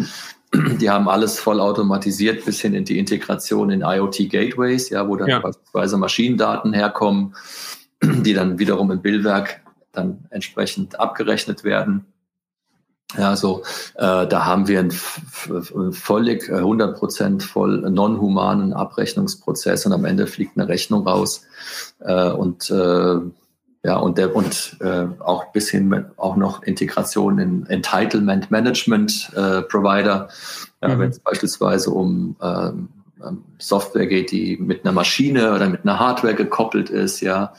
die 0.53 0.89
haben 0.89 1.07
alles 1.07 1.39
voll 1.39 1.59
automatisiert 1.59 2.45
bis 2.45 2.61
hin 2.61 2.73
in 2.73 2.85
die 2.85 2.97
Integration 2.97 3.69
in 3.69 3.81
IoT-Gateways, 3.81 4.89
ja, 4.89 5.07
wo 5.07 5.15
dann 5.15 5.29
ja. 5.29 5.39
beispielsweise 5.39 5.97
Maschinendaten 5.97 6.73
herkommen, 6.73 7.35
die 8.01 8.33
dann 8.33 8.57
wiederum 8.57 8.91
im 8.91 9.01
Billwerk 9.01 9.61
dann 9.91 10.25
entsprechend 10.29 10.99
abgerechnet 10.99 11.63
werden. 11.63 12.05
Ja, 13.17 13.35
so 13.35 13.63
äh, 13.95 14.27
da 14.27 14.45
haben 14.45 14.67
wir 14.67 14.79
einen 14.79 14.91
völlig 14.91 16.43
100% 16.43 17.41
voll 17.41 17.89
non-humanen 17.89 18.71
Abrechnungsprozess 18.73 19.87
und 19.87 19.93
am 19.93 20.05
Ende 20.05 20.27
fliegt 20.27 20.57
eine 20.57 20.67
Rechnung 20.67 21.07
raus 21.07 21.43
äh, 22.01 22.29
und 22.29 22.69
äh, 22.69 23.15
ja, 23.83 23.95
und 23.95 24.17
der 24.17 24.35
und 24.35 24.77
äh, 24.81 25.07
auch 25.19 25.51
bis 25.53 25.69
hin 25.69 25.87
mit, 25.87 26.05
auch 26.17 26.35
noch 26.35 26.63
Integration 26.63 27.39
in 27.39 27.65
Entitlement 27.65 28.51
Management 28.51 29.31
äh, 29.35 29.61
Provider, 29.63 30.29
ja, 30.81 30.89
mhm. 30.89 30.99
wenn 30.99 31.09
es 31.09 31.19
beispielsweise 31.19 31.89
um 31.89 32.35
ähm, 32.41 32.89
ähm, 33.25 33.43
Software 33.57 34.07
geht, 34.07 34.31
die 34.31 34.57
mit 34.57 34.85
einer 34.85 34.93
Maschine 34.93 35.53
oder 35.53 35.67
mit 35.69 35.83
einer 35.83 35.99
Hardware 35.99 36.35
gekoppelt 36.35 36.89
ist, 36.89 37.21
ja. 37.21 37.53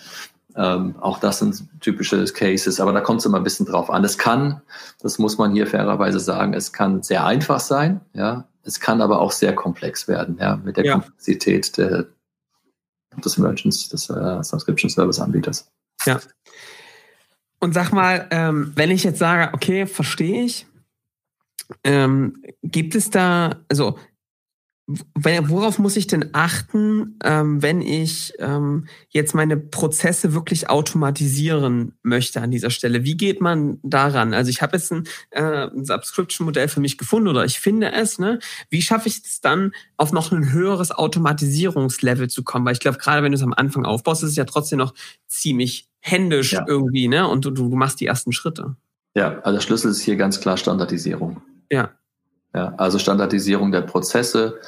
Ähm, 0.56 0.96
auch 1.00 1.18
das 1.18 1.38
sind 1.38 1.68
typische 1.80 2.24
Cases, 2.24 2.80
aber 2.80 2.92
da 2.92 3.00
kommt 3.00 3.20
es 3.20 3.26
immer 3.26 3.38
ein 3.38 3.44
bisschen 3.44 3.66
drauf 3.66 3.90
an. 3.90 4.04
Es 4.04 4.18
kann, 4.18 4.60
das 5.00 5.18
muss 5.18 5.38
man 5.38 5.52
hier 5.52 5.66
fairerweise 5.66 6.20
sagen, 6.20 6.54
es 6.54 6.72
kann 6.72 7.02
sehr 7.02 7.24
einfach 7.24 7.60
sein, 7.60 8.00
ja. 8.12 8.46
Es 8.62 8.78
kann 8.78 9.00
aber 9.00 9.20
auch 9.20 9.32
sehr 9.32 9.54
komplex 9.54 10.06
werden, 10.06 10.36
ja, 10.38 10.56
mit 10.56 10.76
der 10.76 10.84
ja. 10.84 10.92
Komplexität 10.92 11.76
der, 11.78 12.06
des 13.24 13.38
Merchants, 13.38 13.88
des 13.88 14.10
äh, 14.10 14.42
Subscription 14.42 14.90
Service 14.90 15.18
Anbieters. 15.18 15.66
Ja. 16.04 16.20
Und 17.58 17.72
sag 17.72 17.92
mal, 17.92 18.26
ähm, 18.30 18.72
wenn 18.74 18.90
ich 18.90 19.04
jetzt 19.04 19.18
sage, 19.18 19.52
okay, 19.54 19.86
verstehe 19.86 20.44
ich, 20.44 20.66
ähm, 21.84 22.42
gibt 22.62 22.94
es 22.94 23.10
da, 23.10 23.56
also 23.68 23.98
worauf 25.14 25.78
muss 25.78 25.96
ich 25.96 26.06
denn 26.06 26.30
achten, 26.32 27.18
ähm, 27.24 27.62
wenn 27.62 27.80
ich 27.80 28.34
ähm, 28.38 28.86
jetzt 29.08 29.34
meine 29.34 29.56
Prozesse 29.56 30.34
wirklich 30.34 30.68
automatisieren 30.68 31.94
möchte 32.02 32.40
an 32.40 32.50
dieser 32.50 32.70
Stelle? 32.70 33.04
Wie 33.04 33.16
geht 33.16 33.40
man 33.40 33.78
daran? 33.82 34.34
Also 34.34 34.50
ich 34.50 34.62
habe 34.62 34.76
jetzt 34.76 34.92
ein, 34.92 35.04
äh, 35.30 35.68
ein 35.68 35.84
Subscription-Modell 35.84 36.68
für 36.68 36.80
mich 36.80 36.98
gefunden 36.98 37.28
oder 37.28 37.44
ich 37.44 37.60
finde 37.60 37.92
es. 37.92 38.18
Ne? 38.18 38.38
Wie 38.68 38.82
schaffe 38.82 39.08
ich 39.08 39.22
es 39.24 39.40
dann, 39.40 39.72
auf 39.96 40.12
noch 40.12 40.32
ein 40.32 40.52
höheres 40.52 40.90
Automatisierungslevel 40.90 42.28
zu 42.28 42.42
kommen? 42.42 42.64
Weil 42.64 42.74
ich 42.74 42.80
glaube, 42.80 42.98
gerade 42.98 43.22
wenn 43.22 43.32
du 43.32 43.36
es 43.36 43.42
am 43.42 43.54
Anfang 43.54 43.84
aufbaust, 43.84 44.22
ist 44.22 44.30
es 44.30 44.36
ja 44.36 44.44
trotzdem 44.44 44.78
noch 44.78 44.94
ziemlich 45.26 45.88
händisch 46.00 46.52
ja. 46.52 46.64
irgendwie, 46.66 47.08
ne? 47.08 47.28
Und 47.28 47.44
du, 47.44 47.50
du 47.50 47.68
machst 47.68 48.00
die 48.00 48.06
ersten 48.06 48.32
Schritte. 48.32 48.76
Ja, 49.14 49.40
also 49.40 49.58
der 49.58 49.60
Schlüssel 49.60 49.90
ist 49.90 50.00
hier 50.00 50.16
ganz 50.16 50.40
klar 50.40 50.56
Standardisierung. 50.56 51.42
Ja. 51.70 51.90
Ja, 52.54 52.74
also 52.76 52.98
Standardisierung 52.98 53.70
der 53.70 53.82
Prozesse, 53.82 54.58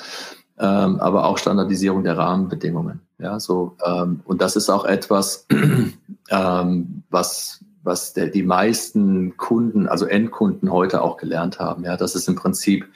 ähm, 0.59 1.01
aber 1.01 1.25
auch 1.25 1.39
Standardisierung 1.39 2.05
der 2.05 2.17
Rahmenbedingungen. 2.17 3.01
Ja, 3.19 3.41
so 3.41 3.77
ähm, 3.85 4.21
und 4.25 4.41
das 4.41 4.57
ist 4.57 4.71
auch 4.71 4.85
etwas, 4.85 5.47
ähm, 6.31 7.03
was 7.11 7.63
was 7.85 8.13
der, 8.13 8.29
die 8.29 8.43
meisten 8.43 9.37
Kunden, 9.37 9.89
also 9.89 10.07
Endkunden 10.07 10.71
heute 10.71 11.03
auch 11.03 11.17
gelernt 11.17 11.59
haben. 11.59 11.85
Ja, 11.85 11.97
das 11.97 12.15
ist 12.15 12.29
im 12.29 12.37
Prinzip, 12.37 12.87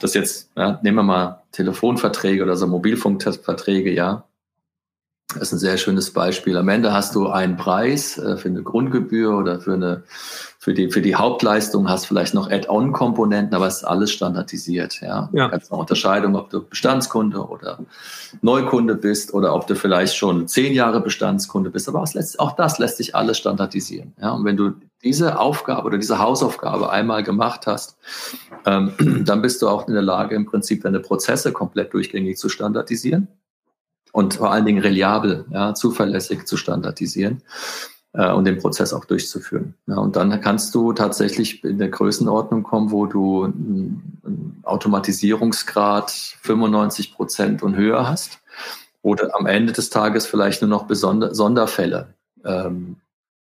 das 0.00 0.14
jetzt, 0.14 0.50
ja, 0.56 0.80
nehmen 0.82 0.96
wir 0.96 1.02
mal 1.02 1.42
Telefonverträge 1.52 2.42
oder 2.42 2.56
so 2.56 2.66
Mobilfunkverträge, 2.66 3.92
ja, 3.92 4.24
das 5.34 5.48
ist 5.48 5.52
ein 5.54 5.58
sehr 5.58 5.76
schönes 5.76 6.12
Beispiel. 6.12 6.56
Am 6.56 6.68
Ende 6.68 6.92
hast 6.92 7.14
du 7.16 7.28
einen 7.28 7.56
Preis 7.56 8.16
äh, 8.16 8.36
für 8.36 8.48
eine 8.48 8.62
Grundgebühr 8.62 9.36
oder 9.36 9.60
für 9.60 9.74
eine 9.74 10.04
für 10.58 10.72
die 10.72 10.90
für 10.90 11.02
die 11.02 11.14
Hauptleistung 11.16 11.88
hast 11.88 12.06
vielleicht 12.06 12.32
noch 12.34 12.50
Add-on-Komponenten, 12.50 13.54
aber 13.54 13.66
es 13.66 13.78
ist 13.78 13.84
alles 13.84 14.12
standardisiert. 14.12 15.00
Ja, 15.00 15.28
ja. 15.32 15.48
Ganz 15.48 15.70
eine 15.70 15.80
Unterscheidung, 15.80 16.36
ob 16.36 16.50
du 16.50 16.62
Bestandskunde 16.62 17.38
oder 17.38 17.80
Neukunde 18.40 18.94
bist 18.94 19.34
oder 19.34 19.54
ob 19.54 19.66
du 19.66 19.74
vielleicht 19.74 20.16
schon 20.16 20.46
zehn 20.48 20.72
Jahre 20.74 21.00
Bestandskunde 21.00 21.70
bist. 21.70 21.88
Aber 21.88 22.02
auch, 22.02 22.08
auch 22.38 22.52
das 22.56 22.78
lässt 22.78 22.96
sich 22.96 23.14
alles 23.14 23.38
standardisieren. 23.38 24.12
Ja, 24.20 24.30
und 24.30 24.44
wenn 24.44 24.56
du 24.56 24.72
diese 25.02 25.38
Aufgabe 25.38 25.86
oder 25.86 25.98
diese 25.98 26.18
Hausaufgabe 26.18 26.90
einmal 26.90 27.22
gemacht 27.22 27.66
hast, 27.66 27.96
ähm, 28.64 28.92
dann 29.24 29.42
bist 29.42 29.60
du 29.62 29.68
auch 29.68 29.86
in 29.88 29.94
der 29.94 30.02
Lage, 30.02 30.34
im 30.36 30.46
Prinzip 30.46 30.82
deine 30.82 31.00
Prozesse 31.00 31.52
komplett 31.52 31.92
durchgängig 31.94 32.38
zu 32.38 32.48
standardisieren 32.48 33.28
und 34.12 34.34
vor 34.34 34.50
allen 34.50 34.64
Dingen 34.64 34.80
reliabel, 34.80 35.44
ja, 35.50 35.74
zuverlässig 35.74 36.46
zu 36.46 36.56
standardisieren 36.56 37.42
äh, 38.12 38.32
und 38.32 38.44
den 38.44 38.58
Prozess 38.58 38.92
auch 38.92 39.04
durchzuführen. 39.04 39.74
Ja, 39.86 39.96
und 39.96 40.16
dann 40.16 40.40
kannst 40.40 40.74
du 40.74 40.92
tatsächlich 40.92 41.62
in 41.64 41.78
der 41.78 41.88
Größenordnung 41.88 42.62
kommen, 42.62 42.90
wo 42.90 43.06
du 43.06 43.44
einen 43.44 44.60
Automatisierungsgrad 44.64 46.10
95 46.10 47.14
Prozent 47.14 47.62
und 47.62 47.76
höher 47.76 48.08
hast 48.08 48.40
oder 49.02 49.36
am 49.36 49.46
Ende 49.46 49.72
des 49.72 49.90
Tages 49.90 50.26
vielleicht 50.26 50.62
nur 50.62 50.70
noch 50.70 50.84
Besonder 50.84 51.34
Sonderfälle 51.34 52.08
ähm, 52.44 52.96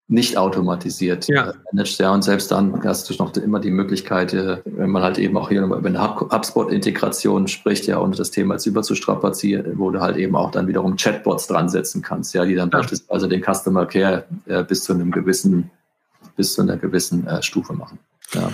nicht 0.09 0.37
automatisiert 0.37 1.27
ja. 1.27 1.49
Äh, 1.49 1.53
managed. 1.71 1.99
Ja, 1.99 2.13
und 2.13 2.23
selbst 2.23 2.51
dann 2.51 2.81
hast 2.83 3.09
du 3.09 3.13
noch 3.15 3.35
immer 3.35 3.59
die 3.59 3.71
Möglichkeit, 3.71 4.33
äh, 4.33 4.61
wenn 4.65 4.89
man 4.89 5.03
halt 5.03 5.17
eben 5.17 5.37
auch 5.37 5.49
hier 5.49 5.63
über 5.63 5.77
eine 5.77 6.01
HubSpot-Integration 6.01 7.47
spricht, 7.47 7.87
ja, 7.87 7.97
und 7.97 8.17
das 8.17 8.31
Thema 8.31 8.55
jetzt 8.55 8.65
überzustrapazieren, 8.65 9.77
wo 9.77 9.91
du 9.91 9.99
halt 9.99 10.17
eben 10.17 10.35
auch 10.35 10.51
dann 10.51 10.67
wiederum 10.67 10.95
Chatbots 10.95 11.47
dran 11.47 11.67
setzen 11.67 12.01
kannst, 12.01 12.33
ja, 12.33 12.45
die 12.45 12.55
dann 12.55 12.69
ja. 12.69 12.77
beispielsweise 12.77 13.27
den 13.27 13.43
Customer 13.43 13.85
Care 13.85 14.25
äh, 14.45 14.63
bis 14.63 14.83
zu 14.83 14.93
einem 14.93 15.11
gewissen, 15.11 15.71
bis 16.37 16.53
zu 16.53 16.61
einer 16.61 16.77
gewissen 16.77 17.27
äh, 17.27 17.43
Stufe 17.43 17.73
machen. 17.73 17.99
Ja. 18.33 18.51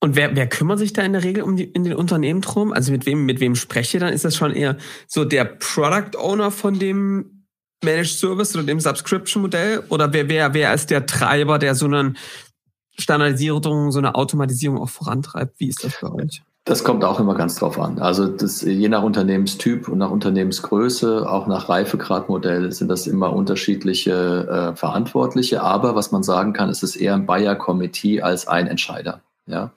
Und 0.00 0.16
wer, 0.16 0.36
wer 0.36 0.46
kümmert 0.46 0.78
sich 0.78 0.92
da 0.92 1.02
in 1.02 1.12
der 1.12 1.24
Regel 1.24 1.42
um 1.42 1.56
die, 1.56 1.64
in 1.64 1.84
den 1.84 1.94
Unternehmen 1.94 2.40
drum? 2.40 2.72
Also 2.72 2.92
mit 2.92 3.06
wem, 3.06 3.26
mit 3.26 3.40
wem 3.40 3.56
spreche 3.56 3.98
dann? 3.98 4.12
Ist 4.12 4.24
das 4.24 4.36
schon 4.36 4.52
eher 4.52 4.76
so 5.06 5.24
der 5.24 5.44
Product 5.44 6.16
Owner 6.18 6.50
von 6.50 6.78
dem 6.78 7.35
Managed 7.84 8.18
Service 8.18 8.54
oder 8.54 8.64
dem 8.64 8.80
Subscription-Modell? 8.80 9.84
Oder 9.88 10.12
wer, 10.12 10.28
wer, 10.28 10.54
wer 10.54 10.74
ist 10.74 10.90
der 10.90 11.06
Treiber, 11.06 11.58
der 11.58 11.74
so 11.74 11.86
eine 11.86 12.14
Standardisierung, 12.98 13.92
so 13.92 13.98
eine 13.98 14.14
Automatisierung 14.14 14.78
auch 14.78 14.88
vorantreibt? 14.88 15.58
Wie 15.58 15.68
ist 15.68 15.84
das 15.84 16.00
bei 16.00 16.10
euch? 16.10 16.42
Das 16.66 16.82
kommt 16.82 17.04
auch 17.04 17.20
immer 17.20 17.36
ganz 17.36 17.54
drauf 17.54 17.78
an. 17.78 18.00
Also 18.00 18.26
das, 18.26 18.62
je 18.62 18.88
nach 18.88 19.04
Unternehmenstyp 19.04 19.86
und 19.86 19.98
nach 19.98 20.10
Unternehmensgröße, 20.10 21.30
auch 21.30 21.46
nach 21.46 21.68
Reifegradmodell 21.68 22.72
sind 22.72 22.88
das 22.88 23.06
immer 23.06 23.32
unterschiedliche 23.32 24.72
äh, 24.72 24.76
Verantwortliche. 24.76 25.62
Aber 25.62 25.94
was 25.94 26.10
man 26.10 26.24
sagen 26.24 26.54
kann, 26.54 26.68
ist 26.68 26.82
es 26.82 26.96
eher 26.96 27.14
ein 27.14 27.24
Buyer-Committee 27.24 28.20
als 28.20 28.48
ein 28.48 28.66
Entscheider. 28.66 29.20
Ja, 29.46 29.70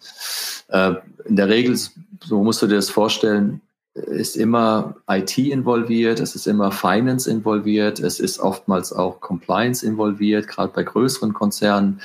äh, 0.70 0.96
in 1.26 1.36
der 1.36 1.48
Regel, 1.48 1.78
so 2.24 2.44
musst 2.44 2.64
du 2.64 2.66
dir 2.66 2.78
das 2.78 2.90
vorstellen, 2.90 3.62
ist 4.08 4.36
immer 4.36 4.96
IT 5.10 5.38
involviert, 5.38 6.20
es 6.20 6.36
ist 6.36 6.48
immer 6.48 6.72
Finance 6.72 7.30
involviert, 7.30 8.00
es 8.00 8.20
ist 8.20 8.40
oftmals 8.40 8.94
auch 8.94 9.20
Compliance 9.20 9.86
involviert, 9.86 10.48
gerade 10.48 10.74
bei 10.74 10.84
größeren 10.84 11.34
Konzernen. 11.34 12.02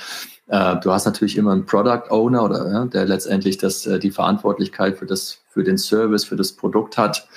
Äh, 0.47 0.77
du 0.77 0.91
hast 0.91 1.05
natürlich 1.05 1.37
immer 1.37 1.51
einen 1.51 1.65
Product 1.65 2.09
Owner 2.09 2.43
oder 2.43 2.71
ja, 2.71 2.85
der 2.85 3.05
letztendlich 3.05 3.57
das, 3.57 3.85
äh, 3.85 3.99
die 3.99 4.11
Verantwortlichkeit 4.11 4.97
für 4.97 5.05
das, 5.05 5.39
für 5.49 5.63
den 5.63 5.77
Service, 5.77 6.25
für 6.25 6.35
das 6.35 6.53
Produkt 6.53 6.97
hat. 6.97 7.27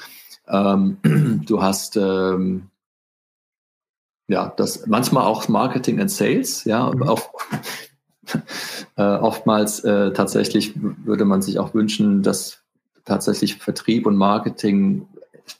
Ähm, 0.48 0.98
du 1.46 1.62
hast 1.62 1.96
ähm, 1.96 2.68
ja 4.28 4.52
das 4.56 4.86
manchmal 4.86 5.24
auch 5.24 5.48
Marketing 5.48 6.00
and 6.00 6.10
Sales, 6.10 6.64
ja, 6.64 6.90
mhm. 6.90 7.02
auch 7.04 7.30
äh, 8.96 9.02
oftmals 9.02 9.80
äh, 9.84 10.12
tatsächlich 10.12 10.74
würde 10.76 11.24
man 11.24 11.40
sich 11.40 11.58
auch 11.58 11.72
wünschen, 11.72 12.22
dass 12.22 12.57
tatsächlich 13.08 13.56
Vertrieb 13.56 14.06
und 14.06 14.16
Marketing 14.16 15.08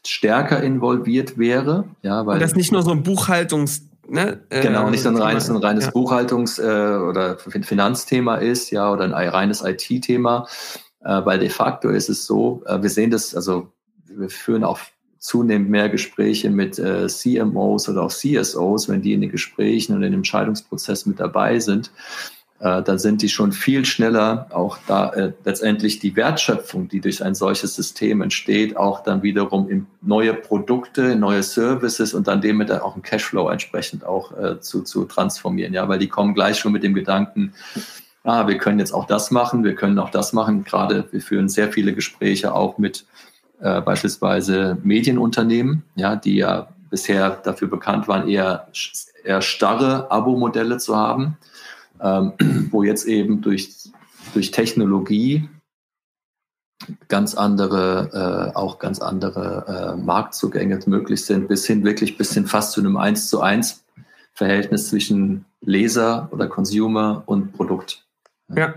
stärker 0.07 0.63
involviert 0.63 1.39
wäre. 1.39 1.85
Ja, 2.03 2.27
weil 2.27 2.35
und 2.35 2.43
das 2.43 2.55
nicht 2.55 2.73
nur 2.73 2.83
so 2.83 2.91
ein 2.93 3.03
Buchhaltungs 3.03 3.83
Ne, 4.11 4.41
äh, 4.49 4.63
genau, 4.63 4.89
nicht 4.89 5.03
so 5.03 5.11
ein 5.11 5.19
reines, 5.19 5.51
ein 5.51 5.57
reines 5.57 5.85
ja. 5.85 5.91
Buchhaltungs- 5.91 6.59
äh, 6.59 6.97
oder 6.97 7.37
Finanzthema 7.39 8.37
ist, 8.37 8.71
ja, 8.71 8.91
oder 8.91 9.05
ein 9.05 9.13
reines 9.13 9.63
IT-Thema, 9.63 10.49
äh, 11.05 11.21
weil 11.27 11.39
de 11.39 11.51
facto 11.51 11.91
ist 11.91 12.09
es 12.09 12.25
so, 12.25 12.63
wir 12.67 12.89
sehen 12.89 13.11
das, 13.11 13.35
also 13.35 13.71
wir 14.07 14.31
führen 14.31 14.65
auch 14.65 14.79
zunehmend 15.19 15.69
mehr 15.69 15.91
Gespräche 15.91 16.49
mit 16.49 16.77
CMOs 16.77 17.91
oder 17.91 18.05
auch 18.05 18.11
CSOs, 18.11 18.89
wenn 18.89 19.03
die 19.03 19.13
in 19.13 19.21
den 19.21 19.31
Gesprächen 19.31 19.95
und 19.95 20.03
in 20.03 20.13
dem 20.13 20.21
Entscheidungsprozess 20.21 21.05
mit 21.05 21.21
dabei 21.21 21.61
sind, 21.61 21.91
äh, 22.61 22.83
dann 22.83 22.99
sind 22.99 23.23
die 23.23 23.29
schon 23.29 23.53
viel 23.53 23.85
schneller 23.85 24.49
auch 24.51 24.79
da 24.89 25.11
äh, 25.11 25.33
letztendlich 25.45 26.01
die 26.01 26.17
Wertschöpfung, 26.17 26.89
die 26.89 27.01
durch 27.01 27.23
ein 27.23 27.37
solches 27.37 27.77
System 27.77 28.21
entsteht, 28.21 28.77
auch 28.77 29.05
dann 29.05 29.23
wiederum 29.23 29.69
in 29.69 29.87
neue 30.03 30.35
Produkte, 30.35 31.15
neue 31.15 31.45
Services 31.45 32.15
und 32.15 32.27
dann 32.27 32.41
dem 32.41 32.57
mit 32.57 32.73
auch 32.73 32.97
ein 32.97 33.03
Cashflow 33.03 33.49
entsprechend 33.49 34.05
auch 34.05 34.37
äh, 34.37 34.61
zu, 34.61 34.83
zu 34.83 35.05
transformieren. 35.05 35.73
Ja, 35.73 35.89
weil 35.89 36.01
die 36.01 36.09
kommen 36.09 36.35
gleich 36.35 36.59
schon 36.59 36.73
mit 36.73 36.83
dem 36.83 36.95
Gedanken, 36.95 37.55
ah, 38.25 38.49
wir 38.49 38.59
können 38.59 38.81
jetzt 38.81 38.93
auch 38.93 39.07
das 39.07 39.31
machen, 39.31 39.63
wir 39.63 39.77
können 39.77 39.99
auch 40.01 40.11
das 40.11 40.33
machen. 40.33 40.65
Gerade 40.65 41.07
wir 41.13 41.21
führen 41.21 41.49
sehr 41.49 41.73
viele 41.73 41.95
Gespräche 41.95 42.55
auch 42.55 42.77
mit 42.77 43.07
äh, 43.61 43.81
beispielsweise 43.81 44.79
Medienunternehmen, 44.83 45.85
ja, 45.95 46.17
die 46.17 46.37
ja 46.37 46.69
bisher 46.91 47.31
dafür 47.45 47.69
bekannt 47.69 48.09
waren, 48.09 48.29
eher, 48.29 48.67
eher 49.23 49.43
starre 49.43 50.11
Abo-Modelle 50.11 50.79
zu 50.79 50.97
haben 50.97 51.37
ähm, 52.03 52.33
wo 52.71 52.83
jetzt 52.83 53.07
eben 53.07 53.41
durch, 53.41 53.91
durch 54.35 54.51
Technologie 54.51 55.49
ganz 57.09 57.35
andere, 57.35 58.53
äh, 58.53 58.57
auch 58.57 58.79
ganz 58.79 59.01
andere 59.01 59.97
äh, 59.97 60.01
Marktzugänge 60.01 60.79
möglich 60.87 61.25
sind, 61.25 61.49
bis 61.49 61.67
hin 61.67 61.85
wirklich 61.85 62.17
bis 62.17 62.33
hin 62.33 62.47
fast 62.47 62.73
zu 62.73 62.81
einem 62.81 62.97
1 62.97 63.29
zu 63.29 63.41
1 63.41 63.85
Verhältnis 64.33 64.89
zwischen 64.89 65.45
Leser 65.61 66.29
oder 66.31 66.47
Consumer 66.47 67.25
und 67.27 67.53
Produkt. 67.53 68.08
Ja, 68.57 68.77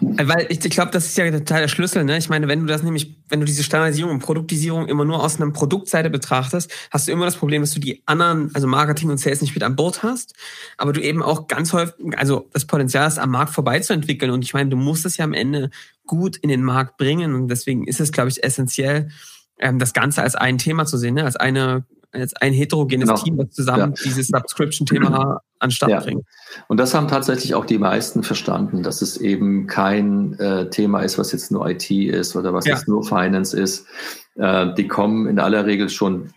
weil 0.00 0.46
ich, 0.48 0.64
ich 0.64 0.70
glaube, 0.70 0.90
das 0.90 1.04
ist 1.04 1.18
ja 1.18 1.30
total 1.30 1.60
der 1.60 1.68
Schlüssel. 1.68 2.02
Ne? 2.02 2.16
Ich 2.16 2.30
meine, 2.30 2.48
wenn 2.48 2.60
du 2.60 2.66
das 2.66 2.82
nämlich, 2.82 3.14
wenn 3.28 3.40
du 3.40 3.46
diese 3.46 3.62
Standardisierung 3.62 4.12
und 4.12 4.20
Produktisierung 4.20 4.88
immer 4.88 5.04
nur 5.04 5.22
aus 5.22 5.38
einer 5.38 5.50
Produktseite 5.52 6.08
betrachtest, 6.08 6.72
hast 6.90 7.08
du 7.08 7.12
immer 7.12 7.26
das 7.26 7.36
Problem, 7.36 7.60
dass 7.60 7.72
du 7.72 7.80
die 7.80 8.02
anderen, 8.06 8.50
also 8.54 8.66
Marketing 8.66 9.10
und 9.10 9.18
Sales 9.18 9.42
nicht 9.42 9.54
mit 9.54 9.64
an 9.64 9.76
Bord 9.76 10.02
hast, 10.02 10.34
aber 10.78 10.94
du 10.94 11.02
eben 11.02 11.22
auch 11.22 11.46
ganz 11.46 11.74
häufig, 11.74 11.94
also 12.16 12.48
das 12.54 12.64
Potenzial 12.64 13.04
hast, 13.04 13.18
am 13.18 13.30
Markt 13.30 13.52
vorbeizuentwickeln. 13.52 14.30
Und 14.30 14.44
ich 14.44 14.54
meine, 14.54 14.70
du 14.70 14.76
musst 14.76 15.04
es 15.04 15.18
ja 15.18 15.26
am 15.26 15.34
Ende 15.34 15.70
gut 16.06 16.38
in 16.38 16.48
den 16.48 16.62
Markt 16.62 16.96
bringen. 16.96 17.34
Und 17.34 17.48
deswegen 17.48 17.86
ist 17.86 18.00
es, 18.00 18.12
glaube 18.12 18.30
ich, 18.30 18.42
essentiell, 18.42 19.10
ähm, 19.58 19.78
das 19.78 19.92
Ganze 19.92 20.22
als 20.22 20.36
ein 20.36 20.56
Thema 20.56 20.86
zu 20.86 20.96
sehen, 20.96 21.14
ne? 21.14 21.24
als 21.24 21.36
eine 21.36 21.84
als 22.12 22.34
ein 22.34 22.52
heterogenes 22.52 23.08
genau. 23.08 23.20
Team, 23.20 23.36
das 23.38 23.50
zusammen 23.50 23.94
ja. 23.96 24.04
dieses 24.04 24.28
Subscription-Thema 24.28 25.40
anstatt 25.58 25.90
ja. 25.90 26.00
bringt. 26.00 26.24
Und 26.68 26.78
das 26.78 26.94
haben 26.94 27.08
tatsächlich 27.08 27.54
auch 27.54 27.64
die 27.64 27.78
meisten 27.78 28.22
verstanden, 28.22 28.82
dass 28.82 29.02
es 29.02 29.16
eben 29.16 29.66
kein 29.66 30.38
äh, 30.38 30.68
Thema 30.70 31.00
ist, 31.00 31.18
was 31.18 31.32
jetzt 31.32 31.50
nur 31.50 31.68
IT 31.68 31.90
ist 31.90 32.36
oder 32.36 32.52
was 32.52 32.66
ja. 32.66 32.74
jetzt 32.74 32.88
nur 32.88 33.04
Finance 33.04 33.58
ist. 33.58 33.86
Äh, 34.34 34.74
die 34.74 34.88
kommen 34.88 35.26
in 35.26 35.38
aller 35.38 35.66
Regel 35.66 35.88
schon 35.88 36.32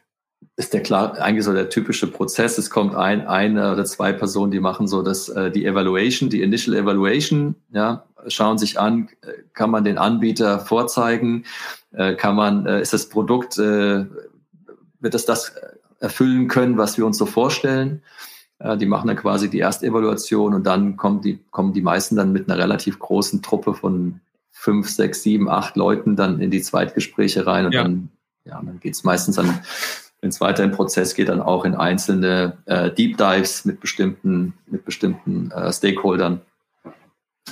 ist 0.58 0.74
der 0.74 0.82
klar 0.82 1.20
eigentlich 1.20 1.44
so 1.44 1.52
der 1.52 1.70
typische 1.70 2.08
Prozess. 2.08 2.58
Es 2.58 2.70
kommt 2.70 2.96
ein, 2.96 3.28
eine 3.28 3.74
oder 3.74 3.84
zwei 3.84 4.14
Personen, 4.14 4.52
die 4.52 4.62
machen 4.62 4.88
so 4.88 5.02
das 5.02 5.28
äh, 5.28 5.52
die 5.52 5.66
Evaluation, 5.66 6.30
die 6.30 6.42
Initial 6.42 6.78
Evaluation, 6.78 7.56
ja, 7.74 8.06
schauen 8.28 8.58
sich 8.58 8.80
an, 8.80 9.10
äh, 9.22 9.34
kann 9.54 9.70
man 9.70 9.84
den 9.84 9.98
Anbieter 9.98 10.60
vorzeigen, 10.60 11.44
äh, 11.92 12.16
kann 12.16 12.36
man, 12.36 12.66
äh, 12.66 12.82
ist 12.82 12.94
das 12.94 13.10
Produkt 13.10 13.58
äh, 13.58 14.06
wird 15.06 15.16
es 15.16 15.26
das 15.26 15.54
erfüllen 16.02 16.50
können, 16.50 16.78
was 16.78 16.98
wir 16.98 17.06
uns 17.06 17.18
so 17.18 17.26
vorstellen. 17.26 18.02
Äh, 18.60 18.76
die 18.76 18.88
machen 18.88 19.08
dann 19.08 19.16
quasi 19.16 19.50
die 19.50 19.62
Erstevaluation 19.62 20.54
und 20.54 20.66
dann 20.66 20.98
kommen 20.98 21.22
die, 21.22 21.40
kommen 21.52 21.72
die 21.72 21.82
meisten 21.82 22.18
dann 22.18 22.34
mit 22.34 22.50
einer 22.50 22.62
relativ 22.62 23.00
großen 23.00 23.42
Truppe 23.42 23.76
von 23.76 24.20
fünf, 24.52 24.90
sechs, 24.90 25.22
sieben, 25.22 25.48
acht 25.48 25.76
Leuten 25.76 26.16
dann 26.16 26.42
in 26.42 26.50
die 26.50 26.62
Zweitgespräche 26.62 27.46
rein 27.46 27.68
und 27.68 27.74
ja. 27.74 27.84
dann, 27.84 28.10
ja, 28.46 28.62
dann 28.62 28.80
geht 28.80 28.96
es 28.96 29.04
meistens 29.04 29.36
dann, 29.36 29.60
wenn 30.22 30.30
es 30.30 30.42
weiter 30.42 30.64
im 30.64 30.72
Prozess 30.72 31.14
geht, 31.14 31.30
dann 31.30 31.42
auch 31.42 31.66
in 31.66 31.76
einzelne 31.76 32.58
äh, 32.66 32.90
Deep 32.92 33.18
Dives 33.18 33.66
mit 33.66 33.80
bestimmten, 33.80 34.54
mit 34.66 34.86
bestimmten 34.86 35.52
äh, 35.52 35.72
Stakeholdern 35.72 36.42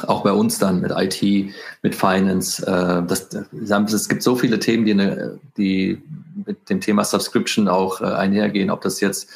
auch 0.07 0.23
bei 0.23 0.31
uns 0.31 0.57
dann 0.59 0.79
mit 0.81 0.91
IT, 0.95 1.51
mit 1.81 1.95
Finance. 1.95 2.61
Äh, 2.65 3.03
das, 3.07 3.29
es 3.93 4.09
gibt 4.09 4.23
so 4.23 4.35
viele 4.35 4.59
Themen, 4.59 4.85
die, 4.85 4.91
eine, 4.91 5.39
die 5.57 6.01
mit 6.45 6.69
dem 6.69 6.79
Thema 6.81 7.03
Subscription 7.03 7.67
auch 7.67 8.01
äh, 8.01 8.05
einhergehen, 8.05 8.69
ob 8.71 8.81
das 8.81 9.01
jetzt 9.01 9.29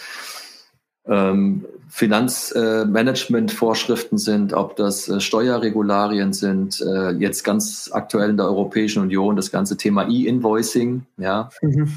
ähm, 1.06 1.66
Finanzmanagement-Vorschriften 1.90 4.18
äh, 4.18 4.20
sind, 4.20 4.54
ob 4.54 4.76
das 4.76 5.08
äh, 5.08 5.20
Steuerregularien 5.20 6.34
sind, 6.34 6.82
äh, 6.82 7.12
jetzt 7.12 7.44
ganz 7.44 7.92
aktuell 7.94 8.32
in 8.32 8.38
der 8.38 8.48
Europäischen 8.48 9.04
Union 9.04 9.36
das 9.36 9.52
ganze 9.52 9.78
Thema 9.78 10.10
E-Invoicing, 10.10 11.06
ja, 11.18 11.50
mhm. 11.62 11.92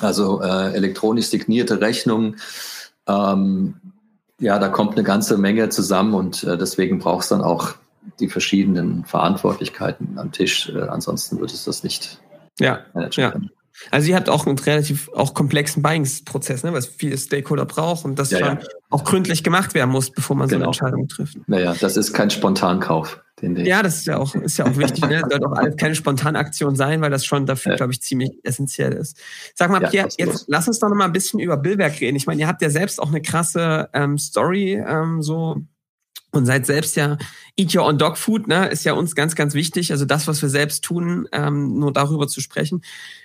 also 0.00 0.42
äh, 0.42 0.74
elektronisch 0.74 1.26
signierte 1.26 1.80
Rechnungen. 1.80 2.36
Ähm, 3.06 3.76
ja, 4.38 4.58
da 4.58 4.68
kommt 4.68 4.94
eine 4.94 5.02
ganze 5.02 5.36
Menge 5.36 5.68
zusammen 5.68 6.14
und 6.14 6.44
äh, 6.44 6.56
deswegen 6.56 6.98
braucht 6.98 7.24
es 7.24 7.28
dann 7.28 7.42
auch 7.42 7.74
die 8.20 8.28
verschiedenen 8.28 9.04
Verantwortlichkeiten 9.04 10.18
am 10.18 10.32
Tisch. 10.32 10.68
Äh, 10.68 10.82
ansonsten 10.82 11.40
wird 11.40 11.52
es 11.52 11.64
das 11.64 11.82
nicht 11.82 12.20
ja, 12.58 12.80
managen 12.94 13.22
ja. 13.22 13.30
können. 13.30 13.50
Also 13.90 14.08
ihr 14.08 14.16
habt 14.16 14.28
auch 14.28 14.46
einen 14.46 14.58
relativ 14.58 15.08
auch 15.14 15.34
komplexen 15.34 15.82
Buying-Prozess, 15.82 16.64
ne, 16.64 16.72
was 16.72 16.86
viele 16.86 17.16
Stakeholder 17.16 17.64
brauchen 17.64 18.12
und 18.12 18.18
das 18.18 18.30
ja, 18.30 18.38
schon 18.38 18.48
ja. 18.48 18.66
auch 18.90 19.04
gründlich 19.04 19.44
gemacht 19.44 19.74
werden 19.74 19.90
muss, 19.90 20.10
bevor 20.10 20.36
man 20.36 20.48
genau. 20.48 20.72
so 20.72 20.84
eine 20.84 20.96
Entscheidung 20.96 21.08
trifft. 21.08 21.48
Naja, 21.48 21.74
das 21.78 21.96
ist 21.96 22.12
kein 22.12 22.30
Spontankauf. 22.30 23.20
Den 23.40 23.56
ja, 23.56 23.82
das 23.82 23.98
ist 23.98 24.06
ja 24.06 24.18
auch, 24.18 24.34
ist 24.34 24.58
ja 24.58 24.66
auch 24.66 24.76
wichtig. 24.76 25.04
ne? 25.04 25.20
Das 25.20 25.30
sollte 25.30 25.46
auch 25.46 25.52
alles 25.52 25.76
keine 25.76 25.94
Spontanaktion 25.94 26.76
sein, 26.76 27.00
weil 27.00 27.10
das 27.10 27.24
schon 27.24 27.46
dafür, 27.46 27.72
ja. 27.72 27.76
glaube 27.76 27.92
ich, 27.92 28.02
ziemlich 28.02 28.32
essentiell 28.42 28.92
ist. 28.92 29.16
Sag 29.54 29.70
mal, 29.70 29.80
Pierre, 29.80 30.08
jetzt 30.18 30.46
lass 30.48 30.66
uns 30.66 30.80
doch 30.80 30.88
noch 30.88 30.96
mal 30.96 31.04
ein 31.04 31.12
bisschen 31.12 31.38
über 31.38 31.56
Billwerk 31.56 32.00
reden. 32.00 32.16
Ich 32.16 32.26
meine, 32.26 32.40
ihr 32.40 32.48
habt 32.48 32.62
ja 32.62 32.70
selbst 32.70 33.00
auch 33.00 33.08
eine 33.08 33.22
krasse 33.22 33.88
ähm, 33.92 34.18
Story 34.18 34.82
ähm, 34.84 35.22
so 35.22 35.62
und 36.30 36.46
seid 36.46 36.66
selbst 36.66 36.96
ja 36.96 37.16
Eat 37.56 37.74
Your 37.74 37.86
Own 37.86 37.98
Dog 37.98 38.18
Food, 38.18 38.48
ne, 38.48 38.68
ist 38.68 38.84
ja 38.84 38.92
uns 38.92 39.14
ganz, 39.14 39.34
ganz 39.34 39.54
wichtig. 39.54 39.92
Also 39.92 40.04
das, 40.04 40.26
was 40.26 40.42
wir 40.42 40.48
selbst 40.48 40.84
tun, 40.84 41.28
ähm, 41.32 41.78
nur 41.78 41.92
darüber 41.92 42.28
zu 42.28 42.40
sprechen. 42.40 42.82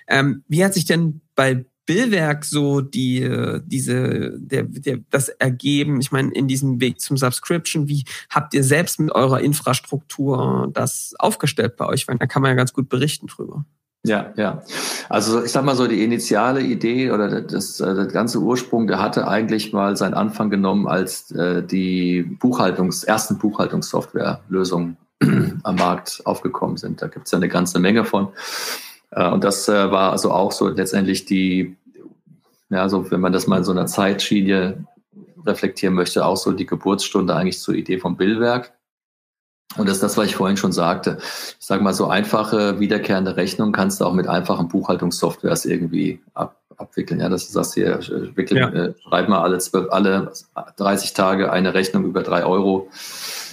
Ähm, 0.08 0.42
wie 0.48 0.64
hat 0.64 0.74
sich 0.74 0.84
denn 0.84 1.20
bei 1.34 1.64
Billwerk 1.86 2.46
so 2.46 2.80
die 2.80 3.28
diese 3.66 4.38
der, 4.38 4.62
der 4.62 5.00
das 5.10 5.28
ergeben? 5.28 6.00
Ich 6.00 6.12
meine 6.12 6.32
in 6.32 6.48
diesem 6.48 6.80
Weg 6.80 7.00
zum 7.00 7.16
Subscription. 7.16 7.88
Wie 7.88 8.04
habt 8.30 8.54
ihr 8.54 8.64
selbst 8.64 9.00
mit 9.00 9.12
eurer 9.12 9.40
Infrastruktur 9.40 10.70
das 10.72 11.12
aufgestellt 11.18 11.76
bei 11.76 11.86
euch? 11.86 12.08
Weil 12.08 12.16
da 12.16 12.26
kann 12.26 12.40
man 12.40 12.50
ja 12.50 12.54
ganz 12.54 12.72
gut 12.72 12.88
berichten 12.88 13.26
drüber. 13.26 13.66
Ja, 14.06 14.34
ja. 14.36 14.62
Also 15.08 15.42
ich 15.42 15.50
sag 15.50 15.64
mal 15.64 15.74
so, 15.74 15.86
die 15.86 16.04
initiale 16.04 16.60
Idee 16.60 17.10
oder 17.10 17.40
das, 17.40 17.80
äh, 17.80 17.94
das 17.94 18.12
ganze 18.12 18.38
Ursprung, 18.38 18.86
der 18.86 19.00
hatte 19.00 19.26
eigentlich 19.26 19.72
mal 19.72 19.96
seinen 19.96 20.12
Anfang 20.12 20.50
genommen, 20.50 20.86
als 20.86 21.30
äh, 21.30 21.62
die 21.62 22.22
Buchhaltungs, 22.22 23.04
ersten 23.04 23.38
Buchhaltungssoftwarelösungen 23.38 24.98
am 25.62 25.76
Markt 25.76 26.20
aufgekommen 26.26 26.76
sind. 26.76 27.00
Da 27.00 27.06
gibt 27.08 27.26
es 27.26 27.32
ja 27.32 27.38
eine 27.38 27.48
ganze 27.48 27.78
Menge 27.78 28.04
von. 28.04 28.28
Äh, 29.10 29.30
und 29.30 29.42
das 29.42 29.68
äh, 29.70 29.90
war 29.90 30.12
also 30.12 30.30
auch 30.32 30.52
so 30.52 30.68
letztendlich 30.68 31.24
die, 31.24 31.74
ja, 32.68 32.90
so 32.90 33.10
wenn 33.10 33.20
man 33.20 33.32
das 33.32 33.46
mal 33.46 33.58
in 33.58 33.64
so 33.64 33.72
einer 33.72 33.86
Zeitschiene 33.86 34.84
reflektieren 35.46 35.94
möchte, 35.94 36.26
auch 36.26 36.36
so 36.36 36.52
die 36.52 36.66
Geburtsstunde 36.66 37.34
eigentlich 37.34 37.58
zur 37.58 37.74
Idee 37.74 37.98
vom 37.98 38.18
Billwerk. 38.18 38.73
Und 39.76 39.88
das 39.88 39.96
ist 39.96 40.02
das, 40.02 40.16
was 40.16 40.26
ich 40.26 40.36
vorhin 40.36 40.56
schon 40.56 40.72
sagte. 40.72 41.18
Ich 41.20 41.66
sage 41.66 41.82
mal, 41.82 41.94
so 41.94 42.06
einfache 42.06 42.78
wiederkehrende 42.78 43.36
Rechnungen 43.36 43.72
kannst 43.72 44.00
du 44.00 44.04
auch 44.04 44.12
mit 44.12 44.28
einfachen 44.28 44.68
Buchhaltungssoftwares 44.68 45.64
irgendwie 45.64 46.20
ab, 46.34 46.56
abwickeln. 46.76 47.20
Ja, 47.20 47.28
dass 47.28 47.46
du 47.46 47.52
sagst 47.52 47.74
hier, 47.74 47.98
wickeln, 48.36 48.58
ja. 48.58 48.68
äh, 48.68 48.94
schreib 49.02 49.28
mal 49.28 49.42
alle, 49.42 49.58
12, 49.58 49.90
alle 49.90 50.32
30 50.76 51.12
Tage 51.14 51.50
eine 51.50 51.74
Rechnung 51.74 52.04
über 52.04 52.22
drei 52.22 52.44
Euro 52.44 52.88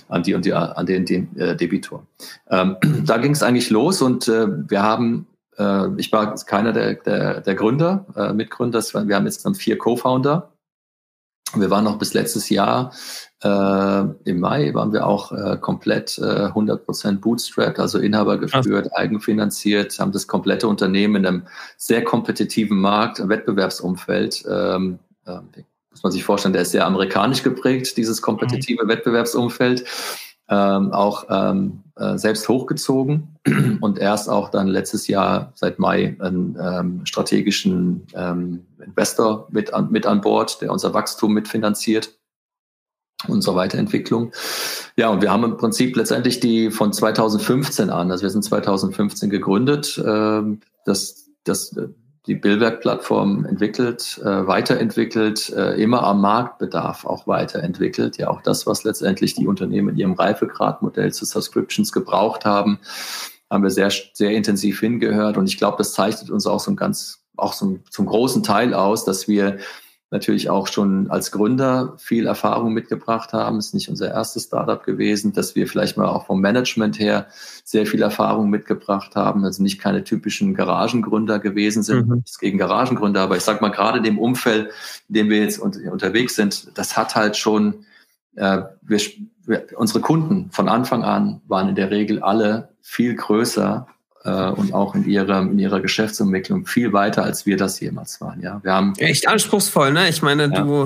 an 0.10 0.24
die 0.24 0.36
und 0.36 0.46
die, 0.46 0.54
an 0.54 0.86
den, 0.86 1.06
den 1.06 1.36
äh, 1.38 1.56
Debitor. 1.56 2.06
Ähm, 2.50 2.78
da 3.06 3.18
ging 3.18 3.32
es 3.32 3.42
eigentlich 3.42 3.70
los 3.70 4.02
und 4.02 4.28
äh, 4.28 4.48
wir 4.70 4.84
haben, 4.84 5.28
äh, 5.58 5.88
ich 5.98 6.12
war 6.12 6.36
keiner 6.46 6.74
der, 6.74 6.96
der, 6.96 7.42
der 7.42 7.56
Gründer, 7.56 8.06
äh, 8.16 8.34
Mitgründer, 8.34 8.82
wir 8.82 9.16
haben 9.16 9.26
jetzt 9.26 9.46
dann 9.46 9.56
vier 9.56 9.78
Co-Founder. 9.78 10.51
Wir 11.56 11.70
waren 11.70 11.84
noch 11.84 11.98
bis 11.98 12.14
letztes 12.14 12.50
Jahr 12.50 12.92
äh, 13.44 14.02
Im 14.26 14.40
Mai 14.40 14.72
waren 14.76 14.94
wir 14.94 15.08
auch 15.08 15.32
äh, 15.32 15.58
komplett 15.58 16.18
äh, 16.20 16.50
100% 16.50 17.20
bootstrapped, 17.20 17.80
also 17.80 17.98
Inhaber 17.98 18.38
geführt, 18.38 18.90
Ach. 18.92 18.98
eigenfinanziert, 18.98 19.98
haben 20.00 20.12
das 20.12 20.28
komplette 20.28 20.68
Unternehmen 20.68 21.16
in 21.16 21.26
einem 21.26 21.44
sehr 21.76 22.04
kompetitiven 22.04 22.80
Markt, 22.80 23.28
Wettbewerbsumfeld. 23.28 24.44
Ähm, 24.48 25.00
äh, 25.26 25.40
muss 25.90 26.04
man 26.04 26.12
sich 26.12 26.24
vorstellen, 26.24 26.54
der 26.54 26.62
ist 26.62 26.72
sehr 26.72 26.86
amerikanisch 26.86 27.42
geprägt, 27.42 27.98
dieses 27.98 28.22
kompetitive 28.22 28.84
mhm. 28.84 28.90
Wettbewerbsumfeld. 28.90 29.86
Ähm, 30.54 30.92
auch 30.92 31.28
ähm, 31.30 31.82
äh, 31.96 32.18
selbst 32.18 32.50
hochgezogen 32.50 33.38
und 33.80 34.00
erst 34.00 34.30
auch 34.30 34.50
dann 34.50 34.68
letztes 34.68 35.08
Jahr 35.08 35.54
seit 35.56 35.80
Mai 35.80 36.18
einen 36.20 36.58
ähm, 36.62 37.06
strategischen 37.06 38.06
ähm, 38.14 38.66
Investor 38.86 39.48
mit 39.50 39.74
an, 39.74 39.90
mit 39.92 40.06
an 40.06 40.20
Bord, 40.20 40.62
der 40.62 40.72
unser 40.72 40.94
Wachstum 40.94 41.34
mitfinanziert 41.34 42.18
unsere 43.28 43.56
Weiterentwicklung. 43.56 44.32
Ja, 44.96 45.10
und 45.10 45.22
wir 45.22 45.32
haben 45.32 45.44
im 45.44 45.58
Prinzip 45.58 45.96
letztendlich 45.96 46.40
die 46.40 46.72
von 46.72 46.92
2015 46.92 47.90
an, 47.90 48.12
also 48.12 48.24
wir 48.24 48.30
sind 48.30 48.44
2015 48.44 49.30
gegründet, 49.30 49.98
äh, 49.98 50.42
das, 50.86 51.30
das, 51.44 51.76
die 52.28 52.36
Billwerk-Plattform 52.36 53.46
entwickelt, 53.46 54.20
äh, 54.24 54.48
weiterentwickelt, 54.48 55.50
äh, 55.50 55.74
immer 55.82 56.04
am 56.04 56.22
Marktbedarf 56.22 57.06
auch 57.06 57.26
weiterentwickelt. 57.26 58.18
Ja, 58.18 58.30
auch 58.30 58.42
das, 58.42 58.68
was 58.68 58.84
letztendlich 58.84 59.34
die 59.34 59.48
Unternehmen 59.48 59.90
in 59.90 59.98
ihrem 59.98 60.14
Reifegradmodell 60.14 61.12
zu 61.14 61.26
Subscriptions 61.26 61.92
gebraucht 61.92 62.46
haben, 62.46 62.80
haben 63.50 63.64
wir 63.64 63.72
sehr, 63.72 63.92
sehr 64.14 64.32
intensiv 64.32 64.80
hingehört. 64.80 65.38
Und 65.38 65.48
ich 65.48 65.58
glaube, 65.58 65.78
das 65.78 65.94
zeichnet 65.94 66.30
uns 66.30 66.46
auch 66.46 66.60
so 66.60 66.72
ein 66.72 66.76
ganz, 66.76 67.24
auch 67.38 67.54
so 67.54 67.80
zum 67.90 68.06
großen 68.06 68.44
Teil 68.44 68.76
aus, 68.76 69.04
dass 69.04 69.28
wir 69.28 69.58
natürlich 70.12 70.50
auch 70.50 70.68
schon 70.68 71.10
als 71.10 71.32
Gründer 71.32 71.94
viel 71.98 72.28
Erfahrung 72.28 72.74
mitgebracht 72.74 73.32
haben. 73.32 73.58
Es 73.58 73.68
ist 73.68 73.74
nicht 73.74 73.90
unser 73.90 74.12
erstes 74.12 74.44
Startup 74.44 74.84
gewesen, 74.84 75.32
dass 75.32 75.56
wir 75.56 75.68
vielleicht 75.68 75.96
mal 75.96 76.08
auch 76.08 76.26
vom 76.26 76.42
Management 76.42 77.00
her 77.00 77.28
sehr 77.64 77.86
viel 77.86 78.02
Erfahrung 78.02 78.50
mitgebracht 78.50 79.16
haben. 79.16 79.46
Also 79.46 79.64
nicht 79.64 79.80
keine 79.80 80.04
typischen 80.04 80.54
Garagengründer 80.54 81.40
gewesen 81.40 81.82
sind. 81.82 82.08
Mhm. 82.08 82.16
Nichts 82.18 82.40
gegen 82.40 82.58
Garagengründer, 82.58 83.22
aber 83.22 83.38
ich 83.38 83.44
sag 83.44 83.62
mal 83.62 83.70
gerade 83.70 84.02
dem 84.02 84.20
Umfeld, 84.20 84.72
in 85.08 85.16
dem 85.16 85.30
wir 85.30 85.40
jetzt 85.40 85.60
unterwegs 85.60 86.36
sind, 86.36 86.78
das 86.78 86.98
hat 86.98 87.16
halt 87.16 87.38
schon, 87.38 87.86
äh, 88.36 88.64
wir, 88.82 89.00
wir, 89.46 89.68
unsere 89.78 90.02
Kunden 90.02 90.52
von 90.52 90.68
Anfang 90.68 91.04
an 91.04 91.40
waren 91.48 91.70
in 91.70 91.76
der 91.76 91.90
Regel 91.90 92.22
alle 92.22 92.76
viel 92.82 93.16
größer 93.16 93.88
äh, 94.24 94.50
und 94.52 94.74
auch 94.74 94.96
in 94.96 95.06
ihrer, 95.06 95.42
in 95.42 95.60
ihrer 95.60 95.82
Geschäftsentwicklung 95.82 96.66
viel 96.66 96.94
weiter, 96.94 97.24
als 97.24 97.46
wir 97.46 97.58
das 97.58 97.80
jemals 97.80 98.22
waren. 98.22 98.42
Ja, 98.42 98.60
wir 98.64 98.74
haben 98.74 98.94
echt 98.98 99.28
anspruchsvoll, 99.28 99.92
ne? 99.94 100.10
Ich 100.10 100.22
meine, 100.22 100.44
ja. 100.44 100.62
du 100.62 100.86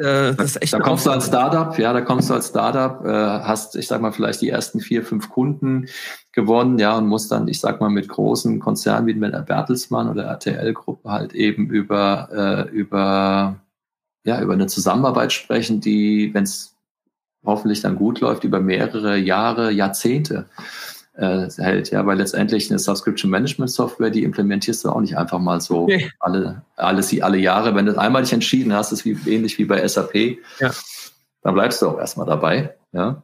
äh, 0.00 0.34
das 0.34 0.52
ist 0.52 0.62
echt 0.62 0.72
da 0.72 0.78
kommst 0.78 1.06
du 1.06 1.10
als 1.10 1.26
Startup, 1.26 1.76
ja, 1.78 1.92
da 1.92 2.00
kommst 2.00 2.30
du 2.30 2.34
als 2.34 2.48
Startup, 2.48 3.04
äh, 3.04 3.10
hast, 3.10 3.76
ich 3.76 3.86
sag 3.86 4.00
mal, 4.00 4.12
vielleicht 4.12 4.40
die 4.40 4.48
ersten 4.48 4.80
vier, 4.80 5.04
fünf 5.04 5.28
Kunden 5.30 5.86
gewonnen, 6.32 6.78
ja, 6.78 6.96
und 6.96 7.06
musst 7.06 7.32
dann, 7.32 7.48
ich 7.48 7.60
sag 7.60 7.80
mal, 7.80 7.90
mit 7.90 8.08
großen 8.08 8.60
Konzernen 8.60 9.06
wie 9.06 9.14
mit 9.14 9.34
der 9.34 9.40
Bertelsmann 9.40 10.08
oder 10.08 10.24
RTL-Gruppe 10.24 11.10
halt 11.10 11.34
eben 11.34 11.68
über, 11.70 12.28
äh, 12.70 12.70
über, 12.70 13.56
ja, 14.24 14.40
über 14.40 14.52
eine 14.52 14.68
Zusammenarbeit 14.68 15.32
sprechen, 15.32 15.80
die, 15.80 16.32
wenn 16.32 16.44
es 16.44 16.74
hoffentlich 17.44 17.80
dann 17.80 17.96
gut 17.96 18.20
läuft, 18.20 18.44
über 18.44 18.60
mehrere 18.60 19.16
Jahre, 19.16 19.70
Jahrzehnte 19.70 20.46
äh, 21.20 21.48
hält. 21.58 21.90
Ja, 21.90 22.06
weil 22.06 22.18
letztendlich 22.18 22.70
eine 22.70 22.78
Subscription 22.78 23.30
Management 23.30 23.70
Software, 23.70 24.10
die 24.10 24.24
implementierst 24.24 24.84
du 24.84 24.88
auch 24.88 25.00
nicht 25.00 25.16
einfach 25.16 25.38
mal 25.38 25.60
so 25.60 25.86
nee. 25.86 26.10
alle, 26.18 26.62
alles, 26.76 27.20
alle 27.20 27.38
Jahre. 27.38 27.74
Wenn 27.74 27.86
du 27.86 27.98
einmal 27.98 28.22
dich 28.22 28.32
entschieden 28.32 28.72
hast, 28.72 28.90
ist 28.92 29.04
wie, 29.04 29.16
ähnlich 29.26 29.58
wie 29.58 29.66
bei 29.66 29.86
SAP, 29.86 30.14
ja. 30.58 30.70
dann 31.42 31.54
bleibst 31.54 31.82
du 31.82 31.88
auch 31.88 31.98
erstmal 31.98 32.26
dabei. 32.26 32.74
Ja. 32.92 33.22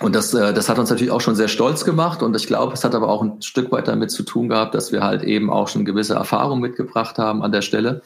Und 0.00 0.14
das, 0.14 0.32
äh, 0.32 0.54
das 0.54 0.68
hat 0.68 0.78
uns 0.78 0.90
natürlich 0.90 1.10
auch 1.10 1.20
schon 1.20 1.34
sehr 1.34 1.48
stolz 1.48 1.84
gemacht. 1.84 2.22
Und 2.22 2.34
ich 2.36 2.46
glaube, 2.46 2.72
es 2.72 2.84
hat 2.84 2.94
aber 2.94 3.08
auch 3.08 3.22
ein 3.22 3.42
Stück 3.42 3.70
weit 3.70 3.88
damit 3.88 4.10
zu 4.10 4.22
tun 4.22 4.48
gehabt, 4.48 4.74
dass 4.74 4.92
wir 4.92 5.02
halt 5.02 5.22
eben 5.22 5.50
auch 5.50 5.68
schon 5.68 5.84
gewisse 5.84 6.14
Erfahrung 6.14 6.60
mitgebracht 6.60 7.18
haben 7.18 7.42
an 7.42 7.52
der 7.52 7.62
Stelle. 7.62 8.02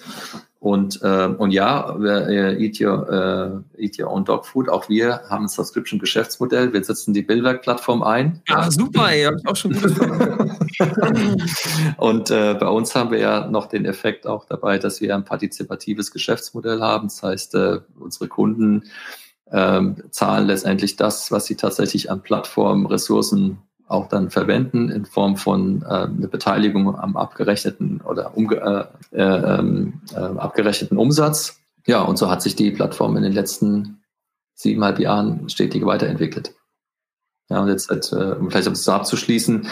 Und, 0.62 1.02
äh, 1.02 1.26
und 1.26 1.50
ja, 1.50 1.96
äh, 2.00 2.64
Eat, 2.64 2.80
Your, 2.80 3.64
äh, 3.76 3.82
Eat 3.82 3.98
Your 3.98 4.12
Own 4.12 4.24
Dog 4.24 4.46
Food, 4.46 4.68
auch 4.68 4.88
wir 4.88 5.22
haben 5.28 5.46
ein 5.46 5.48
Subscription-Geschäftsmodell. 5.48 6.72
Wir 6.72 6.84
setzen 6.84 7.12
die 7.12 7.22
Billwerk-Plattform 7.22 8.04
ein. 8.04 8.40
Ja, 8.48 8.70
super, 8.70 9.10
ey, 9.10 9.24
hab 9.24 9.34
ich 9.34 9.48
auch 9.48 9.56
schon 9.56 9.72
Und 11.96 12.30
äh, 12.30 12.54
bei 12.54 12.68
uns 12.68 12.94
haben 12.94 13.10
wir 13.10 13.18
ja 13.18 13.48
noch 13.48 13.66
den 13.66 13.84
Effekt 13.84 14.24
auch 14.24 14.44
dabei, 14.44 14.78
dass 14.78 15.00
wir 15.00 15.16
ein 15.16 15.24
partizipatives 15.24 16.12
Geschäftsmodell 16.12 16.80
haben. 16.80 17.08
Das 17.08 17.24
heißt, 17.24 17.56
äh, 17.56 17.80
unsere 17.98 18.28
Kunden 18.28 18.84
äh, 19.46 19.80
zahlen 20.12 20.46
letztendlich 20.46 20.94
das, 20.94 21.32
was 21.32 21.46
sie 21.46 21.56
tatsächlich 21.56 22.08
an 22.08 22.22
Plattformressourcen 22.22 23.58
auch 23.92 24.08
dann 24.08 24.30
verwenden 24.30 24.88
in 24.88 25.04
Form 25.04 25.36
von 25.36 25.82
äh, 25.82 25.86
eine 25.86 26.28
Beteiligung 26.28 26.98
am 26.98 27.16
abgerechneten 27.16 28.00
oder 28.00 28.36
umge 28.36 28.90
äh, 29.12 29.16
äh, 29.16 29.58
ähm, 29.58 30.00
äh, 30.14 30.18
abgerechneten 30.18 30.98
Umsatz. 30.98 31.60
Ja, 31.86 32.02
und 32.02 32.18
so 32.18 32.30
hat 32.30 32.42
sich 32.42 32.56
die 32.56 32.70
Plattform 32.70 33.16
in 33.16 33.22
den 33.22 33.32
letzten 33.32 34.02
siebeneinhalb 34.54 35.00
Jahren 35.00 35.48
stetig 35.48 35.84
weiterentwickelt. 35.84 36.54
Ja, 37.48 37.60
und 37.60 37.68
jetzt, 37.68 37.90
halt, 37.90 38.10
äh, 38.12 38.36
um 38.38 38.50
vielleicht 38.50 38.68
das 38.68 38.88
abzuschließen, 38.88 39.66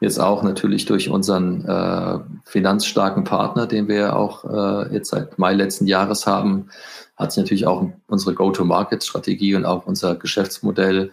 jetzt 0.00 0.18
auch 0.18 0.42
natürlich 0.42 0.86
durch 0.86 1.10
unseren 1.10 1.64
äh, 1.66 2.18
finanzstarken 2.44 3.24
Partner, 3.24 3.66
den 3.66 3.86
wir 3.88 4.16
auch 4.16 4.90
jetzt 4.90 5.10
seit 5.10 5.38
Mai 5.38 5.52
letzten 5.52 5.86
Jahres 5.86 6.26
haben, 6.26 6.70
hat 7.16 7.32
sich 7.32 7.42
natürlich 7.42 7.66
auch 7.66 7.86
unsere 8.06 8.34
Go-to-Market-Strategie 8.34 9.54
und 9.54 9.66
auch 9.66 9.86
unser 9.86 10.16
Geschäftsmodell 10.16 11.08
äh, 11.08 11.10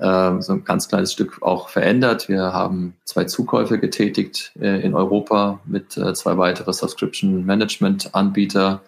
so 0.00 0.52
ein 0.52 0.64
ganz 0.64 0.88
kleines 0.88 1.12
Stück 1.12 1.42
auch 1.42 1.68
verändert. 1.68 2.28
Wir 2.28 2.52
haben 2.52 2.94
zwei 3.04 3.24
Zukäufe 3.24 3.78
getätigt 3.78 4.52
äh, 4.60 4.80
in 4.80 4.94
Europa 4.94 5.58
mit 5.64 5.96
äh, 5.96 6.14
zwei 6.14 6.38
weitere 6.38 6.72
Subscription 6.72 7.44
Management 7.44 8.14
Anbieter 8.14 8.82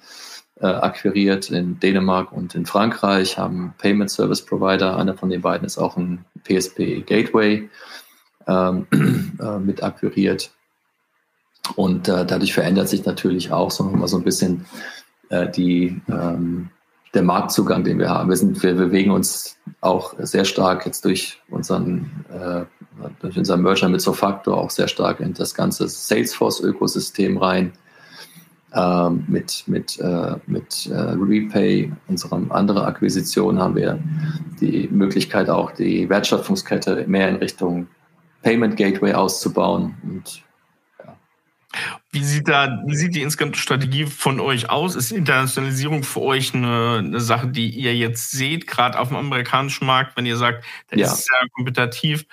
äh, 0.61 0.67
akquiriert 0.67 1.51
in 1.51 1.81
Dänemark 1.81 2.33
und 2.33 2.55
in 2.55 2.65
Frankreich, 2.65 3.39
haben 3.39 3.75
Payment 3.79 4.11
Service 4.11 4.43
Provider, 4.43 4.97
einer 4.97 5.17
von 5.17 5.31
den 5.31 5.41
beiden 5.41 5.67
ist 5.67 5.79
auch 5.79 5.97
ein 5.97 6.25
PSP 6.45 7.05
Gateway 7.05 7.69
ähm, 8.47 8.87
äh, 9.41 9.59
mit 9.59 9.83
akquiriert. 9.83 10.53
Und 11.75 12.09
äh, 12.09 12.25
dadurch 12.25 12.53
verändert 12.53 12.89
sich 12.89 13.05
natürlich 13.05 13.53
auch 13.53 13.71
so, 13.71 13.85
mal 13.85 14.09
so 14.09 14.17
ein 14.17 14.25
bisschen 14.25 14.67
die 15.55 16.03
ähm, 16.09 16.71
der 17.15 17.23
Marktzugang, 17.23 17.85
den 17.85 17.99
wir 17.99 18.09
haben. 18.09 18.29
Wir, 18.29 18.37
sind, 18.37 18.63
wir 18.63 18.75
bewegen 18.75 19.11
uns 19.11 19.57
auch 19.81 20.15
sehr 20.19 20.45
stark 20.45 20.87
jetzt 20.87 21.05
durch 21.05 21.41
unseren, 21.51 22.11
äh, 22.31 22.65
durch 23.21 23.37
unseren 23.37 23.63
Merger 23.63 23.89
mit 23.89 24.01
Sofacto 24.01 24.55
auch 24.55 24.71
sehr 24.71 24.89
stark 24.89 25.21
in 25.21 25.35
das 25.35 25.55
ganze 25.55 25.89
Salesforce-Ökosystem 25.89 27.37
rein. 27.37 27.73
Ähm, 28.73 29.25
mit 29.27 29.65
mit, 29.67 29.99
äh, 29.99 30.37
mit 30.47 30.87
äh, 30.87 30.95
Repay, 30.95 31.93
unserer 32.07 32.41
anderen 32.51 32.85
Akquisition, 32.85 33.59
haben 33.59 33.75
wir 33.75 33.99
die 34.61 34.89
Möglichkeit, 34.93 35.51
auch 35.51 35.73
die 35.73 36.09
Wertschöpfungskette 36.09 37.05
mehr 37.09 37.29
in 37.29 37.37
Richtung 37.37 37.89
Payment 38.43 38.77
Gateway 38.77 39.13
auszubauen. 39.13 39.97
Und 40.05 40.45
wie 42.13 42.25
sieht 42.25 42.49
da, 42.49 42.83
wie 42.87 42.97
sieht 42.97 43.15
die 43.15 43.23
insgesamt 43.23 43.57
Strategie 43.57 44.07
von 44.07 44.41
euch 44.41 44.69
aus? 44.69 44.97
Ist 44.97 45.13
Internationalisierung 45.13 46.03
für 46.03 46.23
euch 46.23 46.53
eine, 46.55 46.97
eine 46.99 47.21
Sache, 47.21 47.47
die 47.47 47.71
ihr 47.71 47.95
jetzt 47.95 48.33
seht, 48.33 48.67
gerade 48.67 48.99
auf 48.99 49.09
dem 49.09 49.17
amerikanischen 49.17 49.87
Markt, 49.87 50.17
wenn 50.17 50.27
ihr 50.27 50.37
sagt, 50.37 50.65
der 50.91 50.99
ja. 50.99 51.07
ist 51.07 51.27
sehr 51.27 51.49
kompetitiv? 51.55 52.25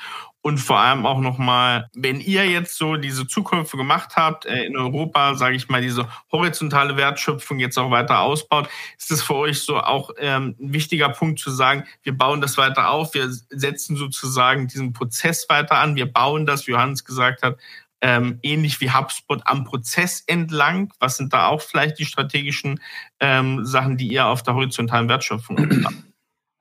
Und 0.41 0.59
vor 0.59 0.79
allem 0.79 1.05
auch 1.05 1.19
nochmal, 1.19 1.89
wenn 1.93 2.21
ihr 2.21 2.49
jetzt 2.49 2.77
so 2.77 2.95
diese 2.95 3.27
Zukäufe 3.27 3.75
gemacht 3.75 4.15
habt, 4.15 4.45
äh, 4.45 4.63
in 4.63 4.77
Europa, 4.77 5.35
sage 5.35 5.57
ich 5.57 5.67
mal, 5.67 5.81
diese 5.81 6.07
horizontale 6.31 6.95
Wertschöpfung 6.95 7.59
jetzt 7.59 7.77
auch 7.77 7.91
weiter 7.91 8.21
ausbaut, 8.21 8.69
ist 8.97 9.11
es 9.11 9.21
für 9.21 9.35
euch 9.35 9.61
so 9.61 9.77
auch 9.77 10.11
ähm, 10.17 10.55
ein 10.59 10.73
wichtiger 10.73 11.09
Punkt 11.09 11.39
zu 11.39 11.51
sagen, 11.51 11.83
wir 12.01 12.17
bauen 12.17 12.39
das 12.39 12.57
weiter 12.57 12.89
auf, 12.89 13.13
wir 13.13 13.29
setzen 13.29 13.97
sozusagen 13.97 14.67
diesen 14.67 14.93
Prozess 14.93 15.49
weiter 15.49 15.79
an, 15.79 15.95
wir 15.95 16.11
bauen 16.11 16.45
das, 16.45 16.65
wie 16.65 16.71
Johannes 16.71 17.03
gesagt 17.03 17.43
hat, 17.43 17.57
ähm, 18.01 18.39
ähnlich 18.43 18.79
wie 18.81 18.91
HubSpot 18.91 19.41
am 19.45 19.63
Prozess 19.63 20.23
entlang? 20.27 20.93
Was 20.99 21.17
sind 21.17 21.33
da 21.33 21.47
auch 21.47 21.61
vielleicht 21.61 21.99
die 21.99 22.05
strategischen 22.05 22.79
ähm, 23.19 23.65
Sachen, 23.65 23.97
die 23.97 24.07
ihr 24.07 24.25
auf 24.25 24.43
der 24.43 24.55
horizontalen 24.55 25.09
Wertschöpfung 25.09 25.57
habt? 25.83 25.95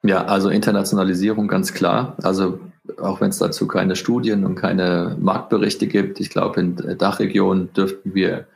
Ja, 0.02 0.24
also 0.26 0.50
Internationalisierung 0.50 1.48
ganz 1.48 1.74
klar. 1.74 2.16
Also 2.22 2.60
auch 3.00 3.20
wenn 3.20 3.30
es 3.30 3.38
dazu 3.38 3.66
keine 3.66 3.96
Studien 3.96 4.44
und 4.44 4.54
keine 4.54 5.16
Marktberichte 5.18 5.88
gibt, 5.88 6.20
ich 6.20 6.30
glaube, 6.30 6.60
in 6.60 6.76
der 6.76 6.94
Dachregion 6.94 7.72
dürften 7.72 8.14
wir 8.14 8.46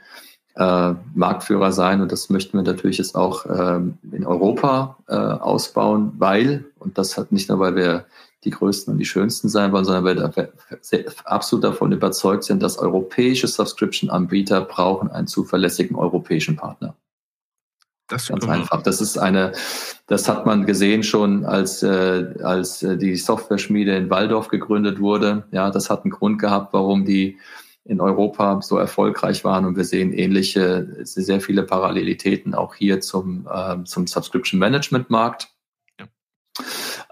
äh, 0.54 0.94
Marktführer 1.14 1.72
sein 1.72 2.02
und 2.02 2.12
das 2.12 2.30
möchten 2.30 2.56
wir 2.58 2.62
natürlich 2.62 2.98
jetzt 2.98 3.16
auch 3.16 3.46
ähm, 3.46 3.98
in 4.12 4.26
Europa 4.26 4.98
äh, 5.08 5.14
ausbauen, 5.14 6.12
weil, 6.18 6.66
und 6.78 6.98
das 6.98 7.16
hat 7.16 7.32
nicht 7.32 7.48
nur, 7.48 7.58
weil 7.58 7.74
wir 7.74 8.04
die 8.44 8.50
größten 8.50 8.92
und 8.92 8.98
die 8.98 9.04
schönsten 9.04 9.48
sein 9.48 9.72
wollen, 9.72 9.84
sondern 9.84 10.04
weil 10.04 10.16
wir 10.16 11.04
absolut 11.24 11.64
davon 11.64 11.92
überzeugt 11.92 12.44
sind, 12.44 12.62
dass 12.62 12.78
europäische 12.78 13.46
Subscription-Anbieter 13.46 14.62
brauchen 14.62 15.10
einen 15.10 15.26
zuverlässigen 15.26 15.96
europäischen 15.96 16.56
Partner. 16.56 16.96
Das 18.10 18.26
Ganz 18.26 18.48
einfach. 18.48 18.82
Das 18.82 19.00
ist 19.00 19.18
eine, 19.18 19.52
das 20.08 20.28
hat 20.28 20.44
man 20.44 20.66
gesehen 20.66 21.04
schon, 21.04 21.44
als, 21.44 21.82
äh, 21.82 22.34
als 22.42 22.82
äh, 22.82 22.96
die 22.96 23.14
Software-Schmiede 23.14 23.94
in 23.96 24.10
Waldorf 24.10 24.48
gegründet 24.48 24.98
wurde. 24.98 25.44
Ja, 25.52 25.70
das 25.70 25.90
hat 25.90 26.02
einen 26.02 26.10
Grund 26.10 26.40
gehabt, 26.40 26.72
warum 26.72 27.04
die 27.04 27.38
in 27.84 28.00
Europa 28.00 28.60
so 28.62 28.78
erfolgreich 28.78 29.44
waren. 29.44 29.64
Und 29.64 29.76
wir 29.76 29.84
sehen 29.84 30.12
ähnliche, 30.12 30.88
sehr 31.04 31.40
viele 31.40 31.62
Parallelitäten 31.62 32.54
auch 32.54 32.74
hier 32.74 33.00
zum, 33.00 33.48
äh, 33.50 33.84
zum 33.84 34.08
Subscription 34.08 34.58
Management 34.58 35.08
Markt. 35.08 35.48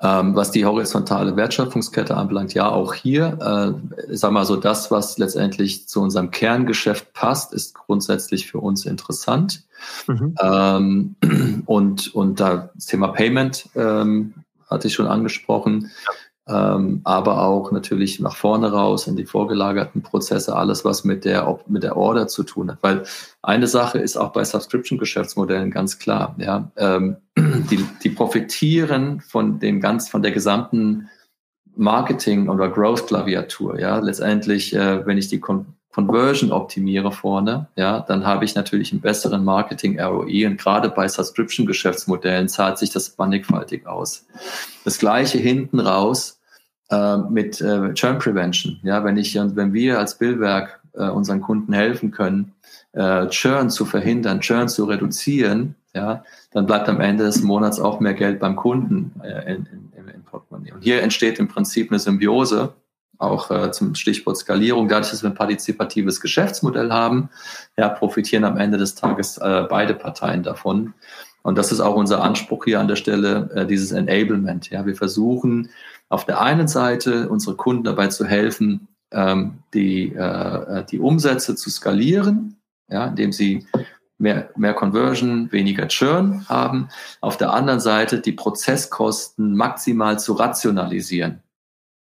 Ähm, 0.00 0.34
was 0.34 0.50
die 0.50 0.64
horizontale 0.64 1.36
Wertschöpfungskette 1.36 2.16
anbelangt, 2.16 2.54
ja, 2.54 2.68
auch 2.68 2.94
hier, 2.94 3.76
äh, 4.08 4.16
sag 4.16 4.32
mal 4.32 4.44
so, 4.44 4.56
das, 4.56 4.90
was 4.90 5.18
letztendlich 5.18 5.88
zu 5.88 6.00
unserem 6.00 6.30
Kerngeschäft 6.30 7.12
passt, 7.12 7.52
ist 7.52 7.74
grundsätzlich 7.74 8.46
für 8.46 8.58
uns 8.58 8.86
interessant. 8.86 9.64
Mhm. 10.06 10.34
Ähm, 10.40 11.62
und, 11.66 12.14
und 12.14 12.40
da 12.40 12.70
das 12.74 12.86
Thema 12.86 13.08
Payment 13.08 13.68
ähm, 13.74 14.34
hatte 14.68 14.88
ich 14.88 14.94
schon 14.94 15.06
angesprochen. 15.06 15.90
Ja 16.06 16.12
ähm, 16.48 17.00
aber 17.04 17.42
auch 17.42 17.70
natürlich 17.72 18.20
nach 18.20 18.36
vorne 18.36 18.72
raus 18.72 19.06
in 19.06 19.16
die 19.16 19.26
vorgelagerten 19.26 20.02
Prozesse, 20.02 20.56
alles, 20.56 20.84
was 20.84 21.04
mit 21.04 21.24
der, 21.24 21.58
mit 21.66 21.82
der 21.82 21.96
Order 21.96 22.26
zu 22.26 22.42
tun 22.42 22.70
hat. 22.70 22.78
Weil 22.80 23.02
eine 23.42 23.66
Sache 23.66 23.98
ist 23.98 24.16
auch 24.16 24.32
bei 24.32 24.44
Subscription-Geschäftsmodellen 24.44 25.70
ganz 25.70 25.98
klar, 25.98 26.34
ja, 26.38 26.70
ähm, 26.76 27.16
die, 27.36 27.84
die 28.02 28.10
profitieren 28.10 29.20
von 29.20 29.58
dem 29.60 29.80
ganz, 29.80 30.08
von 30.08 30.22
der 30.22 30.32
gesamten 30.32 31.08
Marketing- 31.76 32.48
oder 32.48 32.68
Growth-Klaviatur, 32.68 33.78
ja, 33.78 33.98
letztendlich, 33.98 34.74
äh, 34.74 35.06
wenn 35.06 35.18
ich 35.18 35.28
die 35.28 35.40
Con 35.40 35.66
Conversion 35.90 36.52
optimiere 36.52 37.10
vorne, 37.10 37.66
ja, 37.74 37.98
dann 37.98 38.24
habe 38.24 38.44
ich 38.44 38.54
natürlich 38.54 38.92
einen 38.92 39.00
besseren 39.00 39.44
Marketing-ROI 39.44 40.46
und 40.46 40.56
gerade 40.56 40.90
bei 40.90 41.08
Subscription-Geschäftsmodellen 41.08 42.48
zahlt 42.48 42.78
sich 42.78 42.90
das 42.90 43.18
mannigfaltig 43.18 43.84
aus. 43.84 44.24
Das 44.84 45.00
gleiche 45.00 45.38
hinten 45.38 45.80
raus, 45.80 46.37
äh, 46.90 47.16
mit 47.16 47.60
äh, 47.60 47.92
Churn 47.94 48.18
Prevention. 48.18 48.78
Ja, 48.82 49.04
wenn 49.04 49.16
ich 49.16 49.38
und 49.38 49.56
wenn 49.56 49.72
wir 49.72 49.98
als 49.98 50.16
Billwerk 50.16 50.80
äh, 50.94 51.08
unseren 51.08 51.40
Kunden 51.40 51.72
helfen 51.72 52.10
können, 52.10 52.52
äh, 52.92 53.26
Churn 53.28 53.70
zu 53.70 53.84
verhindern, 53.84 54.40
Churn 54.40 54.68
zu 54.68 54.84
reduzieren, 54.84 55.74
ja, 55.94 56.24
dann 56.52 56.66
bleibt 56.66 56.88
am 56.88 57.00
Ende 57.00 57.24
des 57.24 57.42
Monats 57.42 57.80
auch 57.80 58.00
mehr 58.00 58.14
Geld 58.14 58.40
beim 58.40 58.56
Kunden 58.56 59.20
äh, 59.22 59.54
in, 59.54 59.66
in, 59.66 60.08
in 60.08 60.22
Portemonnaie. 60.24 60.72
Und 60.72 60.82
hier 60.82 61.02
entsteht 61.02 61.38
im 61.38 61.48
Prinzip 61.48 61.90
eine 61.90 61.98
Symbiose, 61.98 62.74
auch 63.18 63.50
äh, 63.50 63.72
zum 63.72 63.94
Stichwort 63.94 64.36
Skalierung. 64.36 64.88
Dadurch, 64.88 65.10
dass 65.10 65.22
wir 65.22 65.30
ein 65.30 65.34
partizipatives 65.34 66.20
Geschäftsmodell 66.20 66.92
haben, 66.92 67.30
ja, 67.76 67.88
profitieren 67.88 68.44
am 68.44 68.56
Ende 68.56 68.78
des 68.78 68.94
Tages 68.94 69.38
äh, 69.38 69.66
beide 69.68 69.94
Parteien 69.94 70.42
davon. 70.42 70.94
Und 71.42 71.58
das 71.58 71.72
ist 71.72 71.80
auch 71.80 71.96
unser 71.96 72.22
Anspruch 72.22 72.64
hier 72.64 72.80
an 72.80 72.88
der 72.88 72.96
Stelle, 72.96 73.50
äh, 73.54 73.66
dieses 73.66 73.92
Enablement. 73.92 74.70
Ja, 74.70 74.86
wir 74.86 74.94
versuchen 74.94 75.70
auf 76.08 76.24
der 76.24 76.40
einen 76.40 76.68
Seite 76.68 77.28
unsere 77.28 77.56
Kunden 77.56 77.84
dabei 77.84 78.08
zu 78.08 78.24
helfen, 78.24 78.88
ähm, 79.10 79.58
die, 79.74 80.14
äh, 80.14 80.84
die 80.84 80.98
Umsätze 80.98 81.54
zu 81.54 81.70
skalieren, 81.70 82.56
ja, 82.88 83.06
indem 83.06 83.32
sie 83.32 83.66
mehr, 84.18 84.50
mehr 84.56 84.74
Conversion, 84.74 85.50
weniger 85.52 85.88
Churn 85.88 86.46
haben. 86.48 86.88
Auf 87.20 87.36
der 87.36 87.52
anderen 87.52 87.80
Seite 87.80 88.20
die 88.20 88.32
Prozesskosten 88.32 89.54
maximal 89.54 90.18
zu 90.18 90.34
rationalisieren. 90.34 91.42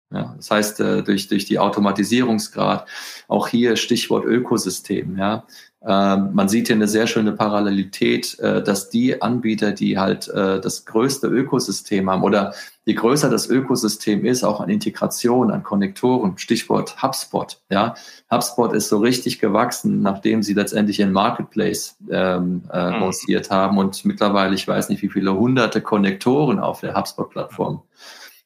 Ja, 0.09 0.33
das 0.37 0.49
heißt, 0.49 0.79
äh, 0.79 1.03
durch, 1.03 1.27
durch 1.27 1.45
die 1.45 1.59
Automatisierungsgrad, 1.59 2.87
auch 3.27 3.47
hier 3.49 3.75
Stichwort 3.75 4.25
Ökosystem, 4.25 5.17
ja, 5.17 5.45
ähm, 5.85 6.31
man 6.33 6.49
sieht 6.49 6.67
hier 6.67 6.75
eine 6.75 6.87
sehr 6.87 7.05
schöne 7.07 7.33
Parallelität, 7.33 8.37
äh, 8.39 8.63
dass 8.63 8.89
die 8.89 9.21
Anbieter, 9.21 9.71
die 9.71 9.97
halt 9.97 10.27
äh, 10.27 10.59
das 10.59 10.85
größte 10.85 11.27
Ökosystem 11.27 12.09
haben 12.09 12.23
oder 12.23 12.53
je 12.85 12.95
größer 12.95 13.29
das 13.29 13.47
Ökosystem 13.47 14.25
ist, 14.25 14.43
auch 14.43 14.59
an 14.59 14.69
Integration, 14.69 15.51
an 15.51 15.63
Konnektoren, 15.63 16.37
Stichwort 16.37 17.01
HubSpot. 17.03 17.61
Ja, 17.69 17.93
HubSpot 18.31 18.73
ist 18.73 18.89
so 18.89 18.97
richtig 18.97 19.39
gewachsen, 19.39 20.01
nachdem 20.01 20.41
sie 20.41 20.55
letztendlich 20.55 20.99
ihren 20.99 21.13
Marketplace 21.13 21.95
ähm, 22.09 22.63
äh, 22.71 22.91
mhm. 22.91 23.01
lanciert 23.01 23.51
haben 23.51 23.77
und 23.77 24.03
mittlerweile, 24.03 24.55
ich 24.55 24.67
weiß 24.67 24.89
nicht, 24.89 25.03
wie 25.03 25.09
viele 25.09 25.35
hunderte 25.35 25.81
Konnektoren 25.81 26.59
auf 26.59 26.81
der 26.81 26.95
HubSpot-Plattform 26.95 27.81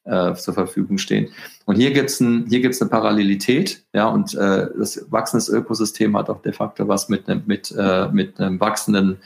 äh, 0.03 0.33
zur 0.33 0.53
Verfügung 0.53 0.97
stehen. 0.97 1.29
Und 1.65 1.75
hier 1.75 1.91
gibt's 1.91 2.19
ein, 2.19 2.45
hier 2.47 2.61
gibt's 2.61 2.81
eine 2.81 2.89
Parallelität, 2.89 3.83
ja, 3.93 4.07
und 4.07 4.33
äh, 4.35 4.67
das 4.77 5.05
wachsendes 5.09 5.49
Ökosystem 5.49 6.17
hat 6.17 6.29
auch 6.29 6.41
de 6.41 6.53
facto 6.53 6.87
was 6.87 7.09
mit 7.09 7.29
einem, 7.29 7.43
mit, 7.45 7.73
äh, 7.77 8.07
mit 8.09 8.39
einem 8.39 8.59
wachsenden, 8.59 9.17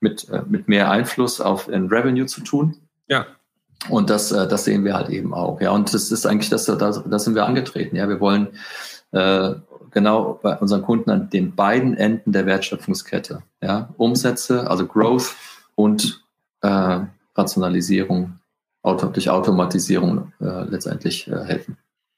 mit, 0.00 0.28
äh, 0.30 0.42
mit 0.48 0.68
mehr 0.68 0.90
Einfluss 0.90 1.40
auf 1.40 1.68
ein 1.68 1.86
Revenue 1.86 2.26
zu 2.26 2.42
tun. 2.42 2.76
Ja. 3.08 3.26
Und 3.88 4.10
das, 4.10 4.32
äh, 4.32 4.48
das 4.48 4.64
sehen 4.64 4.84
wir 4.84 4.94
halt 4.94 5.10
eben 5.10 5.34
auch, 5.34 5.60
ja. 5.60 5.70
Und 5.70 5.92
das 5.94 6.10
ist 6.10 6.26
eigentlich, 6.26 6.50
das, 6.50 6.64
da, 6.64 6.74
da 6.74 7.18
sind 7.18 7.34
wir 7.34 7.46
angetreten, 7.46 7.96
ja. 7.96 8.08
Wir 8.08 8.20
wollen 8.20 8.48
äh, 9.12 9.54
genau 9.90 10.40
bei 10.42 10.56
unseren 10.58 10.82
Kunden 10.82 11.10
an 11.10 11.30
den 11.30 11.54
beiden 11.54 11.96
Enden 11.96 12.32
der 12.32 12.46
Wertschöpfungskette, 12.46 13.42
ja, 13.62 13.94
Umsätze, 13.96 14.68
also 14.68 14.86
Growth 14.86 15.34
und 15.76 16.24
äh, 16.62 17.00
Rationalisierung 17.36 18.38
auto, 18.84 19.06
durch 19.06 19.28
Automatisierung 19.30 20.32
äh, 20.40 20.64
letztendlich 20.64 21.26
äh, 21.26 21.44
helfen. 21.44 21.76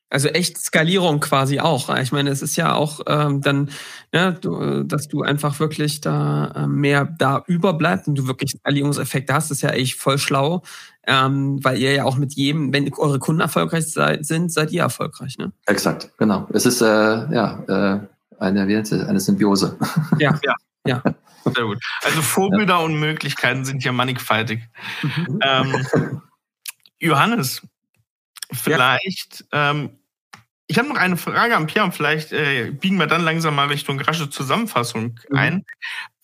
Also 0.09 0.29
echt 0.29 0.57
Skalierung 0.59 1.19
quasi 1.19 1.59
auch. 1.59 1.95
Ich 1.97 2.13
meine, 2.13 2.31
es 2.31 2.41
ist 2.41 2.55
ja 2.55 2.75
auch 2.75 3.01
ähm, 3.09 3.41
dann, 3.41 3.71
ja, 4.13 4.31
ne, 4.31 4.39
du, 4.41 4.85
dass 4.85 5.09
du 5.09 5.23
einfach 5.23 5.59
wirklich 5.59 6.01
da 6.01 6.53
äh, 6.55 6.67
mehr 6.69 7.07
da 7.19 7.43
überbleibst 7.49 8.07
und 8.07 8.17
du 8.17 8.29
wirklich 8.29 8.53
Skalierungseffekte 8.53 9.35
hast, 9.35 9.51
ist 9.51 9.63
ja 9.63 9.71
echt 9.71 9.99
voll 9.99 10.19
schlau, 10.19 10.63
ähm, 11.09 11.59
weil 11.65 11.79
ihr 11.79 11.93
ja 11.93 12.05
auch 12.05 12.17
mit 12.17 12.35
jedem, 12.35 12.73
wenn 12.73 12.93
eure 12.95 13.19
Kunden 13.19 13.41
erfolgreich 13.41 13.93
seid, 13.93 14.25
sind, 14.25 14.53
seid 14.53 14.71
ihr 14.71 14.83
erfolgreich, 14.83 15.39
ne? 15.39 15.53
Exakt, 15.67 16.13
genau. 16.19 16.47
Es 16.53 16.67
ist 16.67 16.83
äh, 16.83 16.87
ja 16.87 17.65
äh, 17.67 18.01
eine, 18.39 18.69
wie 18.69 18.77
eine 18.77 19.21
Symbiose. 19.21 19.77
Ja, 20.21 20.39
ja, 20.45 20.55
ja. 20.87 21.03
Sehr 21.45 21.65
gut. 21.65 21.79
Also 22.05 22.23
Vorbilder 22.23 22.75
ja. 22.75 22.81
und 22.81 22.99
Möglichkeiten 22.99 23.65
sind 23.65 23.83
ja 23.85 23.93
mannigfaltig. 23.93 24.69
Mhm. 25.03 25.39
Ähm, 25.43 26.21
Johannes, 26.99 27.63
vielleicht, 28.53 29.45
ja. 29.53 29.71
ähm, 29.71 29.91
ich 30.69 30.79
habe 30.79 30.89
noch 30.89 30.97
eine 30.97 31.17
Frage 31.17 31.57
an 31.57 31.69
Pierre 31.69 31.87
und 31.87 31.93
vielleicht 31.93 32.33
äh, 32.33 32.73
biegen 32.73 32.99
wir 32.99 33.07
dann 33.07 33.23
langsam 33.23 33.55
mal 33.55 33.69
Richtung 33.69 34.01
rasche 34.01 34.29
Zusammenfassung 34.31 35.21
mhm. 35.31 35.37
ein. 35.37 35.65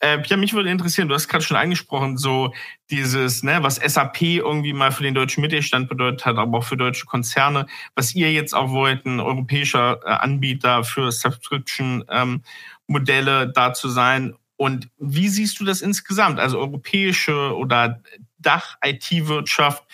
Äh, 0.01 0.18
Pierre, 0.18 0.41
mich 0.41 0.53
würde 0.53 0.68
interessieren, 0.68 1.07
du 1.09 1.14
hast 1.14 1.29
gerade 1.29 1.45
schon 1.45 1.57
angesprochen, 1.57 2.18
so 2.18 2.53
dieses, 2.91 3.45
ne, 3.45 3.62
was 3.62 3.77
SAP 3.77 4.20
irgendwie 4.23 4.73
mal 4.73 4.91
für 4.91 5.05
den 5.05 5.14
deutschen 5.14 5.43
Mittelstand 5.43 5.89
bedeutet 5.89 6.27
hat, 6.27 6.39
aber 6.39 6.59
auch 6.59 6.64
für 6.64 6.77
deutsche 6.77 7.07
Konzerne, 7.07 7.66
was 7.95 8.16
ihr 8.16 8.33
jetzt 8.33 8.53
auch 8.53 8.70
wollt, 8.70 9.07
ein 9.07 9.20
europäischer 9.20 10.01
äh, 10.05 10.11
Anbieter 10.11 10.83
für 10.83 11.12
Subscription-Modelle 11.12 13.43
ähm, 13.43 13.53
da 13.55 13.75
zu 13.75 13.89
sein. 13.89 14.35
Und 14.57 14.89
wie 14.99 15.29
siehst 15.29 15.61
du 15.61 15.64
das 15.64 15.83
insgesamt? 15.83 16.41
Also 16.41 16.59
europäische 16.59 17.57
oder 17.57 18.03
Dach-IT-Wirtschaft, 18.39 19.85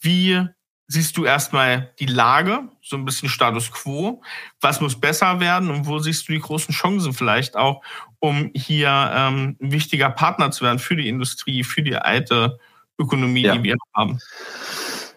wie 0.00 0.46
siehst 0.88 1.16
du 1.16 1.24
erstmal 1.24 1.92
die 2.00 2.06
Lage, 2.06 2.60
so 2.82 2.96
ein 2.96 3.04
bisschen 3.04 3.28
Status 3.28 3.70
quo? 3.70 4.22
Was 4.60 4.80
muss 4.80 4.98
besser 4.98 5.38
werden 5.38 5.70
und 5.70 5.86
wo 5.86 5.98
siehst 5.98 6.28
du 6.28 6.32
die 6.32 6.40
großen 6.40 6.74
Chancen 6.74 7.12
vielleicht 7.12 7.56
auch, 7.56 7.82
um 8.20 8.50
hier 8.54 8.88
ähm, 9.14 9.56
ein 9.60 9.72
wichtiger 9.72 10.10
Partner 10.10 10.50
zu 10.50 10.64
werden 10.64 10.78
für 10.78 10.96
die 10.96 11.08
Industrie, 11.08 11.62
für 11.62 11.82
die 11.82 11.96
alte 11.96 12.58
Ökonomie, 12.98 13.42
ja. 13.42 13.56
die 13.56 13.62
wir 13.62 13.76
haben? 13.94 14.18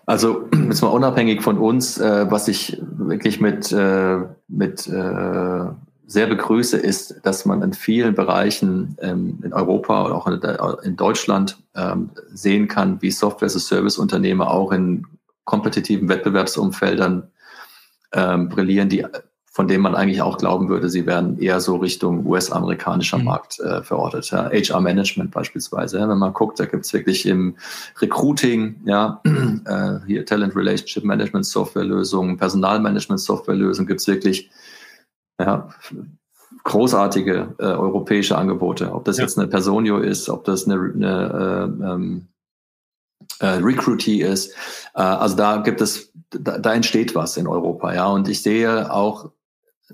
Also 0.05 0.49
jetzt 0.67 0.81
mal 0.81 0.89
unabhängig 0.89 1.41
von 1.41 1.57
uns, 1.57 1.97
äh, 1.97 2.29
was 2.29 2.49
ich 2.49 2.77
wirklich 2.81 3.39
mit, 3.39 3.71
äh, 3.71 4.17
mit 4.49 4.87
äh, 4.87 5.65
sehr 6.11 6.27
begrüße, 6.27 6.77
ist, 6.77 7.21
dass 7.23 7.45
man 7.45 7.61
in 7.61 7.71
vielen 7.71 8.15
Bereichen 8.15 8.97
ähm, 8.99 9.39
in 9.43 9.53
Europa 9.53 10.05
oder 10.05 10.15
auch 10.15 10.27
in, 10.27 10.41
in 10.83 10.97
Deutschland 10.97 11.57
ähm, 11.73 12.09
sehen 12.33 12.67
kann, 12.67 13.01
wie 13.01 13.11
Software-as-a-Service-Unternehmer 13.11 14.51
auch 14.51 14.73
in 14.73 15.07
kompetitiven 15.45 16.09
Wettbewerbsumfeldern 16.09 17.31
ähm, 18.13 18.49
brillieren, 18.49 18.89
die 18.89 19.05
von 19.53 19.67
denen 19.67 19.83
man 19.83 19.95
eigentlich 19.95 20.21
auch 20.21 20.37
glauben 20.37 20.69
würde, 20.69 20.89
sie 20.89 21.05
werden 21.05 21.37
eher 21.37 21.59
so 21.59 21.75
Richtung 21.75 22.25
US-amerikanischer 22.25 23.17
mhm. 23.17 23.25
Markt 23.25 23.59
äh, 23.59 23.83
verortet. 23.83 24.31
Ja. 24.31 24.49
HR-Management 24.49 25.31
beispielsweise. 25.31 25.99
Ja. 25.99 26.07
Wenn 26.07 26.19
man 26.19 26.33
guckt, 26.33 26.57
da 26.59 26.65
gibt's 26.65 26.93
wirklich 26.93 27.25
im 27.25 27.57
Recruiting, 27.99 28.77
ja, 28.85 29.21
äh, 29.65 30.05
hier 30.07 30.25
Talent 30.25 30.55
Relationship 30.55 31.03
Management 31.03 31.45
Softwarelösungen, 31.45 32.37
Personalmanagement 32.37 33.19
Softwarelösungen, 33.19 33.87
gibt's 33.87 34.07
wirklich 34.07 34.49
ja, 35.41 35.69
großartige 36.63 37.55
äh, 37.59 37.63
europäische 37.63 38.37
Angebote. 38.37 38.93
Ob 38.93 39.05
das 39.05 39.17
ja. 39.17 39.23
jetzt 39.23 39.37
eine 39.37 39.47
Personio 39.47 39.97
ist, 39.97 40.29
ob 40.29 40.43
das 40.45 40.65
eine, 40.65 40.75
eine 40.75 41.77
äh, 41.81 41.85
ähm, 41.91 42.27
äh, 43.39 43.47
Recruitee 43.47 44.21
ist. 44.21 44.51
Äh, 44.93 45.01
also 45.01 45.35
da 45.35 45.57
gibt 45.57 45.81
es, 45.81 46.11
da, 46.29 46.57
da 46.57 46.73
entsteht 46.73 47.15
was 47.15 47.37
in 47.37 47.47
Europa, 47.47 47.93
ja. 47.93 48.07
Und 48.07 48.27
ich 48.27 48.41
sehe 48.41 48.91
auch 48.91 49.31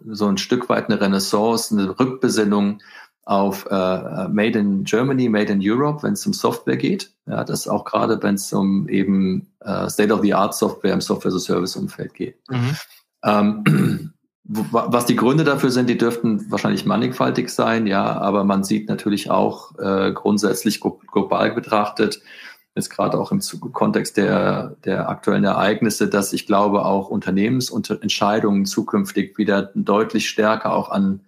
so 0.05 0.27
ein 0.27 0.37
Stück 0.37 0.69
weit 0.69 0.89
eine 0.89 0.99
Renaissance, 0.99 1.73
eine 1.73 1.97
Rückbesinnung 1.99 2.81
auf 3.23 3.65
äh, 3.69 4.27
Made 4.29 4.57
in 4.57 4.83
Germany, 4.85 5.27
Made 5.27 5.51
in 5.51 5.59
Europe, 5.61 6.03
wenn 6.03 6.13
es 6.13 6.25
um 6.25 6.33
Software 6.33 6.77
geht. 6.77 7.11
Ja, 7.25 7.43
das 7.43 7.67
auch 7.67 7.83
gerade, 7.83 8.21
wenn 8.23 8.35
es 8.35 8.53
um 8.53 8.87
eben 8.87 9.47
äh, 9.61 9.89
State-of-the-Art 9.89 10.55
Software 10.55 10.93
im 10.93 11.01
Software-as-a-Service-Umfeld 11.01 12.13
geht. 12.13 12.37
Mhm. 12.49 12.77
Ähm, 13.23 14.13
was 14.49 15.05
die 15.05 15.17
Gründe 15.17 15.43
dafür 15.43 15.71
sind, 15.71 15.89
die 15.89 15.97
dürften 15.97 16.49
wahrscheinlich 16.49 16.85
mannigfaltig 16.85 17.49
sein, 17.49 17.85
ja, 17.85 18.17
aber 18.17 18.45
man 18.45 18.63
sieht 18.63 18.87
natürlich 18.87 19.29
auch 19.29 19.77
äh, 19.77 20.13
grundsätzlich 20.13 20.79
global 20.79 21.51
betrachtet, 21.51 22.21
jetzt 22.73 22.89
gerade 22.89 23.19
auch 23.19 23.31
im 23.31 23.41
Kontext 23.73 24.15
der, 24.15 24.77
der 24.85 25.09
aktuellen 25.09 25.43
Ereignisse, 25.43 26.07
dass 26.07 26.31
ich 26.31 26.45
glaube, 26.45 26.85
auch 26.85 27.09
Unternehmensentscheidungen 27.09 28.65
zukünftig 28.65 29.37
wieder 29.37 29.71
deutlich 29.75 30.29
stärker 30.29 30.73
auch 30.73 30.89
an 30.89 31.21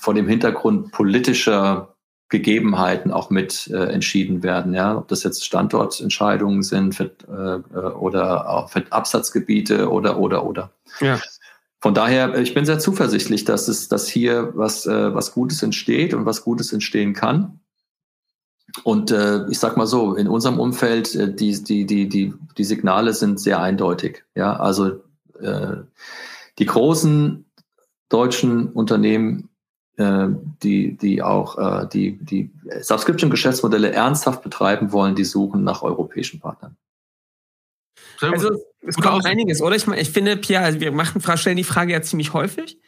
vor 0.00 0.14
dem 0.14 0.26
Hintergrund 0.26 0.90
politischer 0.90 1.94
Gegebenheiten 2.30 3.10
auch 3.10 3.30
mit 3.30 3.68
äh, 3.68 3.86
entschieden 3.86 4.42
werden, 4.42 4.74
ja, 4.74 4.98
ob 4.98 5.08
das 5.08 5.22
jetzt 5.22 5.46
Standortentscheidungen 5.46 6.62
sind 6.62 6.94
für, 6.94 7.10
äh, 7.26 7.76
äh 7.76 7.92
oder 7.94 8.50
auch 8.50 8.68
für 8.70 8.84
Absatzgebiete 8.90 9.90
oder 9.90 10.18
oder 10.18 10.44
oder. 10.44 10.70
Ja. 11.00 11.18
Von 11.80 11.94
daher, 11.94 12.34
äh, 12.34 12.42
ich 12.42 12.54
bin 12.54 12.64
sehr 12.64 12.78
zuversichtlich, 12.78 13.44
dass 13.44 13.68
es, 13.68 13.88
dass 13.88 14.08
hier 14.08 14.52
was, 14.54 14.86
äh, 14.86 15.14
was 15.14 15.32
Gutes 15.32 15.62
entsteht 15.62 16.14
und 16.14 16.26
was 16.26 16.42
Gutes 16.42 16.72
entstehen 16.72 17.14
kann. 17.14 17.60
Und 18.84 19.10
äh, 19.10 19.48
ich 19.48 19.58
sag 19.58 19.76
mal 19.76 19.86
so, 19.86 20.14
in 20.14 20.28
unserem 20.28 20.60
Umfeld, 20.60 21.14
äh, 21.14 21.32
die, 21.32 21.62
die, 21.62 21.86
die, 21.86 22.08
die, 22.08 22.34
die 22.56 22.64
Signale 22.64 23.14
sind 23.14 23.40
sehr 23.40 23.60
eindeutig. 23.60 24.24
Ja, 24.34 24.56
also 24.56 25.00
äh, 25.40 25.76
die 26.58 26.66
großen 26.66 27.44
deutschen 28.08 28.68
Unternehmen, 28.72 29.48
äh, 29.96 30.28
die, 30.62 30.96
die 30.96 31.22
auch 31.22 31.58
äh, 31.58 31.88
die, 31.88 32.18
die 32.18 32.50
Subscription-Geschäftsmodelle 32.80 33.92
ernsthaft 33.92 34.42
betreiben 34.42 34.92
wollen, 34.92 35.14
die 35.14 35.24
suchen 35.24 35.64
nach 35.64 35.82
europäischen 35.82 36.40
Partnern. 36.40 36.76
Also 38.20 38.50
es 38.82 38.96
kommt 38.96 39.18
aus. 39.18 39.24
einiges, 39.24 39.62
oder? 39.62 39.76
Ich, 39.76 39.86
meine, 39.86 40.00
ich 40.00 40.10
finde, 40.10 40.36
Pierre, 40.36 40.64
also 40.64 40.80
wir 40.80 40.92
machen, 40.92 41.20
stellen 41.36 41.56
die 41.56 41.64
Frage 41.64 41.92
ja 41.92 42.02
ziemlich 42.02 42.32
häufig. 42.32 42.78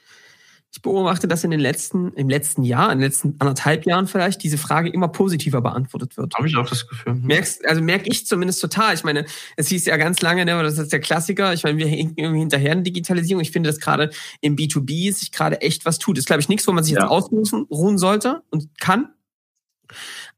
Ich 0.73 0.83
beobachte, 0.83 1.27
dass 1.27 1.43
in 1.43 1.51
den 1.51 1.59
letzten, 1.59 2.13
im 2.13 2.29
letzten 2.29 2.63
Jahr, 2.63 2.93
in 2.93 2.99
den 2.99 3.05
letzten 3.05 3.35
anderthalb 3.41 3.87
Jahren 3.87 4.07
vielleicht, 4.07 4.41
diese 4.45 4.57
Frage 4.57 4.89
immer 4.89 5.09
positiver 5.09 5.61
beantwortet 5.61 6.17
wird. 6.17 6.33
Habe 6.37 6.47
ich 6.47 6.57
auch 6.57 6.69
das 6.69 6.87
Gefühl. 6.87 7.15
Merkst, 7.15 7.67
also 7.67 7.83
merke 7.83 8.05
ich 8.07 8.25
zumindest 8.25 8.61
total. 8.61 8.95
Ich 8.95 9.03
meine, 9.03 9.27
es 9.57 9.67
hieß 9.67 9.87
ja 9.87 9.97
ganz 9.97 10.21
lange, 10.21 10.45
ne, 10.45 10.63
das 10.63 10.79
ist 10.79 10.93
der 10.93 11.01
Klassiker. 11.01 11.53
Ich 11.55 11.65
meine, 11.65 11.77
wir 11.77 11.89
hinken 11.89 12.15
irgendwie 12.19 12.39
hinterher 12.39 12.73
in 12.73 12.85
Digitalisierung. 12.85 13.43
Ich 13.43 13.51
finde, 13.51 13.69
dass 13.69 13.81
gerade 13.81 14.11
im 14.41 14.55
B2B 14.55 15.13
sich 15.13 15.33
gerade 15.33 15.61
echt 15.61 15.87
was 15.87 15.99
tut. 15.99 16.17
Das 16.17 16.23
ist, 16.23 16.27
glaube 16.27 16.41
ich, 16.41 16.49
nichts, 16.49 16.69
wo 16.69 16.73
man 16.73 16.85
sich 16.85 16.95
ja. 16.95 17.01
jetzt 17.01 17.11
ausruhen 17.11 17.99
sollte 17.99 18.43
und 18.51 18.69
kann. 18.79 19.09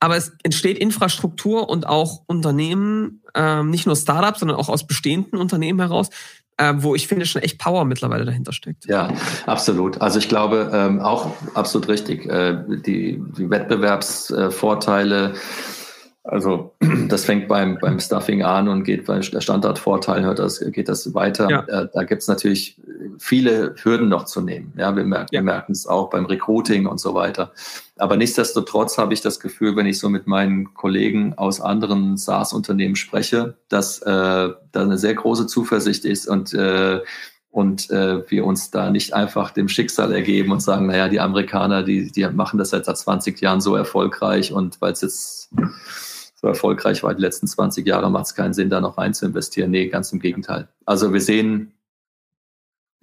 Aber 0.03 0.17
es 0.17 0.33
entsteht 0.43 0.79
Infrastruktur 0.79 1.69
und 1.71 1.87
auch 1.87 2.23
Unternehmen, 2.27 3.23
ähm, 3.37 3.71
nicht 3.71 3.87
nur 3.87 3.95
Startups, 3.95 4.41
sondern 4.41 4.59
auch 4.59 4.69
aus 4.69 4.85
bestehenden 4.85 5.39
Unternehmen 5.39 5.79
heraus, 5.79 6.09
äh, 6.57 6.75
wo 6.77 6.97
ich 6.97 7.07
finde 7.07 7.25
schon 7.25 7.41
echt 7.41 7.61
Power 7.61 7.85
mittlerweile 7.85 8.25
dahinter 8.25 8.53
steckt. 8.53 8.85
Ja, 8.87 9.13
absolut. 9.47 10.01
Also 10.01 10.19
ich 10.19 10.29
glaube 10.29 10.73
ähm, 10.75 10.99
auch 10.99 11.31
absolut 11.55 11.87
richtig. 11.89 12.27
Äh, 12.27 12.65
die, 12.85 13.23
die 13.39 13.49
Wettbewerbsvorteile, 13.49 15.35
also 16.25 16.75
das 17.09 17.25
fängt 17.25 17.49
beim, 17.49 17.79
beim 17.81 17.99
Stuffing 17.99 18.43
an 18.43 18.69
und 18.69 18.85
geht 18.85 19.07
bei 19.07 19.19
der 19.19 19.41
Standardvorteil, 19.41 20.25
hört 20.25 20.39
das, 20.39 20.61
geht 20.61 20.89
das 20.89 21.15
weiter. 21.15 21.51
Ja. 21.51 21.61
Äh, 21.67 21.89
da 21.93 22.05
gibt 22.05 22.23
es 22.23 22.29
natürlich 22.29 22.81
viele 23.19 23.75
Hürden 23.83 24.09
noch 24.09 24.25
zu 24.27 24.41
nehmen. 24.41 24.73
Ja, 24.77 24.95
wir 24.95 25.05
merken, 25.05 25.29
ja. 25.33 25.41
wir 25.41 25.45
merken 25.45 25.73
es 25.73 25.87
auch 25.87 26.11
beim 26.11 26.27
Recruiting 26.27 26.87
und 26.87 27.01
so 27.01 27.15
weiter. 27.15 27.53
Aber 27.97 28.17
nichtsdestotrotz 28.17 28.99
habe 28.99 29.15
ich 29.15 29.21
das 29.21 29.41
Gefühl, 29.41 29.77
wenn 29.77 29.87
ich 29.87 29.99
so 29.99 30.09
mit 30.09 30.27
meinen 30.27 30.75
Kollegen 30.75 31.35
aus 31.37 31.61
anderen 31.61 32.17
SaaS-Unternehmen 32.17 32.97
spreche, 32.97 33.55
dass 33.69 34.01
äh, 34.03 34.07
da 34.07 34.57
eine 34.75 34.99
sehr 34.99 35.15
große 35.15 35.47
Zuversicht 35.47 36.05
ist 36.05 36.29
und 36.29 36.55
äh, 36.55 37.01
und 37.51 37.91
äh, 37.91 38.29
wir 38.31 38.47
uns 38.47 38.71
da 38.71 38.89
nicht 38.89 39.13
einfach 39.13 39.51
dem 39.51 39.69
Schicksal 39.69 40.11
ergeben 40.11 40.53
und 40.53 40.63
sagen, 40.63 40.87
naja, 40.87 41.11
die 41.11 41.21
Amerikaner, 41.21 41.83
die, 41.83 42.11
die 42.11 42.27
machen 42.29 42.59
das 42.59 42.71
seit 42.71 42.87
20 42.87 43.39
Jahren 43.43 43.61
so 43.61 43.77
erfolgreich 43.77 44.55
und 44.55 44.81
weil 44.81 44.93
es 44.93 45.03
jetzt 45.03 45.51
so 46.43 46.49
erfolgreich 46.49 47.03
war 47.03 47.15
die 47.15 47.23
letzten 47.23 47.47
20 47.47 47.87
Jahre, 47.87 48.11
macht 48.11 48.27
es 48.27 48.35
keinen 48.35 48.53
Sinn, 48.53 48.69
da 48.69 48.81
noch 48.81 48.99
rein 48.99 49.15
zu 49.15 49.25
investieren. 49.25 49.71
Nee, 49.71 49.87
ganz 49.89 50.13
im 50.13 50.19
Gegenteil. 50.19 50.69
Also 50.85 51.13
wir 51.13 51.21
sehen 51.21 51.73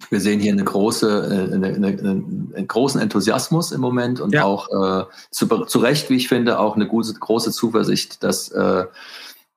wir 0.08 0.20
sehen 0.20 0.40
hier 0.40 0.52
eine 0.52 0.64
große, 0.64 1.50
äh, 1.50 1.54
eine, 1.54 1.66
eine, 1.68 1.88
einen 1.88 2.66
großen 2.66 3.00
Enthusiasmus 3.00 3.70
im 3.72 3.80
Moment 3.80 4.20
und 4.20 4.32
ja. 4.32 4.44
auch 4.44 4.68
äh, 4.68 5.04
zu, 5.30 5.46
zu 5.46 5.78
Recht, 5.78 6.08
wie 6.08 6.16
ich 6.16 6.28
finde, 6.28 6.58
auch 6.58 6.74
eine 6.74 6.86
gute, 6.86 7.12
große 7.12 7.52
Zuversicht, 7.52 8.22
dass, 8.22 8.48
äh, 8.50 8.86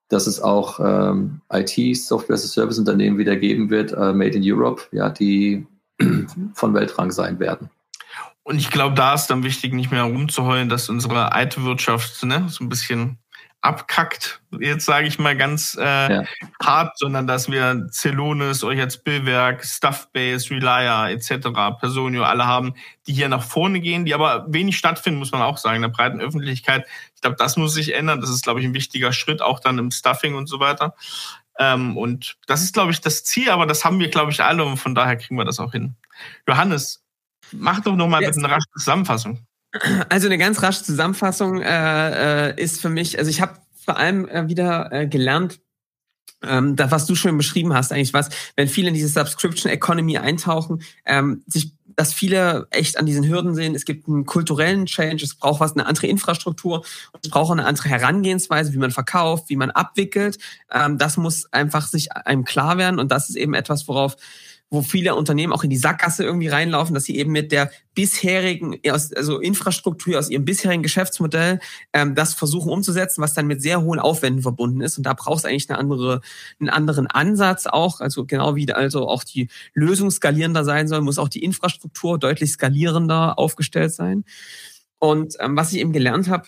dass 0.09 0.27
es 0.27 0.41
auch 0.41 0.79
ähm, 0.81 1.41
IT-Software-Service-Unternehmen 1.51 3.17
wieder 3.17 3.35
geben 3.35 3.69
wird, 3.69 3.93
äh, 3.93 4.13
Made 4.13 4.37
in 4.37 4.43
Europe, 4.43 4.83
ja, 4.91 5.09
die 5.09 5.65
von 6.53 6.73
Weltrang 6.73 7.11
sein 7.11 7.39
werden. 7.39 7.69
Und 8.43 8.57
ich 8.57 8.69
glaube, 8.69 8.95
da 8.95 9.13
ist 9.13 9.27
dann 9.27 9.43
wichtig, 9.43 9.73
nicht 9.73 9.91
mehr 9.91 10.03
rumzuheulen, 10.03 10.67
dass 10.67 10.89
unsere 10.89 11.29
IT-Wirtschaft 11.33 12.23
ne, 12.25 12.47
so 12.49 12.65
ein 12.65 12.69
bisschen 12.69 13.17
abkackt, 13.63 14.41
jetzt 14.59 14.85
sage 14.85 15.07
ich 15.07 15.19
mal 15.19 15.37
ganz 15.37 15.77
äh, 15.79 16.13
ja. 16.13 16.23
hart, 16.61 16.97
sondern 16.97 17.27
dass 17.27 17.49
wir 17.49 17.87
Celonis, 17.91 18.61
euch 18.63 18.79
als 18.79 19.01
Billwerk, 19.01 19.63
Stuffbase, 19.63 20.51
Relaya 20.51 21.09
etc., 21.09 21.47
Personio 21.79 22.23
alle 22.23 22.45
haben, 22.45 22.75
die 23.07 23.13
hier 23.13 23.29
nach 23.29 23.41
vorne 23.41 23.79
gehen, 23.79 24.03
die 24.03 24.13
aber 24.13 24.45
wenig 24.49 24.77
stattfinden, 24.77 25.17
muss 25.17 25.31
man 25.31 25.41
auch 25.41 25.57
sagen, 25.57 25.77
in 25.77 25.81
der 25.83 25.89
breiten 25.89 26.19
Öffentlichkeit. 26.19 26.85
Ich 27.15 27.21
glaube, 27.21 27.37
das 27.37 27.55
muss 27.55 27.73
sich 27.73 27.95
ändern. 27.95 28.19
Das 28.19 28.29
ist, 28.29 28.43
glaube 28.43 28.59
ich, 28.59 28.65
ein 28.65 28.73
wichtiger 28.73 29.13
Schritt, 29.13 29.41
auch 29.41 29.61
dann 29.61 29.79
im 29.79 29.91
Stuffing 29.91 30.35
und 30.35 30.47
so 30.47 30.59
weiter. 30.59 30.93
Ähm, 31.57 31.95
und 31.97 32.35
das 32.47 32.63
ist, 32.63 32.73
glaube 32.73 32.91
ich, 32.91 32.99
das 32.99 33.23
Ziel, 33.23 33.49
aber 33.49 33.65
das 33.65 33.85
haben 33.85 33.99
wir, 33.99 34.09
glaube 34.09 34.31
ich, 34.31 34.43
alle 34.43 34.65
und 34.65 34.75
von 34.75 34.93
daher 34.93 35.15
kriegen 35.15 35.37
wir 35.37 35.45
das 35.45 35.59
auch 35.59 35.71
hin. 35.71 35.95
Johannes, 36.47 37.01
mach 37.53 37.79
doch 37.79 37.95
noch 37.95 38.09
mal 38.09 38.21
yes. 38.21 38.35
bitte 38.35 38.45
eine 38.45 38.55
rasche 38.55 38.69
Zusammenfassung. 38.73 39.45
Also 40.09 40.27
eine 40.27 40.37
ganz 40.37 40.61
rasche 40.61 40.83
Zusammenfassung 40.83 41.61
äh, 41.61 42.49
äh, 42.49 42.61
ist 42.61 42.79
für 42.79 42.89
mich, 42.89 43.17
also 43.17 43.29
ich 43.29 43.41
habe 43.41 43.57
vor 43.73 43.97
allem 43.97 44.27
äh, 44.27 44.47
wieder 44.47 44.91
äh, 44.91 45.07
gelernt, 45.07 45.59
ähm, 46.43 46.75
da 46.75 46.91
was 46.91 47.05
du 47.05 47.15
schon 47.15 47.35
beschrieben 47.37 47.73
hast, 47.73 47.91
eigentlich 47.91 48.13
was, 48.13 48.29
wenn 48.55 48.67
viele 48.67 48.89
in 48.89 48.93
diese 48.93 49.07
Subscription 49.07 49.71
Economy 49.71 50.17
eintauchen, 50.17 50.83
ähm, 51.05 51.43
sich 51.47 51.73
dass 51.95 52.13
viele 52.13 52.67
echt 52.71 52.97
an 52.97 53.05
diesen 53.05 53.27
Hürden 53.27 53.53
sehen. 53.55 53.75
Es 53.75 53.85
gibt 53.85 54.07
einen 54.07 54.25
kulturellen 54.25 54.85
Change, 54.85 55.23
es 55.23 55.35
braucht 55.35 55.59
was, 55.59 55.73
eine 55.73 55.85
andere 55.85 56.07
Infrastruktur, 56.07 56.83
es 57.21 57.29
braucht 57.29 57.49
auch 57.49 57.51
eine 57.51 57.65
andere 57.65 57.89
Herangehensweise, 57.89 58.73
wie 58.73 58.77
man 58.77 58.91
verkauft, 58.91 59.49
wie 59.49 59.55
man 59.55 59.71
abwickelt. 59.71 60.37
Ähm, 60.71 60.97
das 60.97 61.17
muss 61.17 61.51
einfach 61.51 61.87
sich 61.87 62.11
einem 62.11 62.45
klar 62.45 62.77
werden 62.77 62.99
und 62.99 63.11
das 63.11 63.29
ist 63.29 63.35
eben 63.35 63.53
etwas, 63.53 63.87
worauf 63.87 64.15
wo 64.73 64.81
viele 64.81 65.13
Unternehmen 65.13 65.53
auch 65.53 65.63
in 65.63 65.69
die 65.69 65.77
Sackgasse 65.77 66.23
irgendwie 66.23 66.47
reinlaufen, 66.47 66.95
dass 66.95 67.03
sie 67.03 67.15
eben 67.15 67.31
mit 67.31 67.51
der 67.51 67.69
bisherigen, 67.93 68.79
also 68.89 69.39
Infrastruktur 69.39 70.17
aus 70.17 70.31
ihrem 70.31 70.45
bisherigen 70.45 70.81
Geschäftsmodell 70.81 71.59
ähm, 71.93 72.15
das 72.15 72.33
versuchen 72.33 72.71
umzusetzen, 72.71 73.21
was 73.21 73.35
dann 73.35 73.45
mit 73.45 73.61
sehr 73.61 73.83
hohen 73.83 73.99
Aufwänden 73.99 74.41
verbunden 74.41 74.81
ist. 74.81 74.97
Und 74.97 75.03
da 75.03 75.13
braucht 75.13 75.39
es 75.39 75.45
eigentlich 75.45 75.69
eine 75.69 75.77
andere, 75.77 76.21
einen 76.59 76.69
anderen 76.69 77.05
Ansatz 77.05 77.67
auch. 77.67 78.01
Also 78.01 78.25
genau 78.25 78.55
wie 78.55 78.73
also 78.73 79.07
auch 79.07 79.23
die 79.23 79.47
Lösung 79.75 80.09
skalierender 80.09 80.65
sein 80.65 80.87
soll, 80.87 81.01
muss 81.01 81.19
auch 81.19 81.29
die 81.29 81.43
Infrastruktur 81.43 82.17
deutlich 82.17 82.51
skalierender 82.51 83.37
aufgestellt 83.37 83.93
sein. 83.93 84.25
Und 84.97 85.35
ähm, 85.39 85.55
was 85.55 85.71
ich 85.71 85.79
eben 85.79 85.93
gelernt 85.93 86.29
habe, 86.29 86.47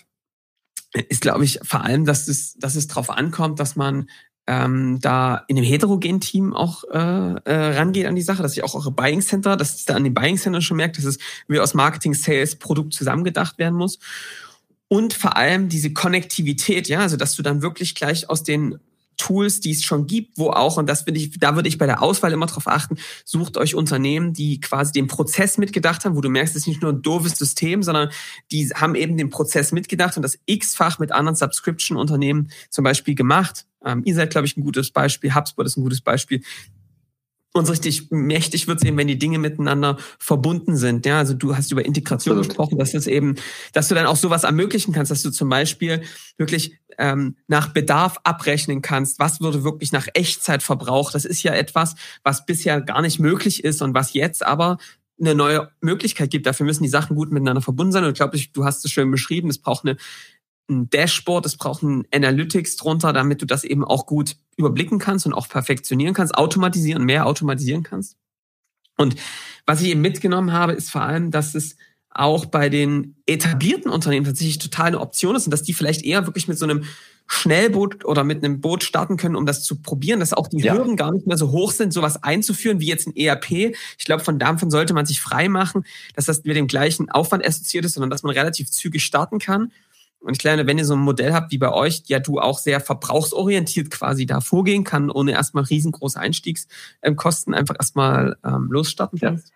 ist, 1.08 1.20
glaube 1.20 1.44
ich, 1.44 1.60
vor 1.62 1.84
allem, 1.84 2.04
dass 2.04 2.26
es, 2.26 2.54
dass 2.54 2.74
es 2.74 2.88
darauf 2.88 3.10
ankommt, 3.10 3.60
dass 3.60 3.76
man 3.76 4.08
ähm, 4.46 5.00
da 5.00 5.44
in 5.48 5.56
dem 5.56 5.64
heterogenen 5.64 6.20
Team 6.20 6.54
auch 6.54 6.84
äh, 6.84 6.98
äh, 6.98 7.76
rangeht 7.76 8.06
an 8.06 8.14
die 8.14 8.22
Sache, 8.22 8.42
dass 8.42 8.56
ich 8.56 8.62
auch 8.62 8.74
eure 8.74 8.92
Buying 8.92 9.20
Center, 9.20 9.56
dass 9.56 9.74
es 9.74 9.84
da 9.84 9.94
an 9.94 10.04
den 10.04 10.14
Buying 10.14 10.36
Center 10.36 10.60
schon 10.60 10.76
merkt, 10.76 10.98
dass 10.98 11.04
es 11.04 11.18
wie 11.48 11.58
aus 11.58 11.74
Marketing, 11.74 12.14
Sales, 12.14 12.56
Produkt 12.56 12.94
zusammengedacht 12.94 13.58
werden 13.58 13.76
muss. 13.76 13.98
Und 14.88 15.14
vor 15.14 15.36
allem 15.36 15.68
diese 15.68 15.92
Konnektivität, 15.92 16.88
ja, 16.88 17.00
also 17.00 17.16
dass 17.16 17.34
du 17.34 17.42
dann 17.42 17.60
wirklich 17.60 17.94
gleich 17.94 18.30
aus 18.30 18.44
den 18.44 18.78
Tools, 19.16 19.60
die 19.60 19.72
es 19.72 19.82
schon 19.82 20.06
gibt, 20.06 20.38
wo 20.38 20.50
auch, 20.50 20.76
und 20.76 20.88
das 20.88 21.02
finde 21.02 21.20
ich, 21.20 21.38
da 21.38 21.56
würde 21.56 21.68
ich 21.68 21.78
bei 21.78 21.86
der 21.86 22.02
Auswahl 22.02 22.32
immer 22.32 22.46
drauf 22.46 22.66
achten, 22.66 22.96
sucht 23.24 23.56
euch 23.56 23.74
Unternehmen, 23.74 24.32
die 24.32 24.60
quasi 24.60 24.92
den 24.92 25.06
Prozess 25.06 25.58
mitgedacht 25.58 26.04
haben, 26.04 26.16
wo 26.16 26.20
du 26.20 26.28
merkst, 26.28 26.54
es 26.54 26.62
ist 26.62 26.68
nicht 26.68 26.82
nur 26.82 26.92
ein 26.92 27.02
doofes 27.02 27.38
System, 27.38 27.82
sondern 27.82 28.10
die 28.52 28.68
haben 28.74 28.94
eben 28.94 29.16
den 29.16 29.30
Prozess 29.30 29.72
mitgedacht 29.72 30.16
und 30.16 30.22
das 30.22 30.38
x-fach 30.46 30.98
mit 30.98 31.12
anderen 31.12 31.36
Subscription-Unternehmen 31.36 32.50
zum 32.70 32.84
Beispiel 32.84 33.14
gemacht. 33.14 33.66
Ähm, 33.86 34.02
ihr 34.04 34.14
seid, 34.14 34.30
glaube 34.30 34.46
ich, 34.46 34.56
ein 34.56 34.64
gutes 34.64 34.90
Beispiel, 34.90 35.34
HubSpot 35.34 35.64
ist 35.64 35.76
ein 35.76 35.82
gutes 35.82 36.02
Beispiel, 36.02 36.42
und 37.56 37.70
richtig 37.70 38.10
mächtig 38.10 38.68
wird 38.68 38.78
es 38.78 38.84
eben, 38.84 38.96
wenn 38.98 39.06
die 39.06 39.18
Dinge 39.18 39.38
miteinander 39.38 39.96
verbunden 40.18 40.76
sind. 40.76 41.06
Ja, 41.06 41.18
also 41.18 41.34
du 41.34 41.56
hast 41.56 41.72
über 41.72 41.84
Integration 41.84 42.34
Absolut. 42.36 42.48
gesprochen, 42.48 42.78
dass 42.78 42.94
es 42.94 43.06
eben, 43.06 43.36
dass 43.72 43.88
du 43.88 43.94
dann 43.94 44.06
auch 44.06 44.16
sowas 44.16 44.44
ermöglichen 44.44 44.92
kannst, 44.92 45.10
dass 45.10 45.22
du 45.22 45.30
zum 45.30 45.48
Beispiel 45.48 46.02
wirklich 46.36 46.78
ähm, 46.98 47.36
nach 47.48 47.68
Bedarf 47.68 48.18
abrechnen 48.24 48.82
kannst, 48.82 49.18
was 49.18 49.40
würde 49.40 49.64
wirklich 49.64 49.90
nach 49.92 50.06
Echtzeit 50.14 50.62
verbraucht. 50.62 51.14
Das 51.14 51.24
ist 51.24 51.42
ja 51.42 51.54
etwas, 51.54 51.94
was 52.22 52.44
bisher 52.44 52.80
gar 52.80 53.00
nicht 53.00 53.18
möglich 53.18 53.64
ist 53.64 53.80
und 53.82 53.94
was 53.94 54.12
jetzt 54.12 54.44
aber 54.44 54.78
eine 55.18 55.34
neue 55.34 55.70
Möglichkeit 55.80 56.30
gibt. 56.30 56.46
Dafür 56.46 56.66
müssen 56.66 56.82
die 56.82 56.90
Sachen 56.90 57.16
gut 57.16 57.32
miteinander 57.32 57.62
verbunden 57.62 57.92
sein. 57.92 58.04
Und 58.04 58.10
ich 58.10 58.16
glaube, 58.16 58.38
du 58.52 58.64
hast 58.66 58.84
es 58.84 58.90
schön 58.90 59.10
beschrieben. 59.10 59.48
Es 59.48 59.58
braucht 59.58 59.86
eine 59.86 59.96
ein 60.68 60.90
Dashboard, 60.90 61.46
es 61.46 61.56
braucht 61.56 61.82
ein 61.82 62.06
Analytics 62.12 62.76
drunter, 62.76 63.12
damit 63.12 63.42
du 63.42 63.46
das 63.46 63.64
eben 63.64 63.84
auch 63.84 64.06
gut 64.06 64.36
überblicken 64.56 64.98
kannst 64.98 65.26
und 65.26 65.32
auch 65.32 65.48
perfektionieren 65.48 66.14
kannst, 66.14 66.36
automatisieren, 66.36 67.04
mehr 67.04 67.26
automatisieren 67.26 67.82
kannst. 67.82 68.16
Und 68.96 69.16
was 69.66 69.82
ich 69.82 69.90
eben 69.90 70.00
mitgenommen 70.00 70.52
habe, 70.52 70.72
ist 70.72 70.90
vor 70.90 71.02
allem, 71.02 71.30
dass 71.30 71.54
es 71.54 71.76
auch 72.10 72.46
bei 72.46 72.70
den 72.70 73.16
etablierten 73.26 73.90
Unternehmen 73.90 74.24
tatsächlich 74.24 74.58
total 74.58 74.86
eine 74.86 75.00
Option 75.00 75.36
ist 75.36 75.46
und 75.46 75.50
dass 75.50 75.62
die 75.62 75.74
vielleicht 75.74 76.02
eher 76.02 76.26
wirklich 76.26 76.48
mit 76.48 76.58
so 76.58 76.64
einem 76.64 76.84
Schnellboot 77.26 78.04
oder 78.04 78.24
mit 78.24 78.42
einem 78.42 78.60
Boot 78.60 78.84
starten 78.84 79.16
können, 79.16 79.36
um 79.36 79.44
das 79.46 79.64
zu 79.64 79.82
probieren, 79.82 80.20
dass 80.20 80.32
auch 80.32 80.46
die 80.48 80.58
ja. 80.58 80.74
Hürden 80.74 80.96
gar 80.96 81.12
nicht 81.12 81.26
mehr 81.26 81.36
so 81.36 81.50
hoch 81.50 81.72
sind, 81.72 81.92
sowas 81.92 82.22
einzuführen 82.22 82.80
wie 82.80 82.86
jetzt 82.86 83.06
ein 83.06 83.16
ERP. 83.16 83.50
Ich 83.50 84.04
glaube, 84.04 84.22
von 84.24 84.38
davon 84.38 84.70
sollte 84.70 84.94
man 84.94 85.06
sich 85.06 85.20
frei 85.20 85.48
machen, 85.48 85.84
dass 86.14 86.24
das 86.24 86.44
mit 86.44 86.56
dem 86.56 86.68
gleichen 86.68 87.10
Aufwand 87.10 87.44
assoziiert 87.44 87.84
ist, 87.84 87.94
sondern 87.94 88.10
dass 88.10 88.22
man 88.22 88.32
relativ 88.32 88.70
zügig 88.70 89.04
starten 89.04 89.38
kann 89.38 89.72
und 90.20 90.32
ich 90.32 90.38
glaube, 90.38 90.66
wenn 90.66 90.78
ihr 90.78 90.84
so 90.84 90.94
ein 90.94 91.00
Modell 91.00 91.32
habt 91.32 91.52
wie 91.52 91.58
bei 91.58 91.72
euch, 91.72 92.02
ja 92.06 92.18
du 92.18 92.40
auch 92.40 92.58
sehr 92.58 92.80
verbrauchsorientiert 92.80 93.90
quasi 93.90 94.26
da 94.26 94.40
vorgehen 94.40 94.82
kann, 94.82 95.10
ohne 95.10 95.32
erstmal 95.32 95.64
riesengroße 95.64 96.18
Einstiegskosten 96.18 97.54
einfach 97.54 97.76
erstmal 97.78 98.36
ähm, 98.44 98.68
losstarten 98.70 99.18
kannst. 99.20 99.50
Ja. 99.50 99.54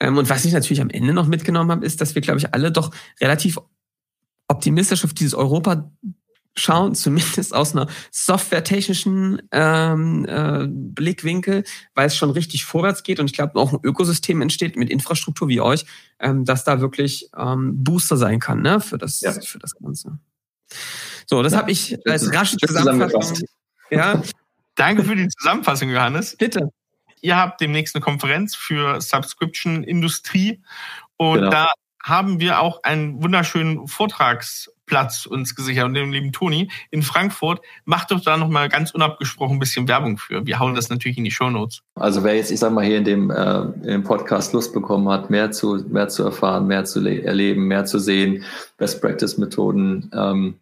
Ähm, 0.00 0.18
und 0.18 0.28
was 0.28 0.44
ich 0.44 0.52
natürlich 0.52 0.82
am 0.82 0.90
Ende 0.90 1.14
noch 1.14 1.26
mitgenommen 1.26 1.70
habe, 1.70 1.86
ist, 1.86 2.00
dass 2.00 2.14
wir, 2.14 2.22
glaube 2.22 2.38
ich, 2.38 2.52
alle 2.52 2.70
doch 2.70 2.90
relativ 3.20 3.58
optimistisch 4.48 5.04
auf 5.04 5.14
dieses 5.14 5.34
Europa 5.34 5.90
schauen, 6.56 6.94
zumindest 6.96 7.54
aus 7.54 7.74
einer 7.74 7.88
softwaretechnischen 8.10 9.42
ähm, 9.52 10.26
äh, 10.28 10.66
Blickwinkel, 10.68 11.64
weil 11.94 12.06
es 12.06 12.16
schon 12.16 12.30
richtig 12.30 12.64
vorwärts 12.64 13.02
geht 13.02 13.20
und 13.20 13.26
ich 13.26 13.32
glaube 13.32 13.58
auch 13.58 13.72
ein 13.72 13.80
Ökosystem 13.82 14.40
entsteht 14.42 14.76
mit 14.76 14.90
Infrastruktur 14.90 15.48
wie 15.48 15.60
euch, 15.60 15.84
ähm, 16.18 16.44
dass 16.44 16.64
da 16.64 16.80
wirklich 16.80 17.30
ähm, 17.36 17.84
Booster 17.84 18.16
sein 18.16 18.40
kann 18.40 18.62
ne, 18.62 18.80
für, 18.80 18.98
das, 18.98 19.20
ja. 19.20 19.32
für 19.32 19.58
das 19.58 19.74
Ganze. 19.74 20.18
So, 21.26 21.42
das 21.42 21.52
ja, 21.52 21.58
habe 21.58 21.70
ich 21.70 21.98
als 22.08 22.32
rasche 22.32 22.56
Zusammenfassung. 22.56 23.46
Ja. 23.90 24.22
Danke 24.74 25.04
für 25.04 25.16
die 25.16 25.28
Zusammenfassung, 25.28 25.88
Johannes. 25.90 26.36
Bitte. 26.36 26.68
Ihr 27.22 27.36
habt 27.36 27.60
demnächst 27.60 27.94
eine 27.94 28.02
Konferenz 28.02 28.54
für 28.54 29.00
Subscription-Industrie 29.00 30.62
und 31.16 31.38
genau. 31.38 31.50
da 31.50 31.68
haben 32.02 32.40
wir 32.40 32.60
auch 32.60 32.82
einen 32.84 33.22
wunderschönen 33.22 33.88
Vortrags 33.88 34.70
Platz 34.86 35.26
uns 35.26 35.54
gesichert 35.54 35.84
und 35.84 35.94
dem 35.94 36.12
lieben 36.12 36.32
Toni 36.32 36.70
in 36.90 37.02
Frankfurt. 37.02 37.60
Macht 37.84 38.10
doch 38.10 38.20
da 38.20 38.36
nochmal 38.36 38.68
ganz 38.68 38.92
unabgesprochen 38.92 39.56
ein 39.56 39.58
bisschen 39.58 39.88
Werbung 39.88 40.16
für. 40.18 40.46
Wir 40.46 40.58
hauen 40.58 40.74
das 40.74 40.88
natürlich 40.88 41.18
in 41.18 41.24
die 41.24 41.30
Show 41.30 41.50
Notes. 41.50 41.82
Also 41.94 42.24
wer 42.24 42.36
jetzt, 42.36 42.50
ich 42.50 42.60
sag 42.60 42.72
mal, 42.72 42.84
hier 42.84 42.98
in 42.98 43.04
dem, 43.04 43.30
äh, 43.30 43.60
in 43.60 43.82
dem 43.82 44.04
Podcast 44.04 44.52
Lust 44.52 44.72
bekommen 44.72 45.08
hat, 45.08 45.30
mehr 45.30 45.50
zu, 45.50 45.84
mehr 45.88 46.08
zu 46.08 46.22
erfahren, 46.22 46.66
mehr 46.66 46.84
zu 46.84 47.04
erleben, 47.04 47.66
mehr 47.66 47.84
zu 47.84 47.98
sehen, 47.98 48.44
Best 48.78 49.00
Practice 49.00 49.38
Methoden, 49.38 50.10
ähm, 50.14 50.54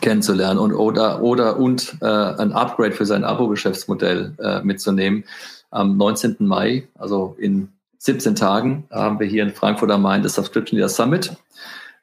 kennenzulernen 0.00 0.60
und 0.60 0.72
oder 0.72 1.20
oder 1.20 1.58
und 1.58 1.96
äh, 2.00 2.06
ein 2.06 2.52
Upgrade 2.52 2.92
für 2.92 3.06
sein 3.06 3.24
Abo-Geschäftsmodell 3.24 4.34
äh, 4.38 4.62
mitzunehmen. 4.62 5.24
Am 5.72 5.96
19. 5.96 6.36
Mai, 6.40 6.88
also 6.96 7.36
in 7.38 7.68
17 7.98 8.34
Tagen, 8.34 8.84
haben 8.90 9.20
wir 9.20 9.26
hier 9.26 9.42
in 9.42 9.52
Frankfurt 9.52 9.90
am 9.90 10.02
Main 10.02 10.22
das 10.22 10.34
Subscription 10.34 10.78
Leader 10.78 10.88
Summit. 10.88 11.36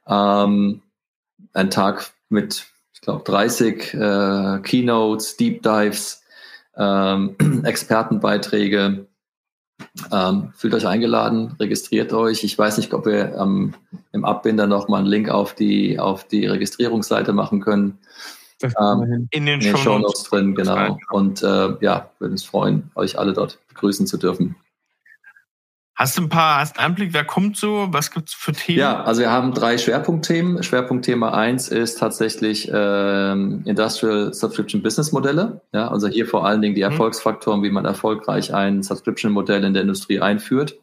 Ähm, 0.08 0.82
ein 1.58 1.70
Tag 1.70 2.12
mit, 2.30 2.68
ich 2.94 3.02
glaube, 3.02 3.24
30 3.24 3.94
äh, 3.94 4.60
Keynotes, 4.62 5.38
Deep 5.38 5.64
Dives, 5.64 6.24
ähm, 6.78 7.36
Expertenbeiträge, 7.64 9.08
ähm, 10.12 10.54
fühlt 10.56 10.74
euch 10.74 10.88
eingeladen, 10.88 11.56
registriert 11.60 12.14
euch. 12.14 12.44
Ich 12.44 12.58
weiß 12.58 12.78
nicht, 12.78 12.94
ob 12.94 13.06
wir 13.06 13.36
ähm, 13.36 13.74
im 14.12 14.26
Abbinder 14.26 14.68
noch 14.68 14.88
mal 14.88 15.00
einen 15.00 15.08
Link 15.08 15.30
auf 15.30 15.54
die, 15.54 16.00
auf 16.00 16.28
die 16.28 16.46
Registrierungsseite 16.46 17.34
machen 17.34 17.62
können. 17.62 18.00
Ähm, 18.64 19.28
in 19.30 19.46
den, 19.46 19.60
den 19.60 19.78
Show 19.78 20.00
Notes 20.00 20.24
drin, 20.24 20.56
genau. 20.56 20.98
Und 21.12 21.44
äh, 21.44 21.76
ja, 21.82 22.10
würde 22.18 22.32
uns 22.32 22.44
freuen, 22.44 22.90
euch 22.96 23.20
alle 23.20 23.34
dort 23.34 23.60
begrüßen 23.68 24.08
zu 24.08 24.18
dürfen. 24.18 24.56
Hast 25.98 26.16
du 26.16 26.22
ein 26.22 26.30
paar, 26.30 26.60
hast 26.60 26.78
einen 26.78 26.92
Einblick, 26.92 27.12
wer 27.14 27.26
kommt 27.26 27.58
so? 27.58 27.88
Was 27.90 28.12
gibt's 28.12 28.32
für 28.32 28.52
Themen? 28.52 28.78
Ja, 28.78 29.04
also 29.04 29.22
wir 29.22 29.32
haben 29.32 29.52
drei 29.52 29.80
Schwerpunktthemen. 29.80 30.62
Schwerpunktthema 30.62 31.32
eins 31.32 31.70
ist 31.70 31.98
tatsächlich 31.98 32.70
ähm, 32.72 33.64
Industrial 33.66 34.32
Subscription 34.32 34.84
Business 34.84 35.12
Modelle. 35.12 35.62
Ja, 35.74 35.88
also 35.88 36.08
hier 36.08 36.28
vor 36.28 36.46
allen 36.46 36.62
Dingen 36.62 36.76
die 36.76 36.84
mhm. 36.84 36.92
Erfolgsfaktoren, 36.92 37.64
wie 37.64 37.72
man 37.72 37.86
erfolgreich 37.86 38.54
ein 38.54 38.84
Subscription 38.84 39.32
Modell 39.32 39.64
in 39.64 39.74
der 39.74 39.82
Industrie 39.82 40.20
einführt. 40.20 40.76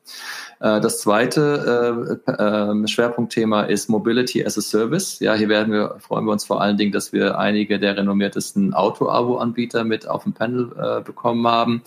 Äh, 0.61 0.81
das 0.81 1.01
zweite 1.01 2.21
äh, 2.27 2.31
äh, 2.31 2.89
Schwerpunktthema 2.89 3.63
ist 3.63 3.89
Mobility 3.89 4.45
as 4.45 4.59
a 4.59 4.61
Service. 4.61 5.21
Ja, 5.21 5.35
hier 5.35 5.49
werden 5.49 5.73
wir, 5.73 5.97
freuen 5.99 6.25
wir 6.25 6.33
uns 6.33 6.45
vor 6.45 6.61
allen 6.61 6.77
Dingen, 6.77 6.93
dass 6.93 7.13
wir 7.13 7.39
einige 7.39 7.79
der 7.79 7.97
renommiertesten 7.97 8.75
Auto-Abo-Anbieter 8.75 9.85
mit 9.85 10.09
auf 10.09 10.25
dem 10.25 10.33
Panel 10.33 11.03
bekommen 11.05 11.47
haben. 11.47 11.83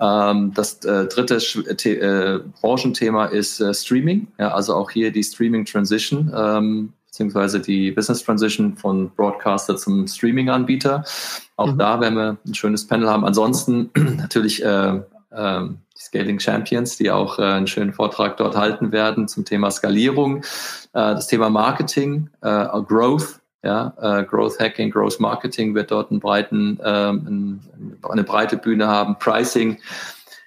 Ähm, 0.00 0.52
das 0.54 0.80
dritte 0.80 2.44
Branchenthema 2.60 3.26
ist 3.26 3.62
Streaming. 3.72 4.28
Ja, 4.38 4.52
also 4.52 4.74
auch 4.74 4.90
hier 4.90 5.10
die 5.10 5.22
Streaming 5.22 5.64
Transition. 5.64 6.32
Ähm, 6.34 6.92
beziehungsweise 7.16 7.60
die 7.60 7.92
Business 7.92 8.22
Transition 8.22 8.76
von 8.76 9.10
Broadcaster 9.10 9.76
zum 9.76 10.06
Streaming-Anbieter. 10.06 11.02
Auch 11.56 11.72
mhm. 11.72 11.78
da 11.78 11.98
werden 12.00 12.14
wir 12.14 12.36
ein 12.46 12.54
schönes 12.54 12.86
Panel 12.86 13.08
haben. 13.08 13.24
Ansonsten 13.24 13.90
natürlich 14.18 14.62
äh, 14.62 15.00
äh, 15.30 15.62
die 15.96 16.02
Scaling 16.02 16.38
Champions, 16.38 16.96
die 16.96 17.10
auch 17.10 17.38
äh, 17.38 17.42
einen 17.42 17.66
schönen 17.66 17.92
Vortrag 17.92 18.36
dort 18.36 18.56
halten 18.56 18.92
werden 18.92 19.28
zum 19.28 19.44
Thema 19.44 19.70
Skalierung, 19.70 20.38
äh, 20.38 20.42
das 20.92 21.26
Thema 21.26 21.50
Marketing, 21.50 22.28
äh, 22.42 22.66
Growth, 22.82 23.40
ja, 23.62 23.94
äh, 24.00 24.24
Growth 24.24 24.60
Hacking, 24.60 24.90
Growth 24.90 25.18
Marketing 25.18 25.74
wird 25.74 25.90
dort 25.90 26.10
einen 26.10 26.20
breiten, 26.20 26.78
ähm, 26.84 27.60
eine 28.08 28.24
breite 28.24 28.56
Bühne 28.56 28.86
haben, 28.86 29.18
Pricing. 29.18 29.78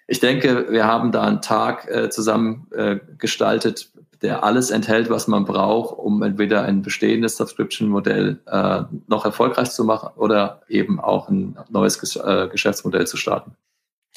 Ich 0.08 0.20
denke, 0.20 0.68
wir 0.70 0.86
haben 0.86 1.12
da 1.12 1.24
einen 1.24 1.42
Tag 1.42 1.90
äh, 1.90 2.10
zusammen 2.10 2.68
äh, 2.72 2.98
gestaltet, 3.18 3.92
der 4.22 4.44
alles 4.44 4.72
enthält, 4.72 5.10
was 5.10 5.28
man 5.28 5.46
braucht, 5.46 5.98
um 5.98 6.22
entweder 6.24 6.64
ein 6.64 6.82
bestehendes 6.82 7.38
Subscription-Modell 7.38 8.40
äh, 8.46 8.82
noch 9.08 9.26
erfolgreich 9.26 9.72
zu 9.72 9.84
machen 9.84 10.10
oder 10.16 10.62
eben 10.68 11.00
auch 11.00 11.30
ein 11.30 11.58
neues 11.70 12.00
Ges 12.00 12.16
äh, 12.16 12.48
Geschäftsmodell 12.52 13.08
zu 13.08 13.18
starten. 13.18 13.56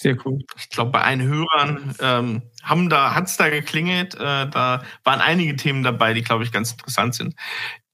Sehr 0.03 0.17
cool. 0.25 0.41
Ich 0.59 0.69
glaube, 0.69 0.91
bei 0.91 1.03
allen 1.03 1.23
Hörern 1.23 1.95
ähm, 2.01 2.43
haben 2.61 2.91
da, 2.91 3.15
hat's 3.15 3.37
da 3.37 3.49
geklingelt. 3.49 4.17
Äh, 4.17 4.49
da 4.49 4.83
waren 5.05 5.21
einige 5.21 5.55
Themen 5.55 5.85
dabei, 5.85 6.13
die, 6.13 6.23
glaube 6.23 6.43
ich, 6.43 6.51
ganz 6.51 6.73
interessant 6.73 7.15
sind. 7.15 7.37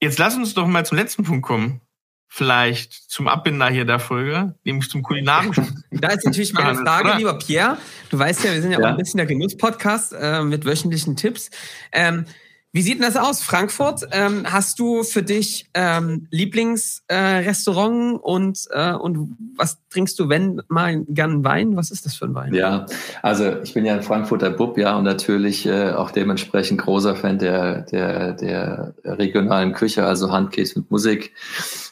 Jetzt 0.00 0.18
lass 0.18 0.34
uns 0.34 0.54
doch 0.54 0.66
mal 0.66 0.86
zum 0.86 0.96
letzten 0.96 1.24
Punkt 1.24 1.44
kommen. 1.44 1.82
Vielleicht 2.26 2.94
zum 2.94 3.28
Abbinder 3.28 3.68
hier 3.68 3.84
der 3.84 3.98
Folge, 3.98 4.54
nämlich 4.64 4.88
zum 4.88 5.02
kulinarischen. 5.02 5.84
Da 5.90 6.08
ist 6.08 6.24
natürlich 6.24 6.54
meine 6.54 6.76
Frage, 6.76 7.18
lieber 7.18 7.36
Pierre. 7.36 7.76
Du 8.08 8.18
weißt 8.18 8.42
ja, 8.44 8.54
wir 8.54 8.62
sind 8.62 8.72
ja, 8.72 8.80
ja. 8.80 8.86
auch 8.86 8.90
ein 8.90 8.96
bisschen 8.96 9.18
der 9.18 9.26
Genuss-Podcast 9.26 10.14
äh, 10.18 10.42
mit 10.42 10.64
wöchentlichen 10.64 11.14
Tipps. 11.14 11.50
Ähm, 11.92 12.24
wie 12.72 12.82
sieht 12.82 12.96
denn 12.96 13.02
das 13.02 13.16
aus, 13.16 13.40
Frankfurt? 13.42 14.06
Ähm, 14.12 14.44
hast 14.44 14.78
du 14.78 15.02
für 15.02 15.22
dich 15.22 15.70
ähm, 15.72 16.26
Lieblingsrestaurant 16.30 18.16
äh, 18.16 18.18
und, 18.18 18.68
äh, 18.70 18.92
und 18.92 19.36
was 19.56 19.78
trinkst 19.88 20.18
du, 20.18 20.28
wenn 20.28 20.60
mal 20.68 21.02
gern 21.08 21.42
Wein? 21.44 21.76
Was 21.76 21.90
ist 21.90 22.04
das 22.04 22.14
für 22.14 22.26
ein 22.26 22.34
Wein? 22.34 22.52
Ja, 22.52 22.84
also 23.22 23.56
ich 23.62 23.72
bin 23.72 23.86
ja 23.86 23.94
ein 23.94 24.02
Frankfurter 24.02 24.50
Bub, 24.50 24.76
ja, 24.76 24.96
und 24.96 25.04
natürlich 25.04 25.64
äh, 25.64 25.92
auch 25.92 26.10
dementsprechend 26.10 26.82
großer 26.82 27.16
Fan 27.16 27.38
der, 27.38 27.82
der, 27.82 28.34
der 28.34 28.94
regionalen 29.02 29.72
Küche, 29.72 30.04
also 30.04 30.30
Handkäse 30.30 30.80
mit 30.80 30.90
Musik. 30.90 31.32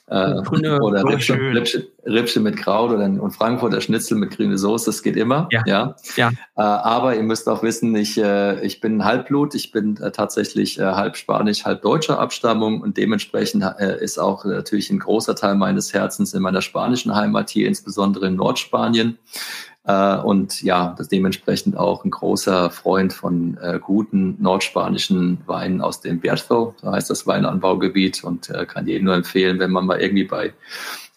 Äh, 0.08 0.42
Kunde, 0.44 0.78
oder 0.82 1.04
Rippchen, 1.04 1.36
Rippchen, 1.36 1.84
Rippchen, 2.04 2.42
mit 2.44 2.56
Kraut 2.56 2.92
oder 2.92 3.04
und 3.04 3.32
Frankfurter 3.32 3.80
Schnitzel 3.80 4.16
mit 4.16 4.30
grüne 4.30 4.56
Soße, 4.56 4.86
das 4.86 5.02
geht 5.02 5.16
immer. 5.16 5.48
Ja. 5.50 5.62
ja. 5.66 5.96
ja. 6.16 6.28
Äh, 6.56 6.62
aber 6.62 7.16
ihr 7.16 7.24
müsst 7.24 7.48
auch 7.48 7.62
wissen, 7.64 7.94
ich, 7.96 8.16
äh, 8.16 8.64
ich 8.64 8.80
bin 8.80 9.04
Halbblut, 9.04 9.54
ich 9.56 9.72
bin 9.72 9.96
äh, 9.96 10.12
tatsächlich 10.12 10.78
äh, 10.78 10.84
halb 10.84 11.16
Spanisch, 11.16 11.64
halb 11.64 11.82
deutscher 11.82 12.20
Abstammung 12.20 12.80
und 12.80 12.96
dementsprechend 12.96 13.64
äh, 13.78 14.02
ist 14.02 14.18
auch 14.18 14.44
natürlich 14.44 14.90
ein 14.90 15.00
großer 15.00 15.34
Teil 15.34 15.56
meines 15.56 15.92
Herzens 15.92 16.34
in 16.34 16.42
meiner 16.42 16.62
spanischen 16.62 17.14
Heimat 17.14 17.50
hier, 17.50 17.66
insbesondere 17.66 18.28
in 18.28 18.36
Nordspanien. 18.36 19.18
Äh, 19.86 20.16
und 20.16 20.62
ja, 20.62 20.94
das 20.98 21.08
dementsprechend 21.08 21.76
auch 21.76 22.04
ein 22.04 22.10
großer 22.10 22.70
Freund 22.70 23.12
von 23.12 23.56
äh, 23.60 23.78
guten 23.80 24.36
nordspanischen 24.40 25.38
Weinen 25.46 25.80
aus 25.80 26.00
dem 26.00 26.20
Bierzo, 26.20 26.74
so 26.80 26.90
heißt 26.90 27.08
das 27.08 27.26
Weinanbaugebiet 27.26 28.24
und 28.24 28.50
äh, 28.50 28.66
kann 28.66 28.86
jedem 28.86 29.04
nur 29.04 29.14
empfehlen, 29.14 29.60
wenn 29.60 29.70
man 29.70 29.86
mal 29.86 30.00
irgendwie 30.00 30.24
bei 30.24 30.52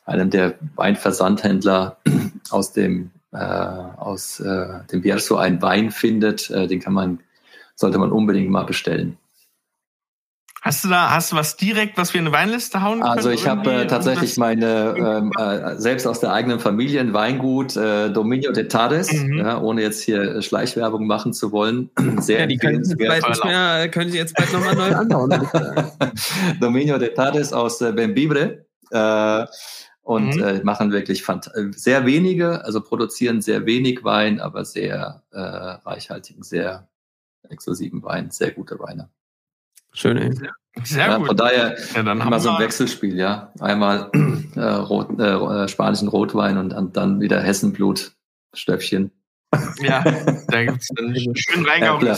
einem 0.05 0.29
der 0.29 0.55
Weinversandhändler 0.75 1.97
aus 2.51 2.71
dem 2.73 3.11
äh, 3.31 3.37
aus 3.37 4.39
äh, 4.39 4.79
dem 4.91 5.01
Bierzo 5.01 5.37
einen 5.37 5.61
Wein 5.61 5.91
findet, 5.91 6.49
äh, 6.51 6.67
den 6.67 6.79
kann 6.79 6.93
man 6.93 7.19
sollte 7.75 7.97
man 7.97 8.11
unbedingt 8.11 8.49
mal 8.49 8.65
bestellen. 8.65 9.17
Hast 10.61 10.83
du 10.83 10.89
da, 10.89 11.11
hast 11.11 11.31
du 11.31 11.37
was 11.37 11.55
direkt, 11.55 11.97
was 11.97 12.13
wir 12.13 12.19
in 12.19 12.27
eine 12.27 12.35
Weinliste 12.35 12.81
hauen 12.81 12.99
können? 12.99 13.11
Also 13.11 13.29
ich 13.29 13.47
habe 13.47 13.71
äh, 13.71 13.87
tatsächlich 13.87 14.35
meine, 14.35 14.93
ähm, 14.97 15.31
äh, 15.37 15.77
selbst 15.77 16.05
aus 16.05 16.19
der 16.19 16.33
eigenen 16.33 16.59
Familie 16.59 16.99
ein 16.99 17.13
Weingut, 17.13 17.77
äh, 17.77 18.09
Dominio 18.09 18.51
de 18.51 18.67
Tades, 18.67 19.11
mhm. 19.13 19.37
ja, 19.37 19.61
ohne 19.61 19.81
jetzt 19.81 20.03
hier 20.03 20.41
Schleichwerbung 20.41 21.07
machen 21.07 21.33
zu 21.33 21.53
wollen. 21.53 21.89
Sehr 22.17 22.41
ja, 22.41 22.45
die 22.45 22.57
können 22.57 22.83
Sie, 22.83 22.95
bald 22.95 23.27
nicht 23.27 23.45
mehr, 23.45 23.87
können 23.89 24.11
Sie 24.11 24.17
jetzt 24.17 24.35
bald 24.35 24.51
nochmal 24.51 24.75
neu 24.75 24.95
anbauen. 24.95 25.47
Dominio 26.59 26.97
de 26.97 27.13
Tades 27.13 27.53
aus 27.53 27.79
äh, 27.81 27.93
Bembibre. 27.93 28.65
Äh, 28.91 29.45
und 30.01 30.37
mhm. 30.37 30.43
äh, 30.43 30.63
machen 30.63 30.91
wirklich 30.91 31.23
äh, 31.29 31.71
sehr 31.71 32.03
wenige, 32.07 32.65
also 32.65 32.81
produzieren 32.81 33.41
sehr 33.43 33.67
wenig 33.67 34.03
Wein, 34.03 34.39
aber 34.39 34.65
sehr 34.65 35.21
äh, 35.29 35.39
reichhaltigen, 35.39 36.41
sehr 36.41 36.89
exklusiven 37.47 38.01
Wein, 38.01 38.31
sehr 38.31 38.49
gute 38.49 38.79
Weine. 38.79 39.09
Schön, 39.93 40.17
ey. 40.17 40.31
Sehr 40.83 41.07
ja, 41.07 41.17
gut. 41.17 41.27
Von 41.27 41.37
daher 41.37 41.75
ja, 41.95 42.03
dann 42.03 42.21
immer 42.21 42.39
so 42.39 42.49
ein 42.49 42.59
Wechselspiel, 42.59 43.17
ja. 43.17 43.51
Einmal 43.59 44.09
äh, 44.55 44.61
Rot, 44.61 45.19
äh, 45.19 45.67
spanischen 45.67 46.07
Rotwein 46.07 46.57
und, 46.57 46.95
dann 46.95 47.19
wieder 47.19 47.41
Hessenblut, 47.41 48.13
Stöpfchen. 48.53 49.11
Ja, 49.81 50.03
da 50.47 50.65
gibt 50.65 50.81
es 50.81 50.89
dann 50.95 51.15
schön 51.35 51.65
reingehauen. 51.65 52.15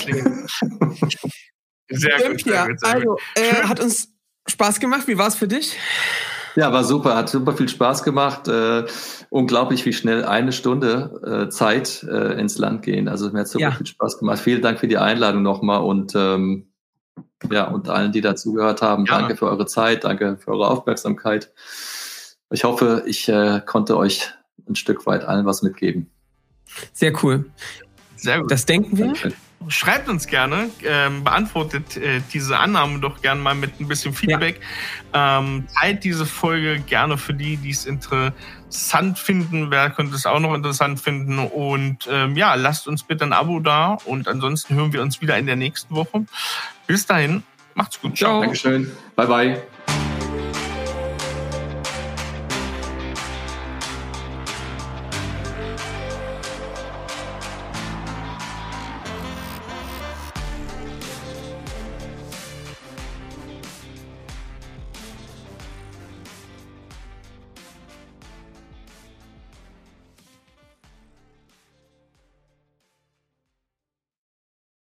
Sehr 1.89 2.29
gut. 2.29 2.45
Ja, 2.45 2.67
also, 2.83 3.17
äh, 3.35 3.63
hat 3.63 3.79
uns 3.79 4.13
Spaß 4.47 4.79
gemacht. 4.79 5.07
Wie 5.07 5.17
war 5.17 5.27
es 5.27 5.35
für 5.35 5.47
dich? 5.47 5.77
Ja, 6.55 6.73
war 6.73 6.83
super, 6.83 7.15
hat 7.15 7.29
super 7.29 7.53
viel 7.53 7.69
Spaß 7.69 8.03
gemacht. 8.03 8.47
Äh, 8.47 8.85
unglaublich, 9.29 9.85
wie 9.85 9.93
schnell 9.93 10.25
eine 10.25 10.51
Stunde 10.51 11.45
äh, 11.47 11.49
Zeit 11.49 12.03
äh, 12.03 12.39
ins 12.39 12.57
Land 12.57 12.83
gehen. 12.83 13.07
Also 13.07 13.31
mir 13.31 13.39
hat 13.39 13.47
super 13.47 13.63
ja. 13.63 13.71
viel 13.71 13.85
Spaß 13.85 14.19
gemacht. 14.19 14.39
Vielen 14.39 14.61
Dank 14.61 14.79
für 14.79 14.87
die 14.87 14.97
Einladung 14.97 15.43
nochmal 15.43 15.81
und 15.81 16.13
ähm, 16.15 16.70
ja, 17.49 17.67
und 17.67 17.89
allen, 17.89 18.11
die 18.11 18.21
dazugehört 18.21 18.81
haben, 18.81 19.05
ja. 19.05 19.19
danke 19.19 19.35
für 19.35 19.47
eure 19.47 19.65
Zeit, 19.65 20.03
danke 20.03 20.37
für 20.37 20.51
eure 20.51 20.67
Aufmerksamkeit. 20.67 21.51
Ich 22.51 22.63
hoffe, 22.63 23.03
ich 23.05 23.29
äh, 23.29 23.61
konnte 23.65 23.97
euch 23.97 24.29
ein 24.67 24.75
Stück 24.75 25.05
weit 25.05 25.23
allen 25.23 25.45
was 25.45 25.61
mitgeben. 25.61 26.09
Sehr 26.93 27.13
cool. 27.23 27.45
Sehr 28.15 28.39
gut. 28.39 28.51
Das 28.51 28.65
denken 28.65 28.97
wir. 28.97 29.05
Dankeschön. 29.05 29.33
Schreibt 29.67 30.09
uns 30.09 30.25
gerne, 30.25 30.71
ähm, 30.83 31.23
beantwortet 31.23 31.95
äh, 31.95 32.21
diese 32.33 32.57
Annahmen 32.57 32.99
doch 32.99 33.21
gerne 33.21 33.39
mal 33.39 33.53
mit 33.53 33.79
ein 33.79 33.87
bisschen 33.87 34.11
Feedback. 34.11 34.59
Ja. 35.13 35.39
Ähm, 35.39 35.65
teilt 35.79 36.03
diese 36.03 36.25
Folge 36.25 36.79
gerne 36.79 37.17
für 37.17 37.35
die, 37.35 37.57
die 37.57 37.69
es 37.69 37.85
interessant 37.85 39.19
finden. 39.19 39.69
Wer 39.69 39.91
könnte 39.91 40.15
es 40.15 40.25
auch 40.25 40.39
noch 40.39 40.55
interessant 40.55 40.99
finden? 40.99 41.37
Und 41.37 42.09
ähm, 42.09 42.35
ja, 42.35 42.55
lasst 42.55 42.87
uns 42.87 43.03
bitte 43.03 43.23
ein 43.23 43.33
Abo 43.33 43.59
da. 43.59 43.99
Und 44.05 44.27
ansonsten 44.27 44.73
hören 44.73 44.93
wir 44.93 45.01
uns 45.03 45.21
wieder 45.21 45.37
in 45.37 45.45
der 45.45 45.57
nächsten 45.57 45.93
Woche. 45.93 46.25
Bis 46.91 47.05
dahin, 47.05 47.43
macht's 47.75 48.01
gut. 48.01 48.17
Ciao. 48.17 48.41
Dankeschön. 48.41 48.91
Bye, 49.15 49.27
bye. 49.27 49.61